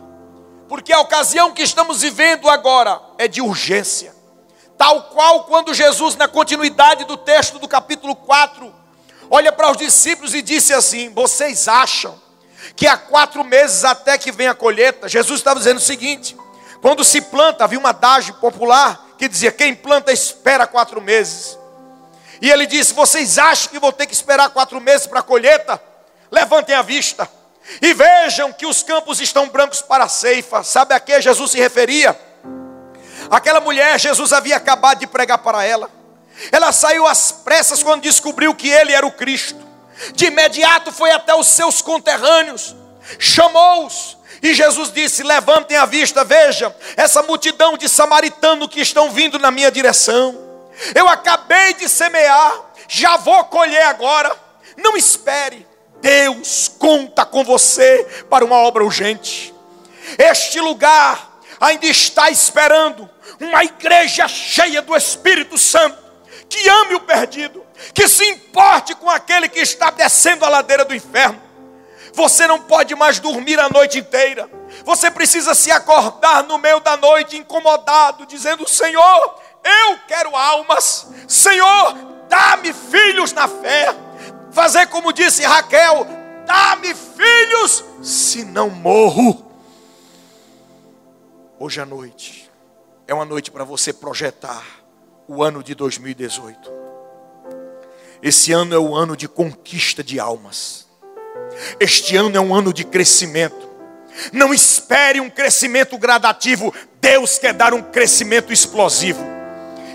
porque 0.69 0.93
a 0.93 1.01
ocasião 1.01 1.53
que 1.53 1.63
estamos 1.63 2.03
vivendo 2.03 2.49
agora 2.49 3.01
é 3.19 3.27
de 3.27 3.41
urgência. 3.41 4.15
Tal 4.77 5.05
qual 5.05 5.45
quando 5.45 5.73
Jesus, 5.73 6.17
na 6.17 6.29
continuidade 6.29 7.05
do 7.05 7.17
texto 7.17 7.59
do 7.59 7.67
capítulo 7.67 8.15
4, 8.15 8.75
olha 9.31 9.53
para 9.53 9.71
os 9.71 9.77
discípulos 9.77 10.35
e 10.35 10.43
disse 10.43 10.73
assim: 10.73 11.11
Vocês 11.11 11.69
acham 11.69 12.21
que 12.75 12.87
há 12.87 12.97
quatro 12.97 13.45
meses 13.45 13.85
até 13.85 14.19
que 14.19 14.33
venha 14.33 14.51
a 14.53 14.55
colheita? 14.55 15.09
Jesus 15.09 15.41
estava 15.41 15.59
dizendo 15.59 15.79
o 15.79 15.81
seguinte: 15.81 16.37
quando 16.81 17.05
se 17.05 17.21
planta, 17.21 17.65
havia 17.65 17.79
uma 17.79 17.91
adagem 17.91 18.35
popular 18.35 19.07
que 19.19 19.29
dizia: 19.29 19.53
quem 19.53 19.75
planta 19.75 20.13
espera 20.13 20.67
quatro 20.67 21.01
meses. 21.01 21.59
E 22.41 22.51
ele 22.51 22.67
disse: 22.67 22.95
Vocês 22.95 23.39
acham 23.39 23.71
que 23.71 23.79
vou 23.79 23.93
ter 23.93 24.07
que 24.07 24.15
esperar 24.15 24.51
quatro 24.51 24.81
meses 24.81 25.07
para 25.07 25.21
a 25.21 25.23
colheita? 25.23 25.81
Levantem 26.31 26.75
a 26.75 26.83
vista 26.83 27.29
e 27.81 27.93
vejam 27.93 28.53
que 28.53 28.67
os 28.67 28.83
campos 28.83 29.21
estão 29.21 29.49
brancos 29.49 29.83
para 29.83 30.05
a 30.05 30.09
ceifa. 30.09 30.63
Sabe 30.63 30.95
a 30.95 31.01
que 31.01 31.21
Jesus 31.21 31.51
se 31.51 31.59
referia? 31.59 32.19
Aquela 33.31 33.61
mulher, 33.61 33.99
Jesus 33.99 34.33
havia 34.33 34.57
acabado 34.57 35.01
de 35.01 35.07
pregar 35.07 35.39
para 35.39 35.65
ela. 35.65 35.91
Ela 36.53 36.73
saiu 36.73 37.07
às 37.07 37.33
pressas 37.33 37.83
quando 37.83 38.03
descobriu 38.03 38.55
que 38.55 38.69
ele 38.69 38.93
era 38.93 39.07
o 39.07 39.13
Cristo. 39.13 39.65
De 40.15 40.27
imediato 40.27 40.93
foi 40.93 41.11
até 41.11 41.35
os 41.35 41.47
seus 41.47 41.81
conterrâneos, 41.81 42.77
chamou-os 43.19 44.17
e 44.43 44.55
Jesus 44.55 44.93
disse: 44.93 45.23
Levantem 45.23 45.77
a 45.77 45.87
vista, 45.87 46.25
vejam, 46.25 46.75
essa 46.97 47.23
multidão 47.23 47.77
de 47.77 47.89
samaritanos 47.89 48.69
que 48.69 48.81
estão 48.81 49.11
vindo 49.11 49.39
na 49.39 49.51
minha 49.51 49.71
direção. 49.71 50.39
Eu 50.95 51.09
acabei 51.09 51.75
de 51.75 51.89
semear, 51.89 52.55
já 52.89 53.17
vou 53.17 53.45
colher 53.45 53.83
agora. 53.83 54.35
Não 54.77 54.97
espere, 54.97 55.67
Deus 56.01 56.71
conta 56.79 57.25
com 57.25 57.43
você 57.43 58.25
para 58.29 58.45
uma 58.45 58.57
obra 58.57 58.85
urgente. 58.85 59.55
Este 60.19 60.61
lugar 60.61 61.39
ainda 61.59 61.87
está 61.87 62.31
esperando 62.31 63.09
uma 63.41 63.65
igreja 63.65 64.29
cheia 64.29 64.83
do 64.83 64.95
Espírito 64.95 65.57
Santo, 65.57 65.99
que 66.49 66.69
ame 66.69 66.95
o 66.95 67.01
perdido, 67.01 67.65
que 67.93 68.09
se 68.09 68.25
importe 68.25 68.95
com 68.95 69.11
aquele 69.11 69.49
que 69.49 69.61
está 69.61 69.91
descendo 69.91 70.45
a 70.45 70.49
ladeira 70.49 70.85
do 70.85 70.95
inferno 70.95 71.47
você 72.17 72.47
não 72.47 72.59
pode 72.59 72.95
mais 72.95 73.21
dormir 73.21 73.61
a 73.61 73.69
noite 73.69 73.99
inteira. 73.99 74.51
Você 74.85 75.11
precisa 75.11 75.55
se 75.55 75.71
acordar 75.71 76.45
no 76.45 76.57
meio 76.57 76.81
da 76.81 76.97
noite 76.97 77.37
incomodado, 77.37 78.25
dizendo: 78.25 78.67
Senhor, 78.67 79.39
eu 79.63 79.99
quero 80.09 80.35
almas. 80.35 81.09
Senhor, 81.29 81.95
dá-me 82.27 82.73
filhos 82.73 83.33
na 83.33 83.47
fé. 83.47 83.95
Fazer 84.51 84.87
como 84.87 85.13
disse 85.13 85.43
Raquel: 85.45 86.07
dá-me 86.47 86.95
filhos, 86.95 87.85
se 88.03 88.45
não 88.45 88.71
morro. 88.71 89.45
Hoje 91.59 91.81
à 91.83 91.87
noite 91.87 92.51
é 93.07 93.13
uma 93.13 93.27
noite 93.27 93.51
para 93.51 93.65
você 93.65 93.93
projetar 93.93 94.65
o 95.29 95.43
ano 95.43 95.63
de 95.63 95.75
2018. 95.75 96.71
Esse 98.23 98.53
ano 98.53 98.75
é 98.75 98.79
o 98.79 98.95
ano 98.95 99.17
de 99.17 99.29
conquista 99.29 100.03
de 100.03 100.19
almas. 100.19 100.87
Este 101.79 102.17
ano 102.17 102.37
é 102.37 102.41
um 102.41 102.55
ano 102.55 102.73
de 102.73 102.85
crescimento. 102.85 103.67
Não 104.33 104.55
espere 104.55 105.21
um 105.21 105.29
crescimento 105.29 105.99
gradativo. 105.99 106.73
Deus 107.01 107.39
quer 107.39 107.53
dar 107.53 107.75
um 107.75 107.83
crescimento 107.83 108.53
explosivo. 108.53 109.23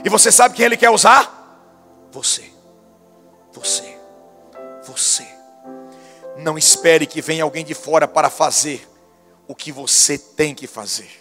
E 0.03 0.09
você 0.09 0.31
sabe 0.31 0.55
quem 0.55 0.65
Ele 0.65 0.77
quer 0.77 0.89
usar? 0.89 1.39
Você. 2.11 2.43
Você. 3.51 3.97
Você. 4.83 5.27
Não 6.37 6.57
espere 6.57 7.05
que 7.05 7.21
venha 7.21 7.43
alguém 7.43 7.65
de 7.65 7.73
fora 7.73 8.07
para 8.07 8.29
fazer 8.29 8.87
o 9.47 9.55
que 9.55 9.71
você 9.71 10.17
tem 10.17 10.55
que 10.55 10.67
fazer. 10.67 11.20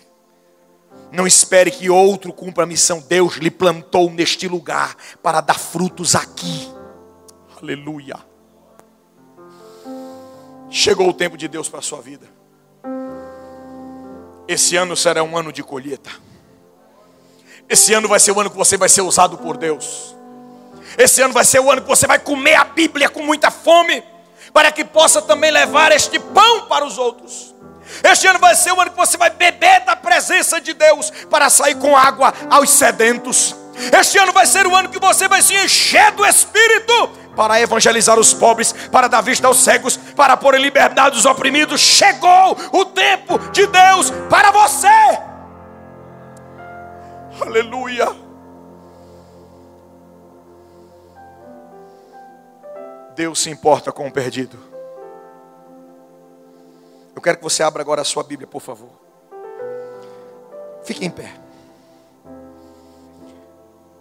Não 1.12 1.26
espere 1.26 1.70
que 1.70 1.90
outro 1.90 2.32
cumpra 2.32 2.64
a 2.64 2.66
missão. 2.66 3.00
Deus 3.00 3.36
lhe 3.36 3.50
plantou 3.50 4.10
neste 4.10 4.46
lugar 4.46 4.96
para 5.22 5.40
dar 5.40 5.58
frutos 5.58 6.14
aqui. 6.14 6.70
Aleluia. 7.60 8.16
Chegou 10.70 11.08
o 11.08 11.12
tempo 11.12 11.36
de 11.36 11.48
Deus 11.48 11.68
para 11.68 11.80
a 11.80 11.82
sua 11.82 12.00
vida. 12.00 12.26
Esse 14.46 14.76
ano 14.76 14.96
será 14.96 15.22
um 15.22 15.36
ano 15.36 15.52
de 15.52 15.62
colheita. 15.62 16.10
Esse 17.68 17.92
ano 17.92 18.08
vai 18.08 18.18
ser 18.18 18.32
o 18.32 18.40
ano 18.40 18.50
que 18.50 18.56
você 18.56 18.76
vai 18.76 18.88
ser 18.88 19.02
usado 19.02 19.38
por 19.38 19.56
Deus. 19.56 20.14
Esse 20.98 21.22
ano 21.22 21.32
vai 21.32 21.44
ser 21.44 21.60
o 21.60 21.70
ano 21.70 21.82
que 21.82 21.88
você 21.88 22.06
vai 22.06 22.18
comer 22.18 22.54
a 22.54 22.64
Bíblia 22.64 23.08
com 23.08 23.22
muita 23.22 23.50
fome, 23.50 24.02
para 24.52 24.72
que 24.72 24.84
possa 24.84 25.22
também 25.22 25.50
levar 25.50 25.92
este 25.92 26.18
pão 26.18 26.66
para 26.66 26.84
os 26.84 26.98
outros. 26.98 27.54
Este 28.02 28.26
ano 28.26 28.38
vai 28.38 28.54
ser 28.54 28.72
o 28.72 28.80
ano 28.80 28.90
que 28.90 28.96
você 28.96 29.16
vai 29.16 29.30
beber 29.30 29.80
da 29.84 29.96
presença 29.96 30.60
de 30.60 30.72
Deus 30.72 31.10
para 31.28 31.50
sair 31.50 31.76
com 31.76 31.96
água 31.96 32.32
aos 32.50 32.70
sedentos. 32.70 33.54
Este 33.98 34.18
ano 34.18 34.32
vai 34.32 34.46
ser 34.46 34.66
o 34.66 34.74
ano 34.74 34.88
que 34.88 34.98
você 34.98 35.26
vai 35.28 35.42
se 35.42 35.54
encher 35.54 36.12
do 36.12 36.24
Espírito 36.26 37.08
para 37.34 37.60
evangelizar 37.60 38.18
os 38.18 38.34
pobres, 38.34 38.72
para 38.90 39.08
dar 39.08 39.22
vista 39.22 39.46
aos 39.46 39.62
cegos, 39.64 39.96
para 39.96 40.36
pôr 40.36 40.54
em 40.54 40.62
liberdade 40.62 41.16
os 41.16 41.24
oprimidos. 41.24 41.80
Chegou 41.80 42.56
o 42.72 42.84
tempo 42.84 43.38
de 43.50 43.66
Deus 43.66 44.10
para 44.28 44.50
você. 44.50 44.88
Aleluia. 47.40 48.08
Deus 53.16 53.40
se 53.40 53.50
importa 53.50 53.90
com 53.90 54.06
o 54.06 54.12
perdido. 54.12 54.69
Eu 57.14 57.22
quero 57.22 57.38
que 57.38 57.44
você 57.44 57.62
abra 57.62 57.82
agora 57.82 58.02
a 58.02 58.04
sua 58.04 58.22
Bíblia, 58.22 58.46
por 58.46 58.60
favor. 58.60 58.90
Fique 60.84 61.04
em 61.04 61.10
pé. 61.10 61.34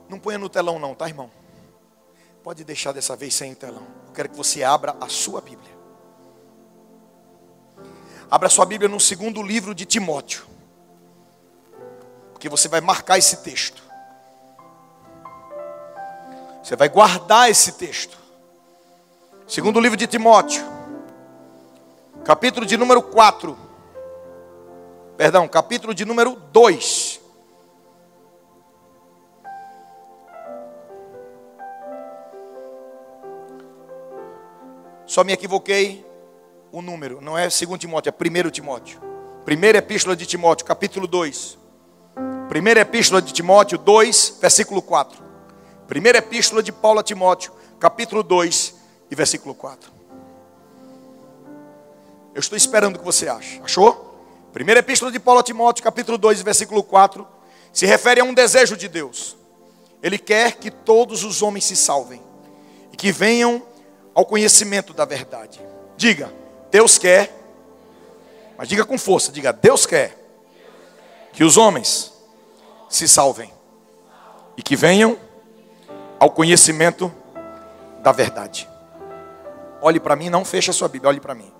Não 0.08 0.20
ponha 0.20 0.38
no 0.38 0.50
telão, 0.50 0.80
não, 0.80 0.96
tá, 0.96 1.08
irmão? 1.08 1.30
Pode 2.44 2.64
deixar 2.64 2.92
dessa 2.92 3.16
vez 3.16 3.34
sem 3.36 3.54
telão. 3.54 3.86
Eu 4.08 4.14
quero 4.14 4.30
que 4.30 4.36
você 4.36 4.64
abra 4.64 4.96
a 5.00 5.08
sua 5.08 5.42
Bíblia. 5.42 5.78
Abra 8.32 8.48
a 8.48 8.50
sua 8.50 8.66
Bíblia 8.66 8.90
no 8.90 9.00
segundo 9.00 9.42
livro 9.42 9.76
de 9.76 9.86
Timóteo. 9.86 10.46
Porque 12.32 12.48
você 12.48 12.68
vai 12.68 12.80
marcar 12.80 13.18
esse 13.18 13.38
texto. 13.38 13.84
Você 16.64 16.76
vai 16.76 16.90
guardar 16.90 17.50
esse 17.50 17.74
texto. 17.74 18.18
Segundo 19.48 19.80
livro 19.80 19.98
de 19.98 20.06
Timóteo, 20.06 20.64
capítulo 22.24 22.66
de 22.66 22.78
número 22.78 23.02
4. 23.02 23.58
Perdão, 25.18 25.48
capítulo 25.48 25.94
de 25.94 26.06
número 26.06 26.36
2. 26.52 27.20
Só 35.06 35.24
me 35.24 35.34
equivoquei 35.34 36.06
o 36.72 36.82
número, 36.82 37.20
não 37.20 37.38
é 37.38 37.44
2 37.44 37.58
Timóteo, 37.80 38.14
é 38.16 38.46
1 38.46 38.50
Timóteo. 38.52 39.02
Primeira 39.44 39.80
epístola 39.80 40.16
de 40.16 40.26
Timóteo, 40.26 40.66
capítulo 40.66 41.08
2. 41.08 41.58
Primeira 42.48 42.82
epístola 42.82 43.22
de 43.22 43.34
Timóteo 43.34 43.78
2, 43.78 44.38
versículo 44.40 44.82
4. 44.82 45.24
Primeira 45.88 46.20
epístola 46.20 46.62
de 46.62 46.72
Paulo 46.72 47.00
a 47.00 47.04
Timóteo, 47.04 47.52
capítulo 47.80 48.22
2, 48.22 48.76
e 49.10 49.16
versículo 49.16 49.56
4. 49.56 49.99
Eu 52.34 52.40
estou 52.40 52.58
esperando 52.58 52.96
o 52.96 53.00
que 53.00 53.06
você 53.06 53.28
acha. 53.28 53.62
Achou? 53.64 54.10
Primeira 54.54 54.80
epístola 54.80 55.12
de 55.12 55.20
Paulo 55.20 55.40
a 55.40 55.44
Timóteo, 55.44 55.84
capítulo 55.84 56.18
2, 56.18 56.42
versículo 56.42 56.84
4, 56.84 57.28
se 57.72 57.86
refere 57.86 58.22
a 58.22 58.24
um 58.24 58.34
desejo 58.34 58.76
de 58.76 58.88
Deus. 58.88 59.38
Ele 60.02 60.18
quer 60.18 60.54
que 60.54 60.72
todos 60.72 61.24
os 61.24 61.42
homens 61.42 61.66
se 61.66 61.76
salvem 61.76 62.22
e 62.92 62.98
que 62.98 63.12
venham 63.12 63.62
ao 64.14 64.26
conhecimento 64.26 64.94
da 64.94 65.06
verdade. 65.06 65.60
Diga, 65.98 66.34
Deus 66.72 66.98
quer, 66.98 67.36
mas 68.58 68.68
diga 68.68 68.86
com 68.86 68.98
força, 68.98 69.32
diga, 69.32 69.52
Deus 69.52 69.86
quer 69.86 70.18
que 71.34 71.44
os 71.44 71.58
homens 71.58 72.14
se 72.90 73.08
salvem 73.08 73.54
e 74.58 74.64
que 74.64 74.76
venham 74.76 75.18
ao 76.20 76.32
conhecimento 76.32 77.14
da 78.02 78.12
verdade. 78.12 78.68
Olhe 79.82 80.00
para 80.00 80.16
mim, 80.16 80.30
não 80.30 80.44
feche 80.44 80.72
a 80.72 80.74
sua 80.74 80.88
Bíblia, 80.88 81.10
olhe 81.10 81.20
para 81.20 81.36
mim. 81.36 81.59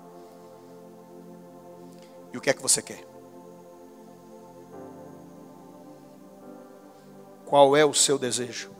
E 2.32 2.38
o 2.38 2.40
que 2.40 2.50
é 2.50 2.52
que 2.52 2.62
você 2.62 2.80
quer? 2.80 3.04
Qual 7.46 7.76
é 7.76 7.84
o 7.84 7.92
seu 7.92 8.18
desejo? 8.18 8.70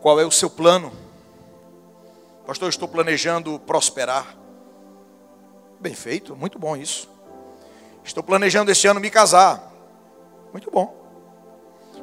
Qual 0.00 0.20
é 0.20 0.24
o 0.24 0.30
seu 0.30 0.48
plano? 0.48 0.92
Pastor, 2.46 2.66
eu 2.66 2.70
estou 2.70 2.86
planejando 2.86 3.58
prosperar. 3.58 4.36
Bem 5.80 5.94
feito, 5.94 6.36
muito 6.36 6.58
bom 6.58 6.76
isso. 6.76 7.08
Estou 8.04 8.22
planejando 8.22 8.70
este 8.70 8.86
ano 8.86 9.00
me 9.00 9.10
casar. 9.10 9.72
Muito 10.52 10.70
bom. 10.70 10.94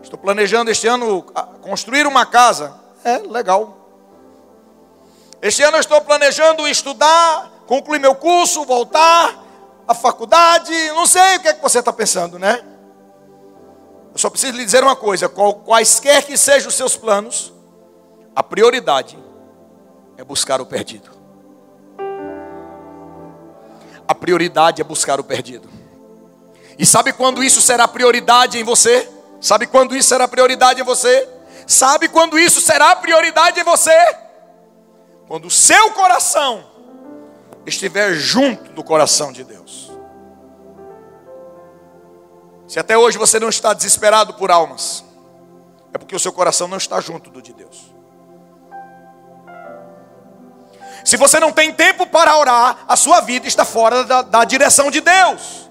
Estou 0.01 0.17
planejando 0.17 0.71
este 0.71 0.88
ano 0.88 1.23
construir 1.61 2.07
uma 2.07 2.25
casa. 2.25 2.75
É 3.03 3.19
legal. 3.19 3.77
Este 5.41 5.63
ano 5.63 5.77
eu 5.77 5.82
estou 5.82 6.01
planejando 6.01 6.67
estudar, 6.67 7.51
concluir 7.72 7.99
meu 7.99 8.13
curso, 8.13 8.65
voltar 8.65 9.41
à 9.88 9.93
faculdade. 9.93 10.74
Não 10.89 11.05
sei 11.05 11.38
o 11.38 11.39
que 11.39 11.47
é 11.47 11.53
que 11.53 11.61
você 11.61 11.80
está 11.80 11.93
pensando, 11.93 12.38
né? 12.38 12.61
Eu 14.11 14.19
só 14.19 14.30
preciso 14.30 14.57
lhe 14.57 14.65
dizer 14.65 14.84
uma 14.84 14.95
coisa: 14.95 15.30
quaisquer 15.30 16.26
que 16.26 16.36
sejam 16.36 16.67
os 16.67 16.76
seus 16.76 16.97
planos, 16.97 17.53
a 18.36 18.43
prioridade 18.43 19.17
é 20.17 20.24
buscar 20.24 20.59
o 20.59 20.65
perdido. 20.65 21.09
A 24.05 24.13
prioridade 24.13 24.82
é 24.82 24.84
buscar 24.84 25.22
o 25.22 25.24
perdido. 25.24 25.69
E 26.78 26.86
sabe 26.86 27.13
quando 27.13 27.41
isso 27.41 27.61
será 27.61 27.88
prioridade 27.88 28.59
em 28.59 28.65
você? 28.65 29.09
Sabe 29.39 29.65
quando 29.65 29.95
isso 29.95 30.09
será 30.09 30.28
prioridade 30.28 30.82
em 30.82 30.84
você? 30.84 31.30
Sabe 31.65 32.09
quando 32.09 32.38
isso 32.38 32.59
será 32.59 32.97
prioridade 32.97 33.61
em 33.61 33.63
você? 33.63 33.97
Quando 35.26 35.45
o 35.45 35.49
seu 35.49 35.91
coração 35.91 36.70
estiver 37.66 38.14
junto 38.14 38.72
do 38.74 38.84
coração 38.84 39.32
de 39.32 39.43
Deus. 39.43 39.91
Se 42.68 42.80
até 42.80 42.97
hoje 42.97 43.18
você 43.18 43.39
não 43.39 43.49
está 43.49 43.74
desesperado 43.74 44.34
por 44.36 44.49
almas, 44.49 45.03
é 45.93 45.97
porque 45.97 46.16
o 46.16 46.20
seu 46.20 46.32
coração 46.32 46.68
não 46.68 46.78
está 46.78 47.01
junto 47.01 47.30
do 47.30 47.41
de 47.41 47.53
Deus. 47.53 47.93
Se 51.03 51.18
você 51.18 51.39
não 51.39 51.51
tem 51.51 51.74
tempo 51.74 52.05
para 52.05 52.38
orar, 52.38 52.86
a 52.88 52.95
sua 52.95 53.22
vida 53.22 53.47
está 53.47 53.66
fora 53.66 54.03
da, 54.03 54.22
da 54.22 54.45
direção 54.45 54.89
de 54.89 55.01
Deus. 55.01 55.70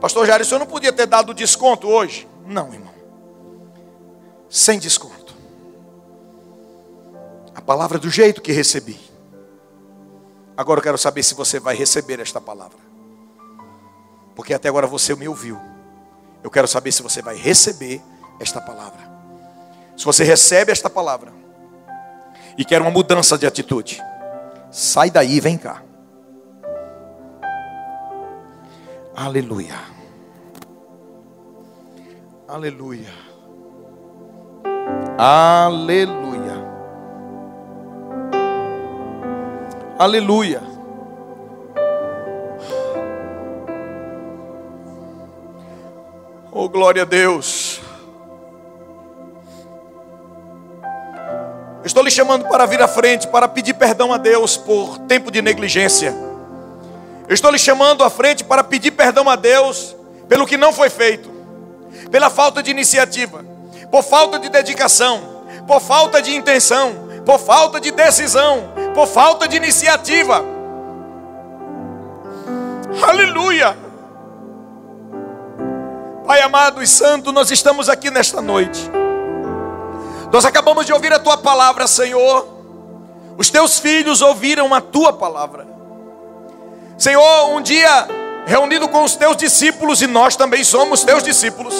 Pastor 0.00 0.26
Jair, 0.26 0.42
o 0.42 0.44
senhor 0.44 0.58
não 0.58 0.66
podia 0.66 0.92
ter 0.92 1.06
dado 1.06 1.32
desconto 1.32 1.88
hoje? 1.88 2.28
Não, 2.44 2.72
irmão 2.72 2.92
sem 4.52 4.78
desconto. 4.78 5.21
A 7.54 7.60
palavra 7.60 7.98
do 7.98 8.10
jeito 8.10 8.40
que 8.40 8.52
recebi. 8.52 8.98
Agora 10.56 10.78
eu 10.78 10.82
quero 10.82 10.98
saber 10.98 11.22
se 11.22 11.34
você 11.34 11.58
vai 11.58 11.74
receber 11.74 12.20
esta 12.20 12.40
palavra. 12.40 12.78
Porque 14.34 14.54
até 14.54 14.68
agora 14.68 14.86
você 14.86 15.14
me 15.14 15.28
ouviu. 15.28 15.58
Eu 16.42 16.50
quero 16.50 16.66
saber 16.66 16.92
se 16.92 17.02
você 17.02 17.22
vai 17.22 17.36
receber 17.36 18.00
esta 18.40 18.60
palavra. 18.60 19.00
Se 19.96 20.04
você 20.04 20.24
recebe 20.24 20.72
esta 20.72 20.90
palavra 20.90 21.32
e 22.56 22.64
quer 22.64 22.80
uma 22.80 22.90
mudança 22.90 23.38
de 23.38 23.46
atitude, 23.46 24.02
sai 24.70 25.10
daí 25.10 25.36
e 25.36 25.40
vem 25.40 25.56
cá. 25.56 25.82
Aleluia. 29.14 29.78
Aleluia. 32.48 33.12
Aleluia. 35.18 36.41
Aleluia. 39.98 40.62
Oh, 46.50 46.68
glória 46.68 47.02
a 47.02 47.04
Deus. 47.04 47.80
Estou 51.84 52.02
lhe 52.02 52.10
chamando 52.10 52.46
para 52.46 52.64
vir 52.66 52.80
à 52.80 52.88
frente, 52.88 53.26
para 53.26 53.48
pedir 53.48 53.74
perdão 53.74 54.12
a 54.12 54.16
Deus 54.16 54.56
por 54.56 54.98
tempo 55.00 55.30
de 55.30 55.42
negligência. 55.42 56.14
estou 57.28 57.50
lhe 57.50 57.58
chamando 57.58 58.04
à 58.04 58.10
frente 58.10 58.44
para 58.44 58.62
pedir 58.62 58.92
perdão 58.92 59.28
a 59.28 59.36
Deus 59.36 59.96
pelo 60.28 60.46
que 60.46 60.56
não 60.56 60.72
foi 60.72 60.88
feito, 60.88 61.30
pela 62.10 62.30
falta 62.30 62.62
de 62.62 62.70
iniciativa, 62.70 63.44
por 63.90 64.02
falta 64.02 64.38
de 64.38 64.48
dedicação, 64.48 65.44
por 65.66 65.80
falta 65.80 66.22
de 66.22 66.34
intenção, 66.34 67.08
por 67.26 67.38
falta 67.38 67.80
de 67.80 67.90
decisão, 67.90 68.71
por 68.94 69.06
falta 69.06 69.48
de 69.48 69.56
iniciativa. 69.56 70.44
Aleluia! 73.02 73.76
Pai 76.26 76.40
amado 76.40 76.82
e 76.82 76.86
santo, 76.86 77.32
nós 77.32 77.50
estamos 77.50 77.88
aqui 77.88 78.10
nesta 78.10 78.40
noite. 78.40 78.90
Nós 80.32 80.44
acabamos 80.44 80.86
de 80.86 80.92
ouvir 80.92 81.12
a 81.12 81.18
tua 81.18 81.36
palavra, 81.36 81.86
Senhor. 81.86 82.48
Os 83.36 83.50
teus 83.50 83.78
filhos 83.78 84.22
ouviram 84.22 84.72
a 84.72 84.80
tua 84.80 85.12
palavra. 85.12 85.66
Senhor, 86.96 87.50
um 87.50 87.60
dia 87.60 88.08
reunido 88.46 88.88
com 88.88 89.02
os 89.02 89.16
teus 89.16 89.36
discípulos, 89.36 90.00
e 90.00 90.06
nós 90.06 90.36
também 90.36 90.62
somos 90.64 91.02
teus 91.02 91.22
discípulos. 91.22 91.74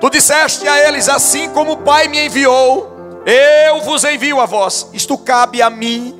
Tu 0.00 0.10
disseste 0.10 0.66
a 0.66 0.88
eles: 0.88 1.08
Assim 1.08 1.48
como 1.50 1.72
o 1.72 1.76
Pai 1.78 2.08
me 2.08 2.26
enviou, 2.26 2.89
eu 3.26 3.80
vos 3.82 4.04
envio 4.04 4.40
a 4.40 4.46
vós. 4.46 4.88
Isto 4.92 5.16
cabe 5.18 5.60
a 5.62 5.70
mim, 5.70 6.18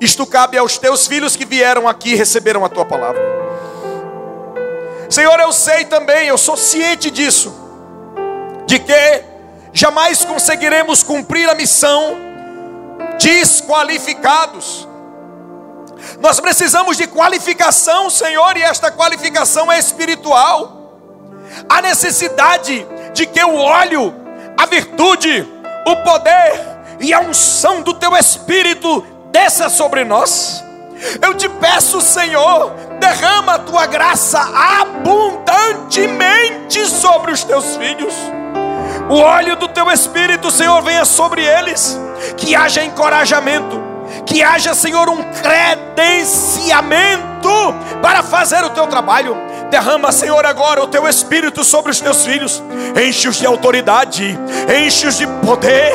isto 0.00 0.26
cabe 0.26 0.56
aos 0.56 0.78
teus 0.78 1.06
filhos 1.06 1.36
que 1.36 1.44
vieram 1.44 1.88
aqui 1.88 2.12
e 2.12 2.16
receberam 2.16 2.64
a 2.64 2.68
tua 2.68 2.84
palavra. 2.84 3.20
Senhor, 5.08 5.38
eu 5.40 5.52
sei 5.52 5.84
também, 5.84 6.28
eu 6.28 6.38
sou 6.38 6.56
ciente 6.56 7.10
disso, 7.10 7.52
de 8.64 8.78
que 8.78 9.24
jamais 9.72 10.24
conseguiremos 10.24 11.02
cumprir 11.02 11.48
a 11.48 11.54
missão 11.54 12.16
desqualificados. 13.18 14.88
Nós 16.20 16.40
precisamos 16.40 16.96
de 16.96 17.06
qualificação, 17.06 18.08
Senhor, 18.08 18.56
e 18.56 18.62
esta 18.62 18.90
qualificação 18.90 19.70
é 19.70 19.78
espiritual. 19.78 20.96
A 21.68 21.82
necessidade 21.82 22.86
de 23.12 23.26
que 23.26 23.42
o 23.42 23.56
óleo, 23.56 24.14
a 24.56 24.64
virtude, 24.66 25.46
o 25.86 25.96
poder 25.96 26.60
e 27.00 27.12
a 27.12 27.20
unção 27.20 27.82
do 27.82 27.94
teu 27.94 28.16
espírito 28.16 29.04
desça 29.30 29.68
sobre 29.68 30.04
nós. 30.04 30.64
Eu 31.22 31.34
te 31.34 31.48
peço, 31.48 32.00
Senhor, 32.00 32.72
derrama 32.98 33.54
a 33.54 33.58
tua 33.58 33.86
graça 33.86 34.40
abundantemente 34.80 36.84
sobre 36.86 37.32
os 37.32 37.42
teus 37.42 37.76
filhos. 37.76 38.14
O 39.08 39.16
óleo 39.16 39.56
do 39.56 39.66
teu 39.68 39.90
espírito, 39.90 40.50
Senhor, 40.50 40.82
venha 40.82 41.06
sobre 41.06 41.42
eles. 41.42 41.98
Que 42.36 42.54
haja 42.54 42.84
encorajamento, 42.84 43.80
que 44.26 44.42
haja, 44.42 44.74
Senhor, 44.74 45.08
um 45.08 45.22
credenciamento 45.32 47.30
para 48.02 48.22
fazer 48.22 48.62
o 48.64 48.70
teu 48.70 48.86
trabalho. 48.86 49.36
Derrama, 49.70 50.10
Senhor, 50.10 50.44
agora 50.44 50.82
o 50.82 50.88
teu 50.88 51.08
espírito 51.08 51.62
sobre 51.62 51.92
os 51.92 52.00
teus 52.00 52.24
filhos. 52.24 52.60
Enche-os 53.00 53.36
de 53.36 53.46
autoridade, 53.46 54.36
enche-os 54.84 55.16
de 55.16 55.26
poder, 55.46 55.94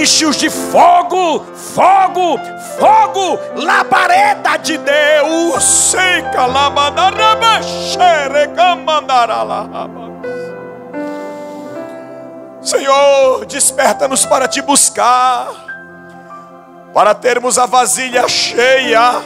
enche-os 0.00 0.36
de 0.36 0.50
fogo, 0.50 1.46
fogo, 1.74 2.38
fogo, 2.78 3.38
labareda 3.54 4.58
de 4.58 4.76
Deus. 4.76 5.94
Senhor, 12.60 13.46
desperta-nos 13.46 14.26
para 14.26 14.48
te 14.48 14.60
buscar, 14.60 15.65
para 16.96 17.14
termos 17.14 17.58
a 17.58 17.66
vasilha 17.66 18.26
cheia 18.26 19.22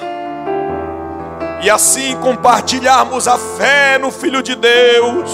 e 1.62 1.70
assim 1.70 2.16
compartilharmos 2.16 3.28
a 3.28 3.38
fé 3.38 3.96
no 3.96 4.10
Filho 4.10 4.42
de 4.42 4.56
Deus. 4.56 5.30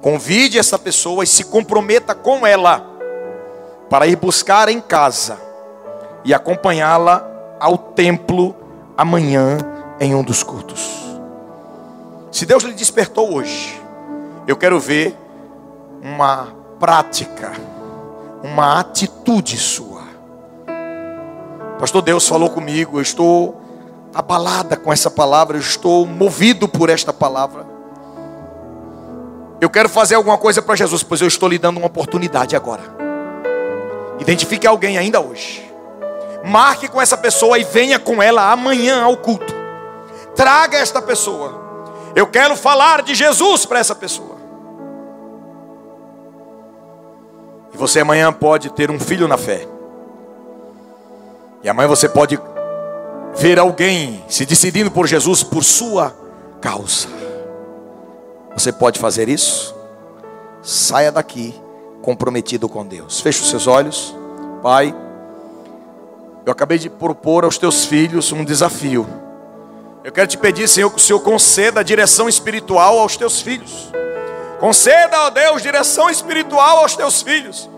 Convide 0.00 0.58
essa 0.58 0.78
pessoa 0.78 1.24
e 1.24 1.26
se 1.26 1.44
comprometa 1.44 2.14
com 2.14 2.46
ela 2.46 2.86
para 3.88 4.06
ir 4.06 4.16
buscar 4.16 4.68
em 4.68 4.80
casa 4.80 5.38
e 6.24 6.32
acompanhá-la 6.32 7.26
ao 7.58 7.76
templo 7.76 8.54
amanhã 8.96 9.58
em 9.98 10.14
um 10.14 10.22
dos 10.22 10.42
cultos. 10.42 11.00
Se 12.30 12.46
Deus 12.46 12.62
lhe 12.62 12.72
despertou 12.72 13.34
hoje, 13.34 13.80
eu 14.46 14.56
quero 14.56 14.78
ver 14.78 15.16
uma 16.02 16.54
prática, 16.78 17.52
uma 18.42 18.80
atitude 18.80 19.58
sua 19.58 19.89
Pastor, 21.80 22.02
Deus 22.02 22.28
falou 22.28 22.50
comigo, 22.50 22.98
eu 22.98 23.02
estou 23.02 23.58
abalada 24.12 24.76
com 24.76 24.92
essa 24.92 25.10
palavra, 25.10 25.56
eu 25.56 25.60
estou 25.62 26.06
movido 26.06 26.68
por 26.68 26.90
esta 26.90 27.10
palavra. 27.10 27.66
Eu 29.58 29.70
quero 29.70 29.88
fazer 29.88 30.16
alguma 30.16 30.36
coisa 30.36 30.60
para 30.60 30.76
Jesus, 30.76 31.02
pois 31.02 31.22
eu 31.22 31.26
estou 31.26 31.48
lhe 31.48 31.58
dando 31.58 31.78
uma 31.78 31.86
oportunidade 31.86 32.54
agora. 32.54 32.82
Identifique 34.18 34.66
alguém 34.66 34.98
ainda 34.98 35.22
hoje. 35.22 35.72
Marque 36.44 36.86
com 36.86 37.00
essa 37.00 37.16
pessoa 37.16 37.58
e 37.58 37.64
venha 37.64 37.98
com 37.98 38.22
ela 38.22 38.52
amanhã 38.52 39.02
ao 39.02 39.16
culto. 39.16 39.54
Traga 40.36 40.76
esta 40.76 41.00
pessoa. 41.00 41.58
Eu 42.14 42.26
quero 42.26 42.56
falar 42.56 43.00
de 43.00 43.14
Jesus 43.14 43.64
para 43.64 43.78
essa 43.78 43.94
pessoa. 43.94 44.36
E 47.72 47.76
você 47.78 48.00
amanhã 48.00 48.30
pode 48.30 48.68
ter 48.68 48.90
um 48.90 49.00
filho 49.00 49.26
na 49.26 49.38
fé. 49.38 49.79
E 51.62 51.68
amanhã 51.68 51.88
você 51.88 52.08
pode 52.08 52.38
ver 53.36 53.58
alguém 53.58 54.24
se 54.28 54.46
decidindo 54.46 54.90
por 54.90 55.06
Jesus 55.06 55.42
por 55.42 55.62
sua 55.62 56.14
causa. 56.60 57.08
Você 58.54 58.72
pode 58.72 58.98
fazer 58.98 59.28
isso? 59.28 59.74
Saia 60.62 61.12
daqui 61.12 61.54
comprometido 62.02 62.68
com 62.68 62.86
Deus. 62.86 63.20
Feche 63.20 63.42
os 63.42 63.50
seus 63.50 63.66
olhos. 63.66 64.14
Pai, 64.62 64.94
eu 66.44 66.52
acabei 66.52 66.78
de 66.78 66.90
propor 66.90 67.44
aos 67.44 67.58
teus 67.58 67.84
filhos 67.84 68.32
um 68.32 68.44
desafio. 68.44 69.06
Eu 70.02 70.12
quero 70.12 70.26
te 70.26 70.38
pedir, 70.38 70.66
Senhor, 70.66 70.90
que 70.90 70.96
o 70.96 71.00
Senhor 71.00 71.20
conceda 71.20 71.80
a 71.80 71.82
direção 71.82 72.28
espiritual 72.28 72.98
aos 72.98 73.16
teus 73.16 73.40
filhos. 73.40 73.90
Conceda, 74.58 75.26
ó 75.26 75.30
Deus, 75.30 75.62
direção 75.62 76.08
espiritual 76.08 76.78
aos 76.78 76.96
teus 76.96 77.22
filhos. 77.22 77.68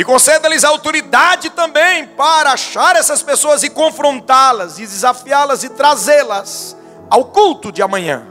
E 0.00 0.04
conceda-lhes 0.04 0.64
autoridade 0.64 1.50
também 1.50 2.06
para 2.06 2.52
achar 2.52 2.96
essas 2.96 3.22
pessoas 3.22 3.62
e 3.62 3.68
confrontá-las, 3.68 4.78
e 4.78 4.86
desafiá-las 4.86 5.62
e 5.62 5.68
trazê-las 5.68 6.74
ao 7.10 7.26
culto 7.26 7.70
de 7.70 7.82
amanhã. 7.82 8.26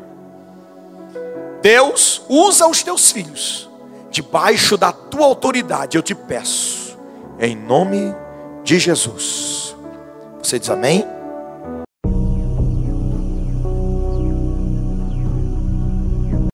Deus, 1.61 2.23
usa 2.27 2.65
os 2.65 2.81
teus 2.81 3.11
filhos, 3.11 3.69
debaixo 4.09 4.77
da 4.77 4.91
tua 4.91 5.27
autoridade, 5.27 5.95
eu 5.95 6.01
te 6.01 6.15
peço, 6.15 6.97
em 7.39 7.55
nome 7.55 8.15
de 8.63 8.79
Jesus. 8.79 9.75
Você 10.41 10.57
diz 10.57 10.71
amém? 10.71 11.07